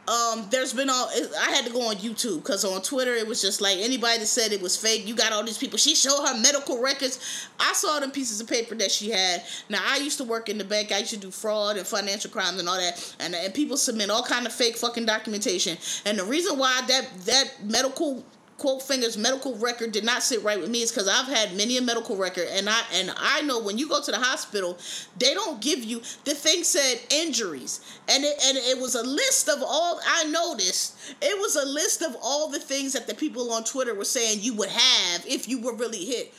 um, 0.08 0.48
there's 0.50 0.72
been 0.72 0.90
all 0.90 1.10
I 1.42 1.52
had 1.52 1.66
to 1.66 1.72
go 1.72 1.90
on 1.90 1.98
YouTube 1.98 2.38
because 2.38 2.64
on 2.64 2.82
Twitter 2.82 3.14
it 3.14 3.28
was 3.28 3.42
just 3.42 3.60
like 3.60 3.78
anybody 3.78 4.20
that 4.20 4.28
said 4.28 4.54
it 4.54 4.62
was 4.62 4.78
fake. 4.78 5.06
You 5.06 5.14
got 5.16 5.34
all 5.34 5.44
these 5.44 5.58
people. 5.58 5.78
She 5.78 5.96
showed 5.96 6.26
her 6.26 6.40
medical 6.40 6.82
records. 6.82 7.50
I 7.60 7.74
saw 7.74 8.00
them 8.00 8.12
pieces 8.12 8.40
of 8.40 8.48
paper 8.48 8.74
that 8.76 8.90
she 8.90 9.10
had. 9.10 9.44
Now 9.70 9.82
I 9.86 9.98
used 9.98 10.18
to 10.20 10.24
work 10.24 10.48
in 10.48 10.58
the 10.58 10.64
bank. 10.64 10.94
I 10.94 11.00
used 11.00 11.12
to 11.12 11.18
do 11.18 11.30
fraud 11.30 11.76
and 11.76 11.86
financial 11.86 12.32
crimes 12.32 12.58
and 12.60 12.70
all 12.70 12.78
that. 12.78 13.16
And 13.20 13.36
and 13.36 13.54
people 13.54 13.76
submit 13.76 14.10
all 14.10 14.24
kind 14.24 14.46
of 14.46 14.54
fake 14.54 14.78
fucking 14.78 15.06
documentation. 15.06 15.78
And 16.06 16.18
the 16.18 16.26
reason 16.26 16.58
why 16.58 16.82
that 16.88 17.10
that 17.26 17.66
medical 17.66 18.24
quote 18.58 18.82
fingers 18.82 19.18
medical 19.18 19.56
record 19.58 19.92
did 19.92 20.04
not 20.04 20.24
sit 20.24 20.44
right 20.44 20.60
with 20.60 20.70
me. 20.70 20.82
Is 20.82 20.92
because 20.92 21.08
I've 21.08 21.28
had 21.28 21.56
many 21.56 21.78
a 21.78 21.82
medical 21.82 22.18
record 22.18 22.48
and 22.52 22.70
I 22.70 22.82
and 22.94 23.12
I 23.16 23.42
know 23.42 23.60
when 23.60 23.78
you 23.78 23.88
go 23.88 24.02
to 24.02 24.12
the 24.12 24.18
hospital 24.18 24.78
they 25.18 25.34
don't 25.34 25.62
give 25.62 25.84
you 25.84 26.02
the 26.26 26.34
thing 26.34 26.64
said 26.64 27.00
injuries. 27.10 27.82
And 28.08 28.24
it 28.24 28.36
and 28.46 28.58
it 28.58 28.80
was 28.80 28.96
a 28.96 29.04
list 29.04 29.50
of 29.50 29.62
all 29.62 30.00
I 30.06 30.26
noticed 30.26 30.98
it 31.22 31.38
was 31.40 31.56
a 31.56 31.66
list 31.66 32.02
of 32.02 32.16
all 32.22 32.50
the 32.50 32.60
things 32.60 32.94
that 32.94 33.08
the 33.08 33.16
people 33.16 33.52
on 33.52 33.64
Twitter 33.64 33.94
were 33.94 34.06
saying 34.06 34.40
you 34.42 34.54
would 34.56 34.70
have 34.70 35.26
if 35.26 35.48
you 35.48 35.62
were 35.62 35.76
really 35.76 36.04
hit. 36.04 36.34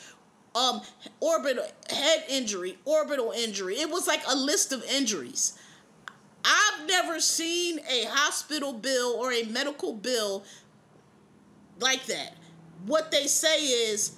Um 0.55 0.81
orbital 1.21 1.65
head 1.91 2.25
injury 2.29 2.79
orbital 2.85 3.33
injury. 3.33 3.77
It 3.77 3.91
was 3.91 4.07
like 4.07 4.23
a 4.29 4.37
list 4.37 4.73
of 4.73 4.85
injuries. 4.85 5.59
I've 6.45 6.87
never 6.87 7.21
seen 7.21 7.81
a 7.91 8.05
hospital 8.09 8.73
bill 8.73 9.17
or 9.19 9.33
a 9.33 9.43
medical 9.45 9.93
bill 9.93 10.45
like 11.81 12.07
that. 12.07 12.35
What 12.87 13.11
they 13.11 13.27
say 13.27 13.65
is 13.65 14.17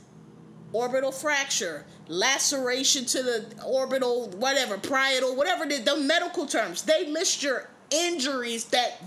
orbital 0.72 1.12
fracture, 1.12 1.84
laceration 2.08 3.04
to 3.06 3.22
the 3.22 3.62
orbital, 3.64 4.28
whatever, 4.30 4.78
parietal, 4.78 5.36
whatever 5.36 5.66
the, 5.66 5.78
the 5.78 5.96
medical 5.96 6.46
terms. 6.46 6.82
They 6.82 7.06
list 7.06 7.42
your 7.42 7.68
injuries 7.90 8.66
that 8.66 9.02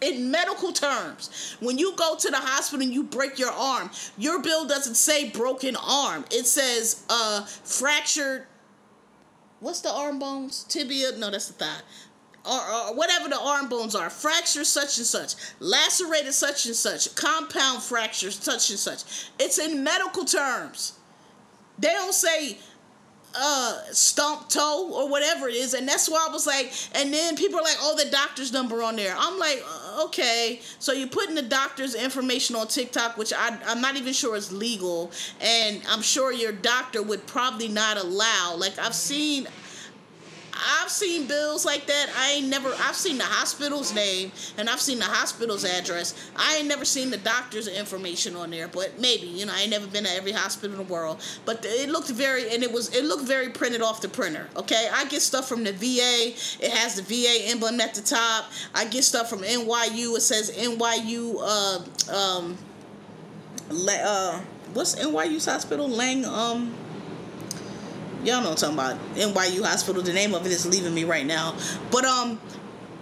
in 0.00 0.30
medical 0.30 0.72
terms, 0.72 1.56
when 1.60 1.78
you 1.78 1.94
go 1.96 2.16
to 2.16 2.30
the 2.30 2.36
hospital 2.36 2.82
and 2.84 2.92
you 2.92 3.04
break 3.04 3.38
your 3.38 3.50
arm, 3.50 3.90
your 4.16 4.42
bill 4.42 4.66
doesn't 4.66 4.94
say 4.94 5.30
broken 5.30 5.76
arm. 5.76 6.24
It 6.30 6.46
says 6.46 7.04
uh 7.08 7.44
fractured 7.44 8.46
what's 9.60 9.80
the 9.80 9.90
arm 9.90 10.18
bones? 10.18 10.64
Tibia? 10.64 11.12
No, 11.18 11.30
that's 11.30 11.48
the 11.48 11.64
thigh 11.64 11.80
or, 12.44 12.60
or, 12.60 12.94
whatever 12.94 13.28
the 13.28 13.38
arm 13.38 13.68
bones 13.68 13.94
are, 13.94 14.10
fracture 14.10 14.64
such 14.64 14.98
and 14.98 15.06
such, 15.06 15.34
lacerated 15.60 16.34
such 16.34 16.66
and 16.66 16.74
such, 16.74 17.14
compound 17.14 17.82
fractures 17.82 18.36
such 18.36 18.70
and 18.70 18.78
such. 18.78 19.28
It's 19.38 19.58
in 19.58 19.84
medical 19.84 20.24
terms. 20.24 20.94
They 21.78 21.88
don't 21.88 22.14
say 22.14 22.58
uh 23.34 23.80
stump 23.92 24.48
toe 24.48 24.90
or 24.92 25.08
whatever 25.08 25.48
it 25.48 25.54
is. 25.54 25.74
And 25.74 25.88
that's 25.88 26.08
why 26.08 26.26
i 26.28 26.32
was 26.32 26.46
like 26.46 26.70
and 26.94 27.12
then 27.12 27.34
people 27.34 27.58
are 27.58 27.62
like 27.62 27.78
oh 27.80 27.96
the 27.96 28.10
doctor's 28.10 28.52
number 28.52 28.82
on 28.82 28.96
there. 28.96 29.14
I'm 29.16 29.38
like 29.38 29.64
uh, 29.66 30.04
okay. 30.04 30.60
So 30.78 30.92
you're 30.92 31.08
putting 31.08 31.34
the 31.34 31.42
doctor's 31.42 31.94
information 31.94 32.56
on 32.56 32.68
tiktok 32.68 33.16
which 33.16 33.32
I, 33.32 33.58
i'm 33.66 33.80
not 33.80 33.96
even 33.96 34.12
sure 34.12 34.36
is 34.36 34.52
legal. 34.52 35.10
And 35.40 35.80
i'm 35.88 36.02
sure 36.02 36.32
your 36.32 36.52
doctor 36.52 37.02
would 37.02 37.26
probably 37.26 37.68
not 37.68 37.96
allow. 37.96 38.54
Like 38.58 38.78
i've 38.78 38.94
seen 38.94 39.48
I've 40.64 40.90
seen 40.90 41.26
bills 41.26 41.64
like 41.64 41.86
that. 41.86 42.06
I 42.16 42.32
ain't 42.32 42.48
never. 42.48 42.68
I've 42.80 42.96
seen 42.96 43.18
the 43.18 43.24
hospital's 43.24 43.94
name 43.94 44.32
and 44.56 44.68
I've 44.68 44.80
seen 44.80 44.98
the 44.98 45.04
hospital's 45.04 45.64
address. 45.64 46.14
I 46.36 46.56
ain't 46.56 46.68
never 46.68 46.84
seen 46.84 47.10
the 47.10 47.16
doctor's 47.18 47.68
information 47.68 48.36
on 48.36 48.50
there. 48.50 48.68
But 48.68 48.98
maybe 49.00 49.26
you 49.26 49.46
know 49.46 49.52
I 49.54 49.62
ain't 49.62 49.70
never 49.70 49.86
been 49.86 50.04
to 50.04 50.10
every 50.10 50.32
hospital 50.32 50.80
in 50.80 50.86
the 50.86 50.92
world. 50.92 51.22
But 51.44 51.64
it 51.64 51.88
looked 51.88 52.10
very 52.10 52.52
and 52.54 52.62
it 52.62 52.72
was 52.72 52.94
it 52.94 53.04
looked 53.04 53.24
very 53.24 53.50
printed 53.50 53.82
off 53.82 54.00
the 54.00 54.08
printer. 54.08 54.48
Okay, 54.56 54.88
I 54.92 55.04
get 55.06 55.22
stuff 55.22 55.48
from 55.48 55.64
the 55.64 55.72
VA. 55.72 56.32
It 56.64 56.70
has 56.70 56.94
the 56.94 57.02
VA 57.02 57.50
emblem 57.50 57.80
at 57.80 57.94
the 57.94 58.02
top. 58.02 58.50
I 58.74 58.84
get 58.86 59.04
stuff 59.04 59.28
from 59.28 59.40
NYU. 59.40 60.16
It 60.16 60.22
says 60.22 60.50
NYU. 60.56 61.36
Uh, 61.40 62.40
um, 62.40 62.58
uh, 63.70 64.40
what's 64.72 64.94
NYU's 64.96 65.46
hospital? 65.46 65.88
Lang. 65.88 66.24
Um 66.24 66.74
y'all 68.24 68.42
know 68.42 68.50
what 68.50 68.62
I'm 68.62 68.76
talking 68.76 68.96
about. 68.96 69.16
NYU 69.16 69.64
Hospital. 69.64 70.02
The 70.02 70.12
name 70.12 70.34
of 70.34 70.46
it 70.46 70.52
is 70.52 70.66
leaving 70.66 70.94
me 70.94 71.04
right 71.04 71.26
now. 71.26 71.54
But 71.90 72.04
um, 72.04 72.40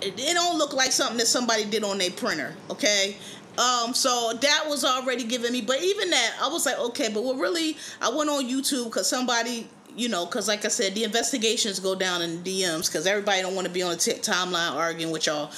it, 0.00 0.18
it 0.18 0.34
don't 0.34 0.58
look 0.58 0.72
like 0.72 0.92
something 0.92 1.18
that 1.18 1.26
somebody 1.26 1.64
did 1.64 1.84
on 1.84 1.98
their 1.98 2.10
printer. 2.10 2.54
Okay. 2.70 3.16
Um, 3.58 3.92
so 3.92 4.32
that 4.40 4.64
was 4.68 4.84
already 4.84 5.24
giving 5.24 5.52
me, 5.52 5.60
but 5.60 5.82
even 5.82 6.10
that, 6.10 6.34
I 6.40 6.48
was 6.48 6.64
like, 6.64 6.78
okay, 6.78 7.10
but 7.12 7.24
what 7.24 7.36
really, 7.36 7.76
I 8.00 8.08
went 8.08 8.30
on 8.30 8.48
YouTube 8.48 8.84
because 8.84 9.08
somebody, 9.08 9.68
you 9.94 10.08
know, 10.08 10.24
because 10.24 10.48
like 10.48 10.64
I 10.64 10.68
said, 10.68 10.94
the 10.94 11.04
investigations 11.04 11.78
go 11.78 11.94
down 11.94 12.22
in 12.22 12.38
DMs 12.38 12.86
because 12.86 13.06
everybody 13.06 13.42
don't 13.42 13.54
want 13.54 13.66
to 13.66 13.72
be 13.72 13.82
on 13.82 13.90
the 13.90 13.96
t- 13.96 14.12
timeline 14.12 14.72
arguing 14.72 15.12
with 15.12 15.26
y'all. 15.26 15.50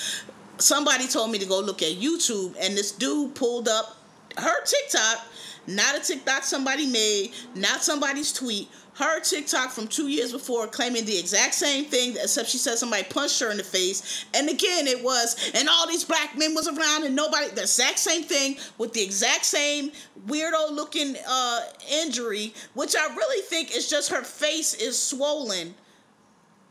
Somebody 0.59 1.07
told 1.07 1.31
me 1.31 1.39
to 1.39 1.47
go 1.47 1.61
look 1.61 1.83
at 1.83 1.93
YouTube, 1.93 2.57
and 2.61 2.77
this 2.77 2.93
dude 2.93 3.35
pulled 3.35 3.69
up 3.69 3.97
her 4.39 4.65
TikTok, 4.65 5.27
not 5.67 5.97
a 5.97 6.01
TikTok 6.01 6.43
somebody 6.43 6.87
made, 6.87 7.33
not 7.55 7.83
somebody's 7.83 8.33
tweet, 8.33 8.69
her 8.95 9.21
TikTok 9.21 9.71
from 9.71 9.87
two 9.87 10.09
years 10.09 10.33
before 10.33 10.67
claiming 10.67 11.05
the 11.05 11.19
exact 11.19 11.55
same 11.55 11.87
thing, 11.87 12.13
except 12.13 12.49
she 12.49 12.59
said 12.59 12.77
somebody 12.77 13.05
punched 13.05 13.41
her 13.41 13.51
in 13.51 13.57
the 13.57 13.65
face. 13.65 14.27
And 14.35 14.49
again, 14.49 14.87
it 14.87 15.03
was, 15.03 15.51
and 15.55 15.69
all 15.69 15.87
these 15.87 16.05
black 16.05 16.37
men 16.37 16.55
was 16.55 16.69
around, 16.69 17.05
and 17.05 17.17
nobody, 17.17 17.49
the 17.49 17.63
exact 17.63 17.99
same 17.99 18.23
thing 18.23 18.57
with 18.77 18.93
the 18.93 19.03
exact 19.03 19.45
same 19.45 19.93
weirdo 20.27 20.73
looking 20.73 21.17
uh, 21.27 21.61
injury, 21.91 22.53
which 22.75 22.95
I 22.95 23.15
really 23.15 23.43
think 23.43 23.75
is 23.75 23.89
just 23.89 24.11
her 24.11 24.23
face 24.23 24.75
is 24.75 25.01
swollen. 25.01 25.75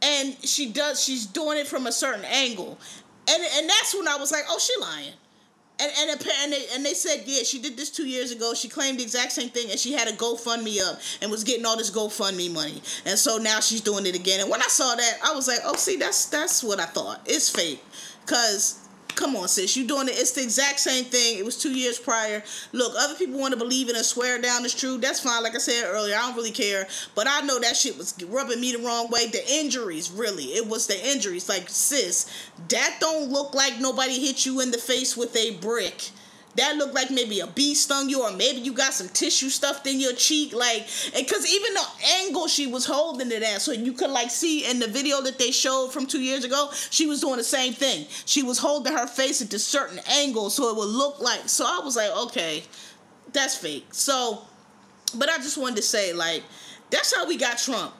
And 0.03 0.35
she 0.43 0.71
does, 0.71 1.03
she's 1.03 1.25
doing 1.25 1.57
it 1.57 1.67
from 1.67 1.85
a 1.87 1.91
certain 1.91 2.25
angle. 2.25 2.79
And, 3.27 3.43
and 3.55 3.69
that's 3.69 3.93
when 3.95 4.07
I 4.07 4.15
was 4.15 4.31
like, 4.31 4.45
oh, 4.49 4.59
she 4.59 4.73
lying 4.81 5.13
and 5.81 6.09
and, 6.09 6.53
they, 6.53 6.65
and 6.73 6.85
they 6.85 6.93
said 6.93 7.23
yeah 7.25 7.43
she 7.43 7.59
did 7.59 7.77
this 7.77 7.89
two 7.89 8.07
years 8.07 8.31
ago. 8.31 8.53
She 8.53 8.69
claimed 8.69 8.99
the 8.99 9.03
exact 9.03 9.31
same 9.31 9.49
thing 9.49 9.69
and 9.71 9.79
she 9.79 9.93
had 9.93 10.07
a 10.07 10.11
gofundme 10.13 10.81
up 10.81 10.99
and 11.21 11.31
was 11.31 11.43
getting 11.43 11.65
all 11.65 11.77
this 11.77 11.91
gofundme 11.91 12.53
money. 12.53 12.81
And 13.05 13.17
so 13.17 13.37
now 13.37 13.59
she's 13.59 13.81
doing 13.81 14.05
it 14.05 14.15
again. 14.15 14.41
And 14.41 14.49
when 14.49 14.61
i 14.61 14.67
saw 14.67 14.95
that 14.95 15.19
i 15.23 15.33
was 15.33 15.47
like 15.47 15.59
oh 15.65 15.75
see 15.75 15.97
that's 15.97 16.25
that's 16.25 16.63
what 16.63 16.79
i 16.79 16.85
thought. 16.85 17.21
It's 17.25 17.49
fake. 17.49 17.83
Because 18.25 18.80
Come 19.15 19.35
on, 19.35 19.47
sis. 19.47 19.75
You 19.75 19.87
doing 19.87 20.07
it. 20.07 20.17
It's 20.17 20.31
the 20.31 20.41
exact 20.41 20.79
same 20.79 21.05
thing. 21.05 21.37
It 21.37 21.45
was 21.45 21.57
two 21.57 21.73
years 21.73 21.99
prior. 21.99 22.43
Look, 22.71 22.93
other 22.97 23.15
people 23.15 23.39
want 23.39 23.53
to 23.53 23.57
believe 23.57 23.89
it 23.89 23.95
and 23.95 24.05
swear 24.05 24.39
down 24.41 24.65
it's 24.65 24.73
true. 24.73 24.97
That's 24.97 25.19
fine. 25.19 25.43
Like 25.43 25.55
I 25.55 25.59
said 25.59 25.85
earlier, 25.85 26.15
I 26.15 26.21
don't 26.21 26.35
really 26.35 26.51
care. 26.51 26.87
But 27.15 27.27
I 27.27 27.41
know 27.41 27.59
that 27.59 27.75
shit 27.75 27.97
was 27.97 28.15
rubbing 28.23 28.61
me 28.61 28.71
the 28.73 28.79
wrong 28.79 29.09
way. 29.09 29.27
The 29.27 29.43
injuries, 29.51 30.11
really. 30.11 30.45
It 30.45 30.67
was 30.67 30.87
the 30.87 31.09
injuries. 31.09 31.49
Like, 31.49 31.69
sis, 31.69 32.31
that 32.69 32.97
don't 32.99 33.29
look 33.29 33.53
like 33.53 33.79
nobody 33.79 34.19
hit 34.25 34.45
you 34.45 34.61
in 34.61 34.71
the 34.71 34.77
face 34.77 35.15
with 35.15 35.35
a 35.35 35.55
brick 35.57 36.09
that 36.55 36.75
looked 36.75 36.93
like 36.93 37.09
maybe 37.11 37.39
a 37.39 37.47
bee 37.47 37.73
stung 37.73 38.09
you 38.09 38.21
or 38.21 38.31
maybe 38.31 38.59
you 38.59 38.73
got 38.73 38.93
some 38.93 39.07
tissue 39.09 39.49
stuffed 39.49 39.87
in 39.87 39.99
your 39.99 40.13
cheek 40.13 40.53
like 40.53 40.85
because 41.15 41.51
even 41.51 41.73
the 41.73 41.85
angle 42.21 42.47
she 42.47 42.67
was 42.67 42.85
holding 42.85 43.31
it 43.31 43.43
at 43.43 43.61
so 43.61 43.71
you 43.71 43.93
could 43.93 44.09
like 44.09 44.29
see 44.29 44.69
in 44.69 44.79
the 44.79 44.87
video 44.87 45.21
that 45.21 45.37
they 45.37 45.51
showed 45.51 45.89
from 45.89 46.05
two 46.05 46.21
years 46.21 46.43
ago 46.43 46.69
she 46.89 47.05
was 47.05 47.21
doing 47.21 47.37
the 47.37 47.43
same 47.43 47.73
thing. 47.73 48.05
She 48.25 48.43
was 48.43 48.57
holding 48.57 48.93
her 48.93 49.07
face 49.07 49.41
at 49.41 49.49
this 49.49 49.65
certain 49.65 49.99
angle 50.09 50.49
so 50.49 50.69
it 50.69 50.75
would 50.75 50.89
look 50.89 51.19
like 51.19 51.47
so 51.47 51.65
i 51.65 51.83
was 51.83 51.95
like 51.95 52.11
okay 52.11 52.63
that's 53.33 53.55
fake. 53.55 53.87
So 53.91 54.41
but 55.15 55.29
i 55.29 55.37
just 55.37 55.57
wanted 55.57 55.77
to 55.77 55.83
say 55.83 56.13
like 56.13 56.43
that's 56.89 57.15
how 57.15 57.27
we 57.27 57.37
got 57.37 57.57
trump. 57.57 57.93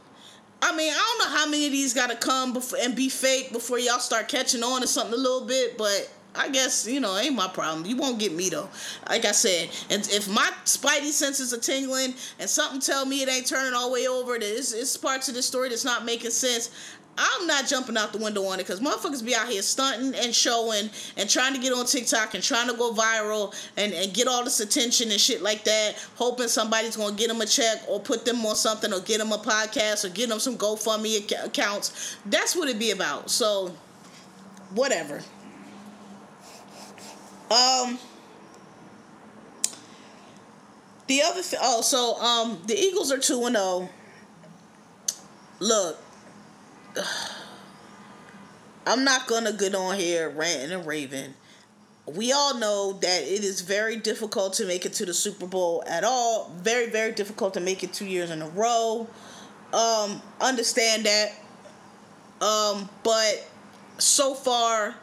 I 0.64 0.76
mean, 0.76 0.94
I 0.94 0.96
don't 0.96 1.32
know 1.32 1.38
how 1.38 1.46
many 1.50 1.66
of 1.66 1.72
these 1.72 1.94
got 1.94 2.12
to 2.12 2.16
come 2.16 2.54
before 2.54 2.78
and 2.82 2.96
be 2.96 3.10
fake 3.10 3.52
before 3.52 3.80
y'all 3.80 3.98
start 3.98 4.28
catching 4.28 4.62
on 4.62 4.82
to 4.82 4.88
something 4.88 5.14
a 5.14 5.18
little 5.18 5.48
bit, 5.48 5.76
but 5.76 6.08
I 6.34 6.50
guess 6.50 6.88
you 6.88 7.00
know 7.00 7.18
ain't 7.18 7.36
my 7.36 7.48
problem. 7.48 7.86
You 7.86 7.98
won't 7.98 8.20
get 8.20 8.34
me 8.34 8.50
though. 8.50 8.70
Like 9.10 9.26
I 9.26 9.32
said, 9.32 9.70
and 9.90 10.08
if 10.12 10.30
my 10.30 10.50
spidey 10.66 11.12
senses 11.12 11.54
are 11.54 11.60
tingling 11.60 12.14
and 12.40 12.50
something 12.50 12.80
tell 12.80 13.06
me 13.06 13.22
it 13.22 13.30
ain't 13.30 13.48
turning 13.48 13.74
all 13.74 13.88
the 13.88 13.94
way 13.94 14.08
over, 14.08 14.40
that 14.40 14.44
it's, 14.44 14.74
it's 14.74 14.96
parts 14.96 15.28
of 15.28 15.36
the 15.36 15.42
story 15.42 15.70
that's 15.70 15.86
not 15.86 16.06
making 16.06 16.32
sense. 16.32 16.72
I'm 17.18 17.46
not 17.46 17.68
jumping 17.68 17.98
out 17.98 18.14
the 18.14 18.20
window 18.20 18.46
on 18.46 18.60
it 18.60 18.64
because 18.64 18.80
motherfuckers 18.80 19.24
be 19.24 19.36
out 19.36 19.50
here 19.50 19.62
stunting 19.62 20.16
and 20.16 20.34
showing 20.34 20.90
and 21.18 21.30
trying 21.30 21.54
to 21.54 21.60
get 21.60 21.74
on 21.74 21.86
TikTok 21.86 22.34
and 22.34 22.44
trying 22.44 22.70
to 22.70 22.74
go 22.74 22.94
viral 22.94 23.54
and, 23.76 23.94
and 23.94 24.14
get 24.14 24.28
all 24.28 24.46
this 24.46 24.62
attention 24.62 25.12
and 25.12 25.20
shit 25.20 25.42
like 25.42 25.66
that, 25.66 25.96
hoping 26.16 26.48
somebody's 26.48 26.96
gonna 26.96 27.16
get 27.16 27.28
them 27.28 27.42
a 27.42 27.46
check 27.46 27.84
or 27.90 28.00
put 28.00 28.24
them 28.24 28.44
on 28.46 28.56
something 28.56 28.94
or 28.94 29.02
get 29.02 29.18
them 29.18 29.34
a 29.34 29.38
podcast 29.38 30.06
or 30.06 30.10
get 30.10 30.30
them 30.30 30.40
some 30.40 30.58
GoFundMe 30.58 31.46
accounts. 31.46 32.16
That's 32.26 32.56
what 32.56 32.70
it 32.70 32.80
be 32.80 32.92
about. 32.92 33.30
So, 33.30 33.76
whatever. 34.74 35.22
Um, 37.52 38.00
the 41.08 41.22
other 41.22 41.42
thing, 41.42 41.60
oh, 41.62 41.82
so 41.82 42.18
um, 42.22 42.62
the 42.66 42.80
Eagles 42.80 43.12
are 43.12 43.18
two 43.18 43.46
and 43.46 43.58
zero. 43.58 43.66
Oh. 43.66 43.90
Look, 45.60 45.98
I'm 48.88 49.04
not 49.04 49.28
gonna 49.28 49.52
get 49.52 49.76
on 49.76 49.98
here 49.98 50.30
ranting 50.30 50.72
and 50.72 50.88
raving. 50.88 51.34
We 52.06 52.32
all 52.32 52.58
know 52.58 52.94
that 52.94 53.24
it 53.24 53.44
is 53.44 53.60
very 53.60 53.98
difficult 53.98 54.54
to 54.54 54.66
make 54.66 54.86
it 54.86 54.94
to 54.94 55.06
the 55.06 55.14
Super 55.14 55.46
Bowl 55.46 55.84
at 55.88 56.06
all. 56.06 56.52
Very, 56.56 56.90
very 56.90 57.12
difficult 57.12 57.54
to 57.56 57.60
make 57.60 57.84
it 57.84 57.92
two 57.92 58.06
years 58.06 58.32
in 58.32 58.42
a 58.42 58.48
row. 58.50 59.08
Um, 59.74 60.22
understand 60.40 61.06
that. 61.06 61.34
Um, 62.42 62.90
but 63.04 63.46
so 63.98 64.34
far, 64.34 64.96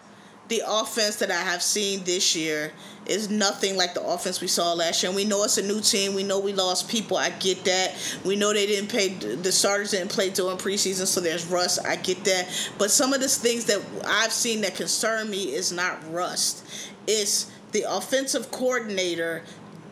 the 0.48 0.62
offense 0.66 1.16
that 1.16 1.30
I 1.30 1.40
have 1.42 1.62
seen 1.62 2.04
this 2.04 2.34
year 2.34 2.72
is 3.06 3.30
nothing 3.30 3.76
like 3.76 3.94
the 3.94 4.02
offense 4.02 4.40
we 4.40 4.46
saw 4.46 4.72
last 4.72 5.02
year. 5.02 5.10
And 5.10 5.16
we 5.16 5.24
know 5.24 5.42
it's 5.44 5.58
a 5.58 5.62
new 5.62 5.80
team. 5.80 6.14
We 6.14 6.22
know 6.22 6.38
we 6.38 6.52
lost 6.52 6.88
people. 6.88 7.16
I 7.16 7.30
get 7.30 7.64
that. 7.64 7.94
We 8.24 8.36
know 8.36 8.52
they 8.52 8.66
didn't 8.66 8.90
pay 8.90 9.08
the 9.08 9.52
starters 9.52 9.92
didn't 9.92 10.10
play 10.10 10.30
during 10.30 10.58
preseason, 10.58 11.06
so 11.06 11.20
there's 11.20 11.46
rust. 11.46 11.80
I 11.86 11.96
get 11.96 12.24
that. 12.24 12.48
But 12.78 12.90
some 12.90 13.12
of 13.12 13.20
the 13.20 13.28
things 13.28 13.66
that 13.66 13.82
I've 14.06 14.32
seen 14.32 14.62
that 14.62 14.74
concern 14.74 15.30
me 15.30 15.54
is 15.54 15.72
not 15.72 15.98
rust. 16.12 16.64
It's 17.06 17.50
the 17.72 17.84
offensive 17.88 18.50
coordinator 18.50 19.42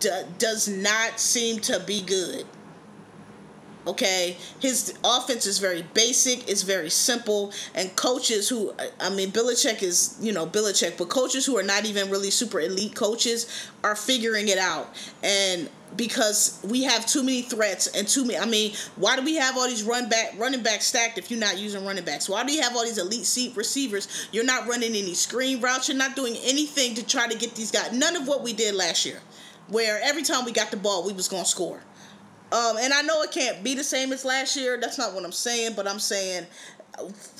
d- 0.00 0.10
does 0.38 0.68
not 0.68 1.20
seem 1.20 1.60
to 1.60 1.80
be 1.80 2.02
good. 2.02 2.46
Okay, 3.86 4.36
his 4.58 4.94
offense 5.04 5.46
is 5.46 5.60
very 5.60 5.82
basic, 5.94 6.48
it's 6.50 6.62
very 6.62 6.90
simple, 6.90 7.52
and 7.72 7.94
coaches 7.94 8.48
who, 8.48 8.74
I 8.98 9.10
mean, 9.10 9.30
Belichick 9.30 9.80
is, 9.80 10.16
you 10.20 10.32
know, 10.32 10.44
Belichick, 10.44 10.98
but 10.98 11.08
coaches 11.08 11.46
who 11.46 11.56
are 11.56 11.62
not 11.62 11.84
even 11.84 12.10
really 12.10 12.32
super 12.32 12.58
elite 12.60 12.96
coaches 12.96 13.70
are 13.84 13.94
figuring 13.94 14.48
it 14.48 14.58
out. 14.58 14.92
And 15.22 15.68
because 15.96 16.60
we 16.68 16.82
have 16.82 17.06
too 17.06 17.22
many 17.22 17.42
threats 17.42 17.86
and 17.86 18.08
too 18.08 18.24
many, 18.24 18.38
I 18.38 18.44
mean, 18.44 18.72
why 18.96 19.14
do 19.14 19.22
we 19.22 19.36
have 19.36 19.56
all 19.56 19.68
these 19.68 19.84
run 19.84 20.08
back, 20.08 20.34
running 20.36 20.64
back 20.64 20.82
stacked 20.82 21.16
if 21.16 21.30
you're 21.30 21.38
not 21.38 21.56
using 21.56 21.84
running 21.84 22.04
backs? 22.04 22.28
Why 22.28 22.42
do 22.42 22.52
you 22.52 22.62
have 22.62 22.74
all 22.74 22.84
these 22.84 22.98
elite 22.98 23.24
seat 23.24 23.56
receivers? 23.56 24.28
You're 24.32 24.44
not 24.44 24.66
running 24.66 24.90
any 24.90 25.14
screen 25.14 25.60
routes, 25.60 25.88
you're 25.88 25.96
not 25.96 26.16
doing 26.16 26.36
anything 26.42 26.96
to 26.96 27.06
try 27.06 27.28
to 27.28 27.38
get 27.38 27.54
these 27.54 27.70
guys. 27.70 27.92
None 27.92 28.16
of 28.16 28.26
what 28.26 28.42
we 28.42 28.52
did 28.52 28.74
last 28.74 29.06
year, 29.06 29.20
where 29.68 30.00
every 30.02 30.24
time 30.24 30.44
we 30.44 30.50
got 30.50 30.72
the 30.72 30.76
ball, 30.76 31.06
we 31.06 31.12
was 31.12 31.28
to 31.28 31.44
score. 31.44 31.80
Um, 32.52 32.76
and 32.78 32.92
I 32.92 33.02
know 33.02 33.22
it 33.22 33.32
can't 33.32 33.62
be 33.64 33.74
the 33.74 33.82
same 33.84 34.12
as 34.12 34.24
last 34.24 34.56
year. 34.56 34.78
That's 34.80 34.98
not 34.98 35.14
what 35.14 35.24
I'm 35.24 35.32
saying, 35.32 35.72
but 35.74 35.88
I'm 35.88 35.98
saying 35.98 36.46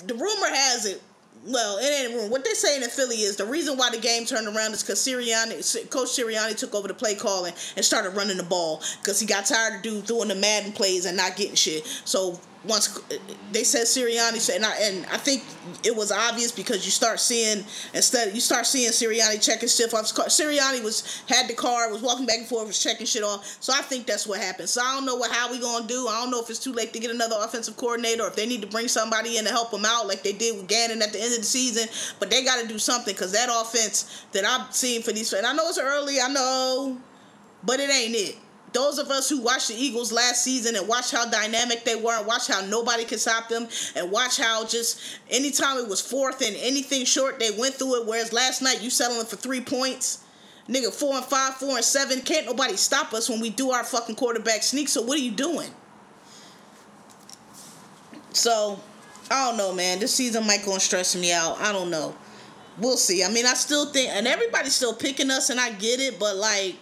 the 0.07 0.15
rumor 0.15 0.49
has 0.49 0.87
it. 0.87 1.03
Well, 1.47 1.79
it 1.79 1.85
ain't 1.85 2.15
rumor. 2.15 2.29
What 2.29 2.45
they're 2.45 2.57
saying 2.57 2.83
in 2.83 2.91
Philly 2.91 3.17
is 3.17 3.37
the 3.37 3.47
reason 3.47 3.77
why 3.77 3.91
the 3.91 3.99
game 3.99 4.25
turned 4.25 4.49
around 4.49 4.73
is 4.73 4.83
because 4.83 4.99
Sirianni, 4.99 5.91
Coach 5.91 6.09
Sirianni 6.09 6.57
took 6.57 6.75
over 6.75 6.89
the 6.89 6.95
play 6.95 7.15
calling 7.15 7.53
and 7.77 7.85
started 7.85 8.11
running 8.11 8.37
the 8.37 8.43
ball 8.43 8.83
because 9.01 9.21
he 9.21 9.27
got 9.27 9.47
tired 9.47 9.77
of 9.77 9.83
dude 9.83 10.07
throwing 10.07 10.29
the 10.29 10.35
Madden 10.35 10.73
plays 10.73 11.05
and 11.05 11.17
not 11.17 11.37
getting 11.37 11.55
shit. 11.55 11.87
So 12.05 12.41
once 12.67 13.01
they 13.53 13.64
said 13.64 13.83
Sirianni 13.83 14.39
said, 14.39 14.57
and 14.57 14.67
I, 14.67 14.77
and 14.83 15.07
I 15.07 15.17
think 15.17 15.45
it 15.85 15.95
was 15.95 16.11
obvious 16.11 16.53
because 16.53 16.85
you 16.85 16.91
start 16.91 17.21
seeing 17.21 17.64
instead 17.95 18.35
you 18.35 18.41
start 18.41 18.67
seeing 18.67 18.91
Sirianni 18.91 19.43
checking 19.43 19.69
shit 19.69 19.93
off. 19.95 20.05
Sirianni 20.05 20.83
was 20.83 21.23
had 21.29 21.49
the 21.49 21.55
car, 21.55 21.91
was 21.91 22.03
walking 22.03 22.27
back 22.27 22.39
and 22.39 22.47
forth, 22.47 22.67
was 22.67 22.83
checking 22.83 23.07
shit 23.07 23.23
off. 23.23 23.57
So 23.61 23.73
I 23.73 23.83
think 23.83 24.07
that's 24.07 24.27
what 24.27 24.41
happened. 24.41 24.69
So 24.69 24.83
I 24.83 24.95
don't 24.95 25.07
know 25.07 25.17
what 25.17 25.31
how 25.31 25.51
we 25.51 25.61
gonna 25.61 25.87
do. 25.87 26.09
I 26.09 26.21
don't 26.21 26.31
know 26.31 26.43
if 26.43 26.51
it's 26.51 26.59
too 26.59 26.73
late 26.73 26.93
to 26.93 26.99
get 26.99 27.11
another 27.11 27.37
offensive 27.39 27.77
coordinator 27.77 28.25
or 28.25 28.29
if 28.29 28.37
they 28.37 28.47
need 28.47 28.62
to 28.62 28.69
bring 28.69 28.89
somebody 28.89 29.39
in 29.39 29.45
to 29.45 29.51
help 29.51 29.71
them 29.71 29.85
out 29.85 30.07
like 30.07 30.23
they 30.23 30.33
did 30.33 30.57
with 30.57 30.69
Gannon 30.69 31.03
at 31.03 31.12
the 31.12 31.21
end 31.21 31.33
of 31.33 31.41
the 31.41 31.45
season. 31.45 31.89
But 32.19 32.31
they 32.31 32.45
got 32.45 32.61
to 32.61 32.69
do 32.69 32.79
something 32.79 33.14
because 33.14 33.33
that 33.33 33.49
offense 33.51 34.25
that 34.33 34.45
I've 34.45 34.75
seen 34.75 35.03
for 35.03 35.12
these, 35.12 35.33
and 35.33 35.47
I 35.47 35.53
know 35.53 35.69
it's 35.69 35.79
early, 35.79 36.21
I 36.21 36.29
know, 36.29 36.99
but 37.62 37.81
it 37.81 37.91
ain't 37.91 38.14
it 38.14 38.37
those 38.77 38.99
of 38.99 39.09
us 39.09 39.27
who 39.31 39.41
watched 39.41 39.68
the 39.68 39.74
Eagles 39.74 40.12
last 40.12 40.45
season 40.45 40.77
and 40.77 40.87
watch 40.87 41.11
how 41.11 41.24
dynamic 41.24 41.83
they 41.85 41.97
were 41.97 42.12
and 42.12 42.27
watch 42.27 42.47
how 42.47 42.61
nobody 42.66 43.07
could 43.07 43.18
stop 43.18 43.49
them 43.49 43.66
and 43.97 44.11
watch 44.11 44.37
how 44.37 44.66
just 44.66 45.01
anytime 45.31 45.79
it 45.79 45.89
was 45.89 46.03
fourth 46.03 46.43
and 46.43 46.55
anything 46.57 47.07
short, 47.07 47.39
they 47.39 47.51
went 47.53 47.74
through 47.74 48.03
it. 48.03 48.07
Whereas 48.07 48.35
last 48.35 48.61
night 48.61 48.83
you 48.83 48.91
settling 48.91 49.24
for 49.24 49.37
three 49.37 49.62
points. 49.62 50.24
Nigga, 50.68 50.93
four 50.93 51.14
and 51.14 51.24
five, 51.24 51.55
four 51.55 51.77
and 51.77 51.85
seven. 51.85 52.20
Can't 52.20 52.45
nobody 52.45 52.77
stop 52.77 53.14
us 53.14 53.31
when 53.31 53.41
we 53.41 53.49
do 53.49 53.70
our 53.70 53.83
fucking 53.83 54.16
quarterback 54.16 54.62
sneak. 54.62 54.91
So 54.91 55.01
what 55.01 55.16
are 55.18 55.22
you 55.22 55.31
doing? 55.31 55.70
So, 58.35 58.79
I 59.31 59.47
don't 59.47 59.57
know, 59.57 59.72
man. 59.72 60.01
This 60.01 60.14
season 60.14 60.47
might 60.47 60.66
go 60.66 60.74
and 60.74 60.83
stress 60.83 61.16
me 61.16 61.33
out. 61.33 61.59
I 61.61 61.72
don't 61.72 61.89
know. 61.89 62.14
We'll 62.77 62.99
see. 62.99 63.24
I 63.24 63.31
mean, 63.31 63.47
I 63.47 63.55
still 63.55 63.87
think, 63.87 64.11
and 64.11 64.27
everybody's 64.27 64.74
still 64.74 64.93
picking 64.93 65.31
us, 65.31 65.49
and 65.49 65.59
I 65.59 65.70
get 65.70 65.99
it, 65.99 66.18
but 66.18 66.37
like, 66.37 66.77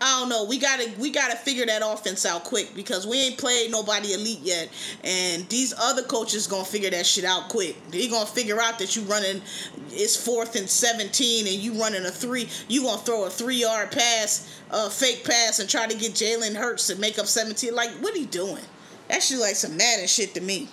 I 0.00 0.20
don't 0.20 0.28
know. 0.28 0.44
We 0.44 0.58
gotta 0.58 0.92
we 0.98 1.10
gotta 1.10 1.36
figure 1.36 1.66
that 1.66 1.82
offense 1.84 2.24
out 2.24 2.44
quick 2.44 2.72
because 2.76 3.04
we 3.04 3.20
ain't 3.20 3.36
played 3.36 3.72
nobody 3.72 4.12
elite 4.12 4.40
yet, 4.42 4.68
and 5.02 5.48
these 5.48 5.74
other 5.76 6.02
coaches 6.02 6.46
gonna 6.46 6.64
figure 6.64 6.90
that 6.90 7.04
shit 7.04 7.24
out 7.24 7.48
quick. 7.48 7.76
They 7.90 8.06
gonna 8.06 8.24
figure 8.24 8.60
out 8.60 8.78
that 8.78 8.94
you 8.94 9.02
running 9.02 9.42
it's 9.90 10.14
fourth 10.16 10.54
and 10.54 10.70
seventeen 10.70 11.48
and 11.48 11.56
you 11.56 11.80
running 11.80 12.04
a 12.06 12.10
three. 12.10 12.48
You 12.68 12.82
gonna 12.82 12.98
throw 12.98 13.24
a 13.24 13.30
three 13.30 13.56
yard 13.56 13.90
pass, 13.90 14.60
a 14.70 14.88
fake 14.88 15.24
pass, 15.24 15.58
and 15.58 15.68
try 15.68 15.88
to 15.88 15.96
get 15.96 16.12
Jalen 16.12 16.54
Hurts 16.54 16.86
to 16.86 16.96
make 16.96 17.18
up 17.18 17.26
seventeen. 17.26 17.74
Like 17.74 17.90
what 18.00 18.14
are 18.14 18.18
you 18.18 18.26
doing? 18.26 18.62
That 19.08 19.22
shit 19.22 19.38
like 19.38 19.56
some 19.56 19.76
Madden 19.76 20.06
shit 20.06 20.32
to 20.34 20.40
me. 20.40 20.68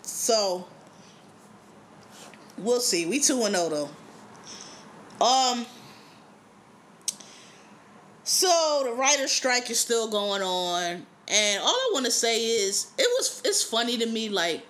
So 0.00 0.66
we'll 2.56 2.80
see. 2.80 3.04
We 3.04 3.20
two 3.20 3.42
and 3.42 3.54
zero 3.54 3.88
though. 5.20 5.24
Um. 5.24 5.66
So 8.32 8.82
the 8.84 8.92
writer's 8.92 9.32
strike 9.32 9.70
is 9.70 9.80
still 9.80 10.08
going 10.08 10.40
on, 10.40 11.04
and 11.26 11.60
all 11.60 11.68
I 11.68 11.90
want 11.92 12.06
to 12.06 12.12
say 12.12 12.44
is 12.44 12.86
it 12.96 13.08
was 13.18 13.42
it's 13.44 13.60
funny 13.60 13.98
to 13.98 14.06
me. 14.06 14.28
Like 14.28 14.64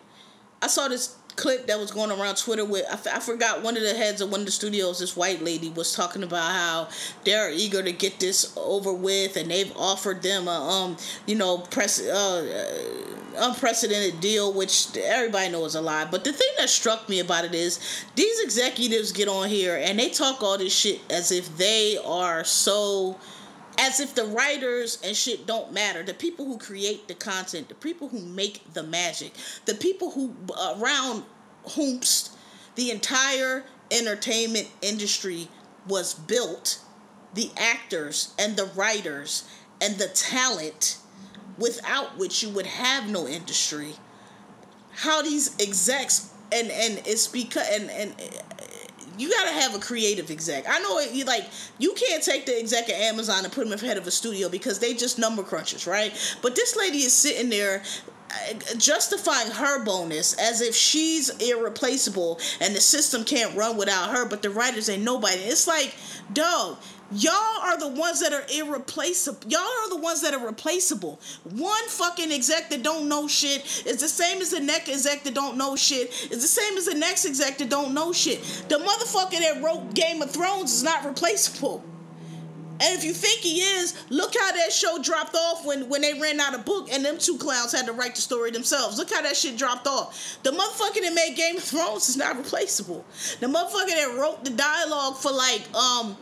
I 0.63 0.67
saw 0.67 0.89
this 0.89 1.15
clip 1.37 1.67
that 1.67 1.79
was 1.79 1.91
going 1.91 2.11
around 2.11 2.37
Twitter 2.39 2.65
with 2.65 2.87
I, 2.89 2.95
f- 2.95 3.07
I 3.07 3.21
forgot 3.21 3.63
one 3.63 3.77
of 3.77 3.83
the 3.83 3.93
heads 3.93 4.23
of 4.23 4.31
one 4.31 4.41
of 4.41 4.47
the 4.47 4.53
studios. 4.53 5.01
This 5.01 5.15
white 5.15 5.43
lady 5.43 5.69
was 5.69 5.93
talking 5.93 6.23
about 6.23 6.51
how 6.51 6.89
they're 7.27 7.51
eager 7.51 7.83
to 7.83 7.93
get 7.93 8.19
this 8.19 8.51
over 8.57 8.95
with, 8.95 9.37
and 9.37 9.51
they've 9.51 9.77
offered 9.77 10.23
them 10.23 10.49
a 10.49 10.53
um 10.53 10.97
you 11.27 11.35
know 11.35 11.59
press 11.59 12.01
uh, 12.01 13.05
unprecedented 13.37 14.23
deal, 14.23 14.55
which 14.55 14.97
everybody 14.97 15.51
knows 15.51 15.73
is 15.73 15.75
a 15.75 15.83
lie. 15.83 16.09
But 16.11 16.25
the 16.25 16.33
thing 16.33 16.49
that 16.57 16.71
struck 16.71 17.11
me 17.11 17.21
about 17.21 17.45
it 17.45 17.55
is 17.55 17.79
these 18.15 18.41
executives 18.41 19.13
get 19.13 19.29
on 19.29 19.51
here 19.51 19.77
and 19.77 19.99
they 19.99 20.09
talk 20.09 20.43
all 20.43 20.57
this 20.57 20.75
shit 20.75 21.03
as 21.11 21.31
if 21.31 21.59
they 21.59 21.99
are 22.03 22.43
so 22.43 23.19
as 23.81 23.99
if 23.99 24.15
the 24.15 24.27
writers 24.27 24.99
and 25.03 25.17
shit 25.17 25.47
don't 25.47 25.73
matter. 25.73 26.03
The 26.03 26.13
people 26.13 26.45
who 26.45 26.59
create 26.59 27.09
the 27.09 27.15
content, 27.15 27.71
the 27.71 27.75
people 27.75 28.09
who 28.09 28.21
make 28.21 28.75
the 28.75 28.83
magic, 28.83 29.33
the 29.65 29.75
people 29.75 30.11
who 30.11 30.37
around 30.77 31.25
whomst 31.65 32.31
the 32.75 32.91
entire 32.91 33.65
entertainment 33.91 34.69
industry 34.83 35.49
was 35.89 36.13
built, 36.13 36.81
the 37.33 37.51
actors 37.57 38.35
and 38.39 38.55
the 38.57 38.67
writers 38.67 39.49
and 39.81 39.97
the 39.97 40.09
talent 40.09 40.99
without 41.57 42.19
which 42.19 42.43
you 42.43 42.51
would 42.51 42.67
have 42.67 43.09
no 43.09 43.27
industry. 43.27 43.95
How 44.93 45.23
these 45.23 45.57
execs 45.59 46.31
and 46.53 46.71
and 46.71 47.01
it's 47.07 47.29
because 47.29 47.67
and 47.71 47.91
and 47.91 48.15
you 49.21 49.31
gotta 49.31 49.53
have 49.53 49.75
a 49.75 49.79
creative 49.79 50.31
exec. 50.31 50.65
I 50.69 50.81
know 50.81 50.99
you 51.01 51.25
like 51.25 51.45
you 51.79 51.93
can't 51.93 52.23
take 52.23 52.47
the 52.47 52.59
exec 52.59 52.89
at 52.89 52.97
Amazon 52.97 53.45
and 53.45 53.53
put 53.53 53.67
him 53.67 53.73
ahead 53.73 53.99
of 53.99 54.07
a 54.07 54.11
studio 54.11 54.49
because 54.49 54.79
they 54.79 54.95
just 54.95 55.19
number 55.19 55.43
crunchers, 55.43 55.87
right? 55.87 56.13
But 56.41 56.57
this 56.57 56.75
lady 56.77 56.99
is 56.99 57.13
sitting 57.13 57.51
there 57.51 57.83
uh, 58.31 58.55
justifying 58.79 59.51
her 59.51 59.85
bonus 59.85 60.35
as 60.35 60.61
if 60.61 60.75
she's 60.75 61.29
irreplaceable 61.39 62.41
and 62.61 62.75
the 62.75 62.81
system 62.81 63.25
can't 63.25 63.55
run 63.57 63.77
without 63.77 64.11
her, 64.11 64.25
but 64.25 64.41
the 64.41 64.51
writers 64.51 64.89
ain't 64.89 65.03
nobody. 65.03 65.37
It's 65.41 65.67
like, 65.67 65.95
dog, 66.33 66.79
Y'all 67.13 67.61
are 67.63 67.77
the 67.77 67.89
ones 67.89 68.21
that 68.21 68.33
are 68.33 68.45
irreplaceable. 68.55 69.41
Y'all 69.49 69.61
are 69.61 69.89
the 69.89 69.97
ones 69.97 70.21
that 70.23 70.33
are 70.33 70.47
replaceable. 70.47 71.21
One 71.43 71.89
fucking 71.89 72.31
exec 72.31 72.71
that 72.71 72.83
don't 72.83 73.09
know 73.09 73.27
shit 73.27 73.85
is 73.85 74.01
the 74.01 74.09
same 74.09 74.41
as 74.41 74.51
the 74.51 74.61
next 74.61 74.89
exec 74.89 75.25
that 75.25 75.35
don't 75.35 75.57
know 75.57 75.75
shit. 75.75 76.11
Is 76.31 76.43
the 76.43 76.49
same 76.49 76.77
as 76.77 76.87
the 76.87 76.95
next 76.95 77.25
exec 77.25 77.59
that 77.59 77.69
don't 77.69 77.95
know 77.95 78.13
shit. 78.13 78.43
The 78.69 78.77
motherfucker 78.77 79.41
that 79.41 79.61
wrote 79.63 79.93
Game 79.95 80.23
of 80.23 80.31
Thrones 80.31 80.73
is 80.73 80.85
not 80.85 81.05
replaceable. 81.05 81.83
And 82.83 82.97
if 82.97 83.05
you 83.05 83.13
think 83.13 83.41
he 83.41 83.61
is, 83.61 83.95
look 84.09 84.35
how 84.35 84.53
that 84.53 84.73
show 84.73 84.99
dropped 85.03 85.35
off 85.35 85.67
when, 85.67 85.91
when 85.91 86.01
they 86.01 86.15
ran 86.15 86.41
out 86.41 86.55
of 86.55 86.65
book 86.65 86.89
and 86.91 87.05
them 87.05 87.19
two 87.19 87.37
clowns 87.37 87.73
had 87.73 87.85
to 87.87 87.93
write 87.93 88.15
the 88.15 88.23
story 88.23 88.51
themselves. 88.51 88.97
Look 88.97 89.13
how 89.13 89.21
that 89.21 89.37
shit 89.37 89.59
dropped 89.59 89.87
off. 89.87 90.39
The 90.45 90.51
motherfucker 90.51 91.03
that 91.03 91.13
made 91.13 91.35
Game 91.37 91.59
of 91.59 91.63
Thrones 91.63 92.09
is 92.09 92.17
not 92.17 92.39
replaceable. 92.39 93.05
The 93.41 93.49
motherfucker 93.49 93.89
that 93.89 94.17
wrote 94.19 94.45
the 94.45 94.51
dialogue 94.53 95.17
for 95.17 95.31
like 95.31 95.63
um 95.75 96.17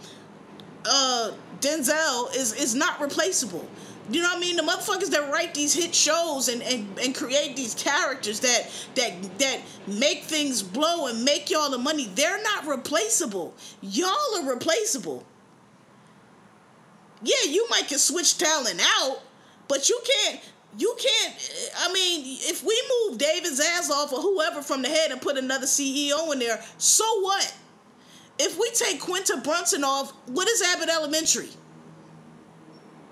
uh, 0.84 1.32
Denzel 1.60 2.34
is 2.34 2.52
is 2.54 2.74
not 2.74 3.00
replaceable. 3.00 3.68
You 4.10 4.22
know 4.22 4.28
what 4.28 4.38
I 4.38 4.40
mean? 4.40 4.56
The 4.56 4.62
motherfuckers 4.62 5.10
that 5.10 5.30
write 5.30 5.52
these 5.52 5.74
hit 5.74 5.94
shows 5.94 6.48
and, 6.48 6.62
and, 6.62 6.98
and 6.98 7.14
create 7.14 7.56
these 7.56 7.74
characters 7.74 8.40
that 8.40 8.70
that 8.94 9.38
that 9.38 9.60
make 9.86 10.24
things 10.24 10.62
blow 10.62 11.08
and 11.08 11.24
make 11.24 11.50
y'all 11.50 11.70
the 11.70 11.78
money, 11.78 12.10
they're 12.14 12.42
not 12.42 12.66
replaceable. 12.66 13.54
Y'all 13.82 14.38
are 14.38 14.48
replaceable. 14.48 15.24
Yeah, 17.22 17.50
you 17.50 17.66
might 17.68 17.88
can 17.88 17.98
switch 17.98 18.38
talent 18.38 18.80
out, 18.98 19.20
but 19.66 19.88
you 19.90 20.00
can't 20.04 20.40
you 20.78 20.96
can't 20.98 21.34
I 21.80 21.92
mean, 21.92 22.38
if 22.40 22.64
we 22.64 22.80
move 23.08 23.18
David 23.18 23.52
Zaslav 23.52 24.12
or 24.12 24.22
whoever 24.22 24.62
from 24.62 24.80
the 24.80 24.88
head 24.88 25.10
and 25.10 25.20
put 25.20 25.36
another 25.36 25.66
CEO 25.66 26.32
in 26.32 26.38
there, 26.38 26.62
so 26.78 27.04
what? 27.20 27.54
If 28.38 28.58
we 28.58 28.70
take 28.70 29.00
Quinta 29.00 29.40
Brunson 29.42 29.84
off, 29.84 30.12
what 30.26 30.48
is 30.48 30.62
Abbott 30.62 30.88
Elementary? 30.88 31.48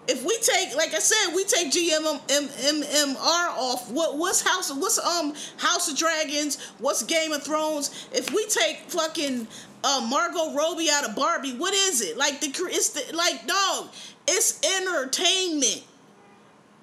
If 0.08 0.24
we 0.24 0.38
take, 0.38 0.76
like 0.76 0.94
I 0.94 1.00
said, 1.00 1.34
we 1.34 1.44
take 1.44 1.72
GRRM 1.72 3.16
off. 3.16 3.90
What 3.90 4.16
what's 4.16 4.40
House? 4.40 4.72
What's 4.72 4.98
um 4.98 5.34
House 5.56 5.90
of 5.90 5.98
Dragons? 5.98 6.62
What's 6.78 7.02
Game 7.02 7.32
of 7.32 7.42
Thrones? 7.42 8.08
If 8.12 8.32
we 8.32 8.46
take 8.46 8.78
fucking 8.88 9.48
uh, 9.82 10.06
Margot 10.08 10.54
Robbie 10.54 10.90
out 10.90 11.08
of 11.08 11.16
Barbie, 11.16 11.56
what 11.56 11.74
is 11.74 12.02
it? 12.02 12.16
Like 12.16 12.40
the 12.40 12.52
it's 12.70 12.90
the 12.90 13.16
like 13.16 13.46
dog. 13.48 13.88
It's 14.28 14.60
entertainment. 14.78 15.82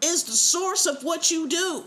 Is 0.04 0.26
the 0.26 0.34
source 0.34 0.86
of 0.86 1.02
what 1.04 1.32
you 1.32 1.48
do. 1.48 1.86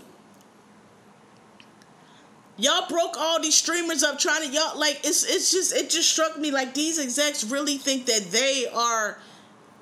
Y'all 2.58 2.88
broke 2.88 3.16
all 3.18 3.40
these 3.40 3.54
streamers 3.54 4.02
up 4.02 4.18
trying 4.18 4.48
to 4.48 4.54
y'all 4.54 4.78
like 4.78 5.00
it's 5.04 5.24
it's 5.24 5.50
just 5.50 5.74
it 5.74 5.90
just 5.90 6.10
struck 6.10 6.38
me 6.38 6.50
like 6.50 6.72
these 6.72 6.98
execs 6.98 7.44
really 7.44 7.76
think 7.76 8.06
that 8.06 8.22
they 8.30 8.66
are 8.72 9.18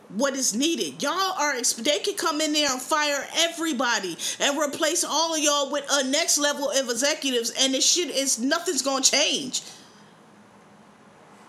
what 0.09 0.35
is 0.35 0.55
needed. 0.55 1.03
Y'all 1.03 1.13
are 1.39 1.55
they 1.79 2.01
could 2.01 2.17
come 2.17 2.41
in 2.41 2.53
there 2.53 2.71
and 2.71 2.83
fire 2.83 3.27
everybody 3.37 4.17
and 4.41 4.59
replace 4.59 5.05
all 5.05 5.35
of 5.35 5.41
y'all 5.41 5.71
with 5.71 5.87
a 5.91 6.05
next 6.09 6.39
level 6.39 6.71
of 6.71 6.91
executives 6.91 7.53
and 7.61 7.75
it 7.75 7.83
shit 7.83 8.11
is 8.11 8.41
nothing's 8.41 8.83
gonna 8.83 9.05
change. 9.05 9.63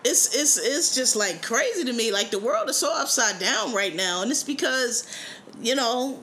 It's 0.04 0.32
it's 0.32 0.56
it's 0.58 0.94
just 0.94 1.16
like 1.16 1.42
crazy 1.42 1.84
to 1.84 1.92
me. 1.92 2.12
Like 2.12 2.30
the 2.30 2.38
world 2.38 2.70
is 2.70 2.76
so 2.76 2.92
upside 2.94 3.40
down 3.40 3.74
right 3.74 3.94
now, 3.94 4.22
and 4.22 4.30
it's 4.30 4.44
because 4.44 5.12
you 5.60 5.74
know 5.74 6.20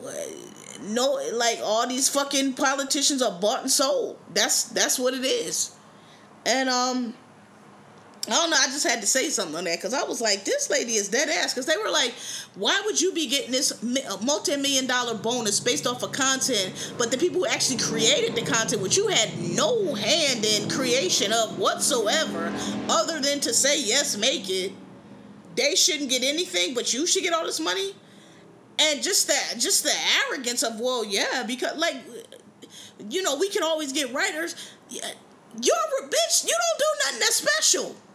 no 0.83 1.19
like 1.33 1.59
all 1.63 1.87
these 1.87 2.09
fucking 2.09 2.53
politicians 2.53 3.21
are 3.21 3.39
bought 3.39 3.61
and 3.61 3.71
sold. 3.71 4.19
That's 4.33 4.63
that's 4.65 4.99
what 4.99 5.13
it 5.13 5.25
is. 5.25 5.75
And 6.45 6.69
um 6.69 7.13
I 8.25 8.31
don't 8.31 8.51
know. 8.51 8.57
I 8.57 8.67
just 8.67 8.87
had 8.87 9.01
to 9.01 9.07
say 9.07 9.29
something 9.29 9.55
on 9.55 9.65
that 9.65 9.79
because 9.79 9.93
I 9.93 10.03
was 10.03 10.21
like, 10.21 10.45
this 10.45 10.69
lady 10.69 10.93
is 10.93 11.09
dead 11.09 11.27
ass. 11.27 11.53
Because 11.53 11.65
they 11.65 11.75
were 11.75 11.89
like, 11.89 12.13
why 12.55 12.81
would 12.85 13.01
you 13.01 13.11
be 13.11 13.27
getting 13.27 13.51
this 13.51 13.83
multi 13.83 14.55
million 14.55 14.87
dollar 14.87 15.13
bonus 15.15 15.59
based 15.59 15.85
off 15.85 16.03
of 16.03 16.13
content, 16.13 16.93
but 16.97 17.11
the 17.11 17.17
people 17.17 17.41
who 17.41 17.47
actually 17.47 17.79
created 17.79 18.33
the 18.33 18.41
content, 18.49 18.81
which 18.81 18.95
you 18.95 19.09
had 19.09 19.37
no 19.39 19.93
hand 19.93 20.45
in 20.45 20.69
creation 20.69 21.33
of 21.33 21.59
whatsoever, 21.59 22.53
other 22.87 23.19
than 23.19 23.41
to 23.41 23.53
say, 23.53 23.81
yes, 23.83 24.15
make 24.17 24.49
it, 24.49 24.71
they 25.57 25.75
shouldn't 25.75 26.09
get 26.09 26.23
anything, 26.23 26.73
but 26.73 26.93
you 26.93 27.05
should 27.05 27.23
get 27.23 27.33
all 27.33 27.45
this 27.45 27.59
money? 27.59 27.93
And 28.79 29.03
just 29.03 29.27
that 29.27 29.55
just 29.59 29.83
the 29.83 29.93
arrogance 30.27 30.63
of 30.63 30.79
well 30.79 31.05
yeah 31.05 31.43
because 31.43 31.77
like 31.77 31.95
you 33.09 33.21
know 33.21 33.35
we 33.37 33.49
can 33.49 33.63
always 33.63 33.91
get 33.91 34.13
writers. 34.13 34.55
You're 34.89 35.03
a 35.03 36.07
bitch 36.07 36.45
you 36.45 36.55
don't 36.55 36.79
do 36.79 36.85
nothing 37.05 37.19
that's 37.19 37.35
special. 37.35 37.95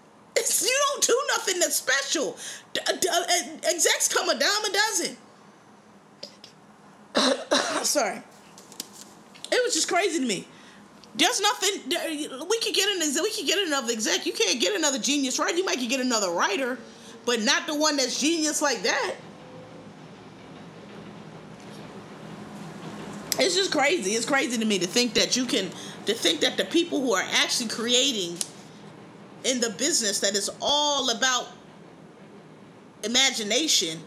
You 0.61 0.79
don't 0.93 1.03
do 1.03 1.21
nothing 1.31 1.59
that's 1.59 1.75
special. 1.75 2.37
Uh, 2.89 2.93
execs 3.65 4.07
come 4.07 4.29
a 4.29 4.39
dime 4.39 4.65
a 4.65 4.73
dozen. 4.73 5.17
Sorry. 7.85 8.23
It 9.51 9.65
was 9.65 9.75
just 9.75 9.89
crazy 9.89 10.21
to 10.21 10.27
me. 10.27 10.47
There's 11.17 11.41
nothing 11.41 11.91
we 12.49 12.61
could 12.61 12.75
get 12.75 12.89
an 12.89 13.01
we 13.21 13.33
could 13.33 13.47
get 13.49 13.67
another 13.67 13.93
exec. 13.93 14.27
You 14.27 14.33
can't 14.33 14.61
get 14.61 14.77
another 14.77 15.01
genius 15.01 15.41
right 15.41 15.57
you 15.57 15.65
might 15.65 15.81
get 15.89 16.01
another 16.01 16.31
writer 16.31 16.79
but 17.27 17.43
not 17.43 17.67
the 17.67 17.75
one 17.75 17.97
that's 17.97 18.21
genius 18.21 18.63
like 18.63 18.83
that 18.83 19.15
it's 23.39 23.55
just 23.55 23.73
crazy. 23.73 24.13
It's 24.13 24.27
crazy 24.27 24.59
to 24.59 24.65
me 24.65 24.79
to 24.79 24.87
think 24.87 25.15
that 25.15 25.37
you 25.37 25.47
can 25.47 25.71
to 26.07 26.15
think 26.15 26.41
that 26.41 26.57
the 26.57 26.65
people 26.65 27.01
who 27.01 27.13
are 27.13 27.25
actually 27.35 27.69
creating 27.69 28.37
in 29.45 29.61
the 29.61 29.71
business 29.71 30.21
that 30.21 30.35
is 30.35 30.51
all 30.61 31.11
about 31.11 31.49
imagination 33.05 34.01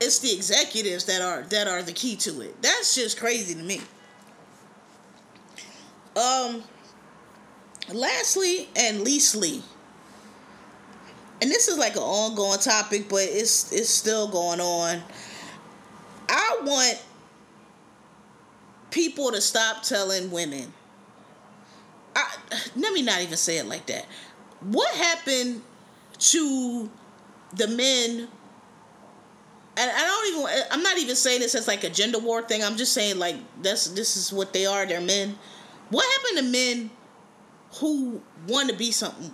it's 0.00 0.18
the 0.20 0.32
executives 0.32 1.04
that 1.04 1.20
are 1.20 1.42
that 1.50 1.68
are 1.68 1.82
the 1.82 1.92
key 1.92 2.16
to 2.16 2.40
it. 2.40 2.60
That's 2.62 2.94
just 2.94 3.18
crazy 3.18 3.54
to 3.54 3.62
me. 3.62 3.80
Um 6.16 6.64
lastly 7.92 8.68
and 8.76 9.02
leastly 9.02 9.62
and 11.42 11.50
this 11.50 11.68
is 11.68 11.76
like 11.76 11.96
an 11.96 12.02
ongoing 12.02 12.58
topic 12.60 13.08
but 13.08 13.22
it's 13.22 13.72
it's 13.72 13.90
still 13.90 14.28
going 14.28 14.60
on. 14.60 15.02
I 16.28 16.60
want 16.62 17.02
people 18.90 19.32
to 19.32 19.40
stop 19.40 19.82
telling 19.82 20.30
women. 20.30 20.72
I, 22.14 22.36
let 22.76 22.92
me 22.92 23.02
not 23.02 23.20
even 23.22 23.36
say 23.36 23.58
it 23.58 23.66
like 23.66 23.86
that. 23.86 24.06
What 24.60 24.94
happened 24.94 25.62
to 26.18 26.90
the 27.54 27.68
men? 27.68 28.28
And 29.76 29.90
I 29.90 30.00
don't 30.00 30.34
even. 30.34 30.64
I'm 30.70 30.82
not 30.82 30.98
even 30.98 31.16
saying 31.16 31.40
this 31.40 31.54
as 31.54 31.68
like 31.68 31.84
a 31.84 31.90
gender 31.90 32.18
war 32.18 32.42
thing. 32.42 32.62
I'm 32.62 32.76
just 32.76 32.92
saying 32.92 33.18
like 33.18 33.36
that's 33.62 33.86
this 33.88 34.16
is 34.16 34.32
what 34.32 34.52
they 34.52 34.66
are. 34.66 34.84
They're 34.84 35.00
men. 35.00 35.38
What 35.90 36.04
happened 36.18 36.46
to 36.46 36.52
men 36.52 36.90
who 37.74 38.20
want 38.48 38.68
to 38.68 38.76
be 38.76 38.90
something 38.90 39.32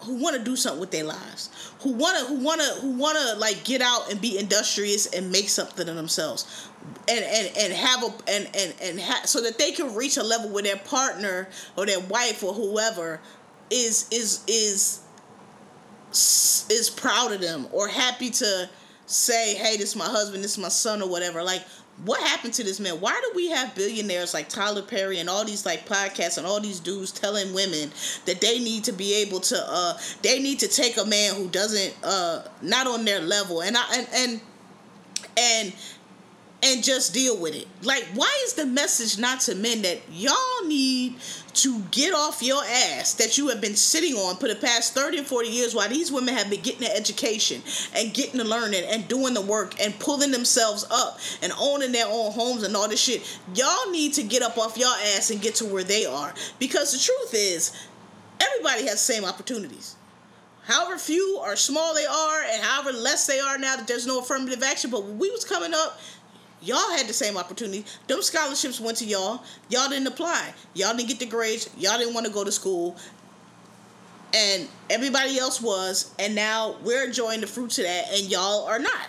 who 0.00 0.14
want 0.14 0.36
to 0.36 0.42
do 0.42 0.56
something 0.56 0.80
with 0.80 0.90
their 0.90 1.04
lives, 1.04 1.50
who 1.80 1.92
want 1.92 2.18
to 2.18 2.26
who 2.26 2.44
want 2.44 2.60
to 2.60 2.80
who 2.80 2.92
want 2.92 3.18
to 3.18 3.34
like 3.38 3.64
get 3.64 3.80
out 3.80 4.10
and 4.10 4.20
be 4.20 4.38
industrious 4.38 5.06
and 5.06 5.30
make 5.32 5.48
something 5.48 5.88
of 5.88 5.96
themselves, 5.96 6.68
and 7.08 7.24
and 7.24 7.56
and 7.56 7.72
have 7.72 8.02
a 8.02 8.14
and 8.28 8.48
and 8.54 8.74
and 8.82 9.00
ha- 9.00 9.22
so 9.24 9.40
that 9.42 9.58
they 9.58 9.72
can 9.72 9.94
reach 9.94 10.16
a 10.16 10.22
level 10.22 10.50
where 10.50 10.62
their 10.62 10.76
partner 10.76 11.48
or 11.76 11.86
their 11.86 12.00
wife 12.00 12.42
or 12.42 12.52
whoever 12.52 13.20
is 13.70 14.08
is 14.10 14.42
is 14.48 15.02
is 16.12 16.90
proud 16.90 17.32
of 17.32 17.40
them 17.40 17.68
or 17.72 17.88
happy 17.88 18.30
to 18.30 18.68
say, 19.06 19.54
hey, 19.54 19.76
this 19.76 19.90
is 19.90 19.96
my 19.96 20.06
husband, 20.06 20.42
this 20.42 20.52
is 20.52 20.58
my 20.58 20.68
son 20.68 21.02
or 21.02 21.08
whatever. 21.08 21.42
Like 21.42 21.62
what 22.04 22.20
happened 22.20 22.52
to 22.54 22.64
this 22.64 22.78
man? 22.78 23.00
Why 23.00 23.12
do 23.12 23.32
we 23.34 23.48
have 23.50 23.74
billionaires 23.74 24.34
like 24.34 24.48
Tyler 24.48 24.82
Perry 24.82 25.18
and 25.18 25.30
all 25.30 25.44
these 25.44 25.64
like 25.64 25.88
podcasts 25.88 26.36
and 26.36 26.46
all 26.46 26.60
these 26.60 26.80
dudes 26.80 27.10
telling 27.10 27.54
women 27.54 27.90
that 28.26 28.40
they 28.40 28.58
need 28.58 28.84
to 28.84 28.92
be 28.92 29.14
able 29.14 29.40
to 29.40 29.56
uh 29.66 29.98
they 30.22 30.38
need 30.40 30.58
to 30.58 30.68
take 30.68 30.98
a 30.98 31.06
man 31.06 31.34
who 31.34 31.48
doesn't 31.48 31.96
uh 32.04 32.42
not 32.60 32.86
on 32.86 33.04
their 33.04 33.20
level 33.20 33.62
and 33.62 33.76
I 33.76 33.84
and 33.96 34.08
and 34.14 34.40
and 35.38 35.72
and 36.62 36.82
just 36.82 37.12
deal 37.12 37.36
with 37.36 37.54
it. 37.54 37.66
Like 37.82 38.04
why 38.14 38.30
is 38.44 38.54
the 38.54 38.66
message 38.66 39.18
not 39.18 39.40
to 39.40 39.54
men 39.54 39.82
that 39.82 39.98
y'all 40.10 40.66
need 40.66 41.16
to 41.54 41.80
get 41.90 42.14
off 42.14 42.42
your 42.42 42.62
ass 42.64 43.14
that 43.14 43.38
you 43.38 43.48
have 43.48 43.60
been 43.60 43.76
sitting 43.76 44.14
on 44.14 44.36
for 44.36 44.48
the 44.48 44.54
past 44.54 44.94
30 44.94 45.18
and 45.18 45.26
40 45.26 45.48
years 45.48 45.74
while 45.74 45.88
these 45.88 46.12
women 46.12 46.34
have 46.34 46.50
been 46.50 46.60
getting 46.60 46.80
the 46.80 46.94
education 46.94 47.62
and 47.94 48.12
getting 48.12 48.38
the 48.38 48.44
learning 48.44 48.84
and 48.84 49.08
doing 49.08 49.34
the 49.34 49.40
work 49.40 49.80
and 49.80 49.98
pulling 49.98 50.30
themselves 50.30 50.84
up 50.90 51.18
and 51.42 51.52
owning 51.58 51.92
their 51.92 52.06
own 52.06 52.32
homes 52.32 52.62
and 52.62 52.76
all 52.76 52.88
this 52.88 53.00
shit. 53.00 53.38
Y'all 53.54 53.90
need 53.90 54.12
to 54.14 54.22
get 54.22 54.42
up 54.42 54.58
off 54.58 54.76
your 54.76 54.94
ass 55.16 55.30
and 55.30 55.40
get 55.40 55.54
to 55.56 55.64
where 55.64 55.84
they 55.84 56.04
are. 56.04 56.34
Because 56.58 56.92
the 56.92 56.98
truth 56.98 57.32
is, 57.34 57.72
everybody 58.40 58.82
has 58.82 58.92
the 58.92 59.12
same 59.12 59.24
opportunities. 59.24 59.96
However 60.66 60.98
few 60.98 61.38
or 61.38 61.54
small 61.54 61.94
they 61.94 62.06
are, 62.06 62.42
and 62.42 62.60
however 62.60 62.92
less 62.92 63.26
they 63.28 63.38
are 63.38 63.56
now 63.56 63.76
that 63.76 63.86
there's 63.86 64.06
no 64.06 64.18
affirmative 64.18 64.64
action. 64.64 64.90
But 64.90 65.04
when 65.04 65.16
we 65.16 65.30
was 65.30 65.44
coming 65.44 65.72
up, 65.72 66.00
Y'all 66.62 66.90
had 66.96 67.06
the 67.06 67.12
same 67.12 67.36
opportunity. 67.36 67.84
Them 68.06 68.22
scholarships 68.22 68.80
went 68.80 68.98
to 68.98 69.04
y'all. 69.04 69.42
Y'all 69.68 69.88
didn't 69.88 70.06
apply. 70.06 70.54
Y'all 70.74 70.96
didn't 70.96 71.08
get 71.08 71.18
the 71.18 71.26
grades. 71.26 71.68
Y'all 71.76 71.98
didn't 71.98 72.14
want 72.14 72.26
to 72.26 72.32
go 72.32 72.44
to 72.44 72.52
school. 72.52 72.96
And 74.34 74.68
everybody 74.90 75.38
else 75.38 75.60
was. 75.60 76.14
And 76.18 76.34
now 76.34 76.76
we're 76.82 77.04
enjoying 77.04 77.40
the 77.40 77.46
fruits 77.46 77.78
of 77.78 77.84
that, 77.84 78.06
and 78.12 78.30
y'all 78.30 78.66
are 78.66 78.78
not. 78.78 79.08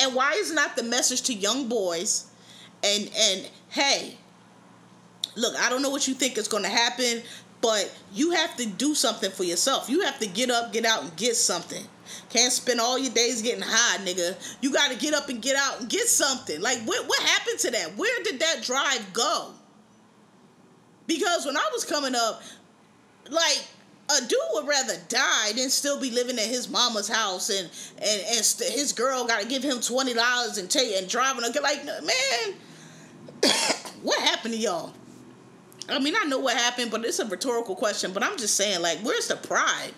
And 0.00 0.14
why 0.14 0.32
is 0.32 0.52
not 0.52 0.76
the 0.76 0.82
message 0.82 1.22
to 1.22 1.34
young 1.34 1.68
boys 1.68 2.28
and 2.82 3.10
and 3.16 3.50
hey, 3.70 4.16
look, 5.36 5.56
I 5.56 5.68
don't 5.68 5.82
know 5.82 5.90
what 5.90 6.06
you 6.06 6.14
think 6.14 6.38
is 6.38 6.48
gonna 6.48 6.68
happen, 6.68 7.22
but 7.60 7.92
you 8.12 8.32
have 8.32 8.56
to 8.56 8.66
do 8.66 8.94
something 8.94 9.30
for 9.30 9.44
yourself. 9.44 9.88
You 9.88 10.02
have 10.02 10.18
to 10.20 10.26
get 10.26 10.50
up, 10.50 10.72
get 10.72 10.84
out, 10.84 11.02
and 11.02 11.16
get 11.16 11.36
something. 11.36 11.84
Can't 12.30 12.52
spend 12.52 12.80
all 12.80 12.98
your 12.98 13.12
days 13.12 13.42
getting 13.42 13.64
high, 13.64 13.98
nigga. 13.98 14.36
You 14.60 14.72
got 14.72 14.90
to 14.90 14.96
get 14.96 15.14
up 15.14 15.28
and 15.28 15.40
get 15.40 15.56
out 15.56 15.80
and 15.80 15.88
get 15.88 16.06
something. 16.08 16.60
Like, 16.60 16.78
what, 16.84 17.06
what 17.08 17.20
happened 17.20 17.58
to 17.60 17.70
that? 17.72 17.96
Where 17.96 18.22
did 18.22 18.40
that 18.40 18.62
drive 18.62 19.12
go? 19.12 19.52
Because 21.06 21.46
when 21.46 21.56
I 21.56 21.68
was 21.72 21.84
coming 21.84 22.14
up, 22.14 22.42
like, 23.30 23.64
a 24.10 24.20
dude 24.22 24.38
would 24.54 24.66
rather 24.66 24.94
die 25.08 25.52
than 25.54 25.68
still 25.68 26.00
be 26.00 26.10
living 26.10 26.38
at 26.38 26.46
his 26.46 26.68
mama's 26.68 27.08
house 27.08 27.50
and 27.50 27.68
and 27.98 28.22
and 28.28 28.44
st- 28.44 28.72
his 28.72 28.92
girl 28.92 29.26
got 29.26 29.42
to 29.42 29.46
give 29.46 29.62
him 29.62 29.80
twenty 29.80 30.14
dollars 30.14 30.56
and 30.56 30.70
take 30.70 30.96
and 30.96 31.08
driving. 31.08 31.42
Like, 31.42 31.84
man, 31.84 32.54
what 34.02 34.18
happened 34.20 34.54
to 34.54 34.60
y'all? 34.60 34.94
I 35.90 35.98
mean, 35.98 36.14
I 36.18 36.24
know 36.24 36.38
what 36.38 36.56
happened, 36.56 36.90
but 36.90 37.04
it's 37.04 37.18
a 37.18 37.26
rhetorical 37.26 37.74
question. 37.74 38.12
But 38.12 38.22
I'm 38.22 38.36
just 38.36 38.56
saying, 38.56 38.80
like, 38.82 38.98
where's 39.00 39.28
the 39.28 39.36
pride? 39.36 39.92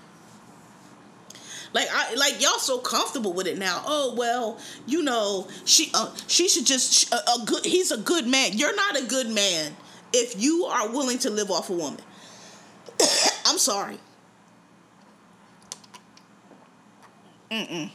Like 1.72 1.88
I 1.92 2.14
like 2.14 2.40
y'all 2.42 2.58
so 2.58 2.78
comfortable 2.78 3.32
with 3.32 3.46
it 3.46 3.58
now. 3.58 3.82
Oh 3.86 4.14
well, 4.16 4.58
you 4.86 5.02
know 5.02 5.46
she 5.64 5.90
uh, 5.94 6.12
she 6.26 6.48
should 6.48 6.66
just 6.66 7.12
a, 7.12 7.16
a 7.16 7.44
good. 7.46 7.64
He's 7.64 7.92
a 7.92 7.98
good 7.98 8.26
man. 8.26 8.52
You're 8.54 8.74
not 8.74 9.00
a 9.00 9.04
good 9.04 9.30
man 9.30 9.76
if 10.12 10.40
you 10.40 10.64
are 10.64 10.88
willing 10.88 11.18
to 11.18 11.30
live 11.30 11.50
off 11.50 11.70
a 11.70 11.74
woman. 11.74 12.00
I'm 13.46 13.58
sorry. 13.58 13.98
Mm-mm. 17.50 17.90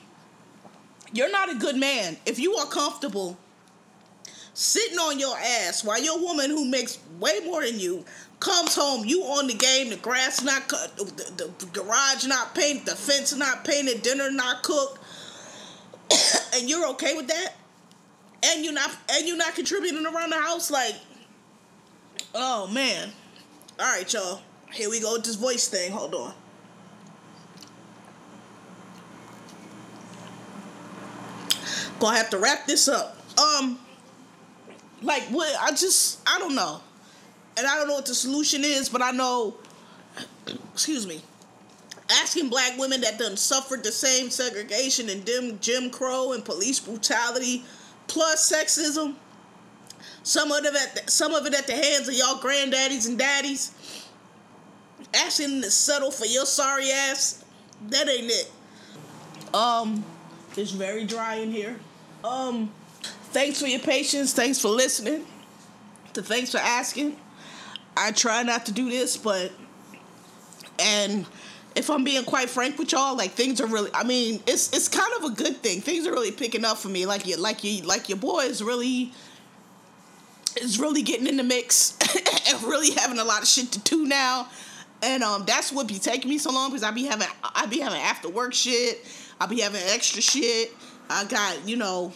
You're 1.13 1.31
not 1.31 1.49
a 1.49 1.55
good 1.55 1.77
man 1.77 2.17
if 2.25 2.39
you 2.39 2.55
are 2.55 2.65
comfortable 2.67 3.37
sitting 4.53 4.97
on 4.97 5.19
your 5.19 5.35
ass 5.37 5.83
while 5.83 6.01
your 6.01 6.19
woman 6.19 6.49
who 6.49 6.65
makes 6.65 6.99
way 7.19 7.39
more 7.45 7.63
than 7.65 7.79
you 7.79 8.03
comes 8.45 8.75
home, 8.75 9.03
you 9.05 9.23
on 9.23 9.47
the 9.47 9.55
game, 9.55 9.89
the 9.89 9.95
grass 9.95 10.43
not 10.43 10.67
cut, 10.67 10.95
the, 10.97 11.51
the 11.57 11.65
garage 11.73 12.27
not 12.27 12.53
painted, 12.53 12.85
the 12.85 12.95
fence 12.95 13.35
not 13.35 13.65
painted, 13.65 14.03
dinner 14.03 14.29
not 14.29 14.61
cooked, 14.61 14.99
and 16.53 16.69
you're 16.69 16.87
okay 16.89 17.15
with 17.15 17.27
that, 17.27 17.55
and 18.45 18.63
you're 18.63 18.73
not 18.73 18.91
and 19.11 19.27
you're 19.27 19.35
not 19.35 19.55
contributing 19.55 20.05
around 20.05 20.29
the 20.29 20.39
house, 20.39 20.69
like, 20.69 20.93
oh 22.35 22.67
man, 22.67 23.09
all 23.79 23.87
right, 23.87 24.13
y'all, 24.13 24.41
here 24.71 24.91
we 24.91 24.99
go 25.01 25.13
with 25.13 25.23
this 25.23 25.35
voice 25.35 25.67
thing. 25.67 25.91
Hold 25.91 26.13
on. 26.13 26.33
Gonna 31.99 32.17
have 32.17 32.29
to 32.29 32.37
wrap 32.37 32.67
this 32.67 32.87
up. 32.87 33.17
Um, 33.39 33.79
like 35.01 35.23
what? 35.29 35.55
I 35.59 35.71
just 35.71 36.19
I 36.29 36.37
don't 36.37 36.53
know 36.53 36.81
and 37.57 37.65
I 37.65 37.75
don't 37.75 37.87
know 37.87 37.95
what 37.95 38.05
the 38.05 38.15
solution 38.15 38.63
is, 38.63 38.89
but 38.89 39.01
I 39.01 39.11
know, 39.11 39.55
excuse 40.73 41.07
me, 41.07 41.21
asking 42.09 42.49
black 42.49 42.77
women 42.77 43.01
that 43.01 43.17
done 43.17 43.37
suffered 43.37 43.83
the 43.83 43.91
same 43.91 44.29
segregation 44.29 45.09
and 45.09 45.23
dim 45.25 45.59
Jim 45.59 45.89
Crow 45.89 46.33
and 46.33 46.43
police 46.43 46.79
brutality, 46.79 47.63
plus 48.07 48.51
sexism. 48.51 49.15
Some 50.23 50.51
of 50.51 50.65
it 50.65 50.75
at 50.75 51.05
the, 51.05 51.11
some 51.11 51.33
of 51.33 51.45
it 51.45 51.53
at 51.53 51.67
the 51.67 51.73
hands 51.73 52.07
of 52.07 52.15
y'all 52.15 52.39
granddaddies 52.39 53.07
and 53.07 53.17
daddies. 53.17 53.73
Asking 55.13 55.61
to 55.61 55.71
settle 55.71 56.11
for 56.11 56.25
your 56.25 56.45
sorry 56.45 56.91
ass. 56.91 57.43
That 57.89 58.09
ain't 58.09 58.31
it. 58.31 58.51
Um, 59.53 60.03
it's 60.57 60.71
very 60.71 61.05
dry 61.05 61.35
in 61.35 61.51
here. 61.51 61.79
Um, 62.23 62.71
thanks 63.31 63.61
for 63.61 63.67
your 63.67 63.79
patience. 63.79 64.33
Thanks 64.33 64.59
for 64.59 64.69
listening. 64.69 65.25
To 66.13 66.23
thanks 66.23 66.51
for 66.51 66.57
asking. 66.57 67.17
I 67.97 68.11
try 68.11 68.43
not 68.43 68.65
to 68.67 68.71
do 68.71 68.89
this, 68.89 69.17
but 69.17 69.51
and 70.79 71.25
if 71.75 71.89
I'm 71.89 72.03
being 72.03 72.23
quite 72.23 72.49
frank 72.49 72.77
with 72.77 72.91
y'all, 72.91 73.15
like 73.15 73.31
things 73.31 73.59
are 73.61 73.67
really 73.67 73.91
I 73.93 74.03
mean, 74.03 74.41
it's 74.47 74.73
it's 74.73 74.87
kind 74.87 75.11
of 75.17 75.31
a 75.31 75.35
good 75.35 75.57
thing. 75.57 75.81
Things 75.81 76.07
are 76.07 76.11
really 76.11 76.31
picking 76.31 76.65
up 76.65 76.77
for 76.77 76.89
me. 76.89 77.05
Like 77.05 77.25
you 77.27 77.37
like 77.37 77.63
you 77.63 77.83
like 77.83 78.09
your 78.09 78.17
boy 78.17 78.41
is 78.41 78.63
really 78.63 79.11
is 80.61 80.79
really 80.79 81.01
getting 81.01 81.27
in 81.27 81.37
the 81.37 81.43
mix 81.43 81.97
and 82.49 82.63
really 82.63 82.91
having 82.91 83.19
a 83.19 83.23
lot 83.23 83.41
of 83.41 83.47
shit 83.47 83.71
to 83.73 83.79
do 83.79 84.05
now. 84.05 84.47
And 85.03 85.23
um 85.23 85.43
that's 85.45 85.71
what 85.71 85.87
be 85.87 85.99
taking 85.99 86.29
me 86.29 86.37
so 86.37 86.51
long 86.51 86.69
because 86.69 86.83
I 86.83 86.91
be 86.91 87.03
having 87.03 87.27
I 87.43 87.65
be 87.65 87.79
having 87.79 88.01
after 88.01 88.29
work 88.29 88.53
shit. 88.53 89.05
I 89.39 89.47
be 89.47 89.59
having 89.59 89.81
extra 89.87 90.21
shit. 90.21 90.73
I 91.09 91.25
got, 91.25 91.67
you 91.67 91.75
know, 91.75 92.13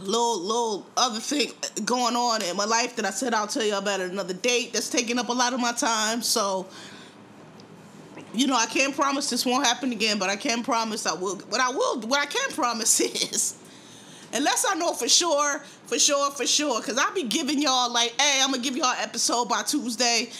little 0.00 0.40
little 0.40 0.86
other 0.96 1.20
thing 1.20 1.52
going 1.84 2.16
on 2.16 2.42
in 2.42 2.56
my 2.56 2.64
life 2.64 2.96
that 2.96 3.04
I 3.04 3.10
said 3.10 3.34
I'll 3.34 3.46
tell 3.46 3.64
you 3.64 3.76
about 3.76 4.00
at 4.00 4.10
another 4.10 4.34
date 4.34 4.72
that's 4.72 4.88
taking 4.88 5.18
up 5.18 5.28
a 5.28 5.32
lot 5.32 5.52
of 5.52 5.60
my 5.60 5.72
time. 5.72 6.22
So 6.22 6.66
you 8.34 8.46
know, 8.46 8.56
I 8.56 8.66
can't 8.66 8.94
promise 8.94 9.30
this 9.30 9.46
won't 9.46 9.66
happen 9.66 9.92
again, 9.92 10.18
but 10.18 10.28
I 10.28 10.36
can 10.36 10.62
promise 10.62 11.06
I 11.06 11.14
will. 11.14 11.36
What 11.36 11.60
I 11.60 11.70
will, 11.70 12.00
what 12.02 12.20
I 12.20 12.26
can 12.26 12.50
promise 12.50 13.00
is, 13.32 13.56
unless 14.32 14.64
I 14.68 14.74
know 14.74 14.92
for 14.92 15.08
sure, 15.08 15.60
for 15.86 15.98
sure, 15.98 16.30
for 16.32 16.46
sure, 16.46 16.80
because 16.80 16.98
I'll 16.98 17.14
be 17.14 17.24
giving 17.24 17.60
y'all 17.60 17.92
like, 17.92 18.14
hey, 18.20 18.40
I'm 18.42 18.50
gonna 18.50 18.62
give 18.62 18.76
y'all 18.76 18.94
episode 18.98 19.48
by 19.48 19.62
Tuesday, 19.62 20.30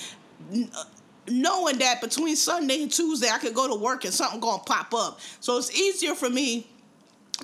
uh, 0.53 0.85
knowing 1.29 1.79
that 1.79 2.01
between 2.01 2.37
Sunday 2.37 2.83
and 2.83 2.93
Tuesday 2.93 3.29
I 3.31 3.39
could 3.39 3.55
go 3.55 3.69
to 3.69 3.75
work 3.75 4.05
and 4.05 4.13
something 4.13 4.41
gonna 4.41 4.63
pop 4.63 4.93
up. 4.95 5.21
So 5.41 5.59
it's 5.59 5.75
easier 5.79 6.15
for 6.15 6.31
me 6.31 6.67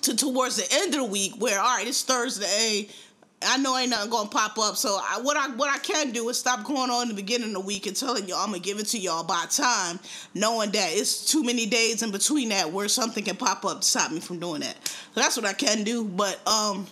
to 0.03 0.17
towards 0.17 0.57
the 0.57 0.67
end 0.71 0.95
of 0.95 1.01
the 1.01 1.07
week 1.07 1.35
where 1.39 1.59
all 1.59 1.77
right, 1.77 1.87
it's 1.87 2.03
Thursday. 2.03 2.89
I 3.47 3.59
know 3.59 3.77
ain't 3.77 3.91
nothing 3.91 4.11
gonna 4.11 4.29
pop 4.29 4.59
up. 4.59 4.77
So 4.77 4.99
I, 5.03 5.21
what 5.21 5.37
I 5.37 5.49
what 5.55 5.71
I 5.71 5.79
can 5.79 6.13
do 6.13 6.29
is 6.29 6.39
stop 6.39 6.65
going 6.65 6.91
on 6.91 7.03
in 7.03 7.09
the 7.09 7.15
beginning 7.15 7.49
of 7.49 7.55
the 7.55 7.61
week 7.61 7.87
and 7.87 7.95
telling 7.95 8.27
y'all 8.27 8.39
I'm 8.39 8.49
gonna 8.49 8.61
give 8.61 8.79
it 8.79 8.87
to 8.89 8.99
y'all 8.99 9.25
by 9.25 9.45
time, 9.51 10.01
knowing 10.35 10.71
that 10.71 10.91
it's 10.93 11.31
too 11.31 11.43
many 11.45 11.67
days 11.67 12.03
in 12.03 12.11
between 12.11 12.49
that 12.51 12.71
where 12.73 12.89
something 12.89 13.25
can 13.25 13.37
pop 13.37 13.65
up 13.65 13.81
to 13.81 13.87
stop 13.87 14.11
me 14.13 14.21
from 14.21 14.39
doing 14.39 14.61
that. 14.61 14.77
So 14.89 15.21
that's 15.21 15.37
what 15.37 15.47
I 15.47 15.53
can 15.53 15.85
do. 15.85 16.05
But 16.05 16.41
um, 16.49 16.87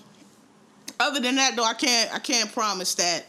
other 1.00 1.20
than 1.20 1.36
that 1.36 1.56
though, 1.56 1.64
I 1.64 1.74
can't 1.74 2.14
I 2.14 2.18
can't 2.18 2.52
promise 2.52 2.94
that 2.96 3.24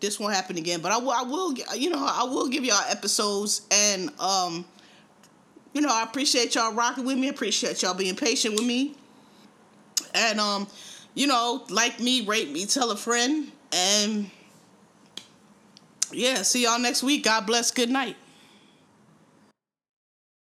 this 0.00 0.18
won't 0.18 0.34
happen 0.34 0.56
again. 0.56 0.80
But 0.80 0.92
I 0.92 0.98
will 0.98 1.10
I 1.10 1.22
will 1.22 1.54
you 1.76 1.90
know 1.90 2.06
I 2.06 2.24
will 2.24 2.48
give 2.48 2.64
y'all 2.64 2.82
episodes 2.88 3.62
and 3.70 4.10
um, 4.20 4.64
you 5.72 5.80
know 5.80 5.90
I 5.90 6.04
appreciate 6.04 6.54
y'all 6.54 6.74
rocking 6.74 7.04
with 7.04 7.18
me. 7.18 7.26
I 7.26 7.30
appreciate 7.30 7.82
y'all 7.82 7.94
being 7.94 8.16
patient 8.16 8.54
with 8.54 8.64
me. 8.66 8.94
And 10.14 10.40
um, 10.40 10.68
you 11.14 11.26
know, 11.26 11.64
like 11.68 12.00
me, 12.00 12.26
rate 12.26 12.50
me, 12.50 12.66
tell 12.66 12.90
a 12.90 12.96
friend, 12.96 13.50
and 13.72 14.30
yeah, 16.12 16.42
see 16.42 16.64
y'all 16.64 16.78
next 16.78 17.02
week. 17.02 17.24
God 17.24 17.46
bless. 17.46 17.70
Good 17.70 17.90
night. 17.90 18.16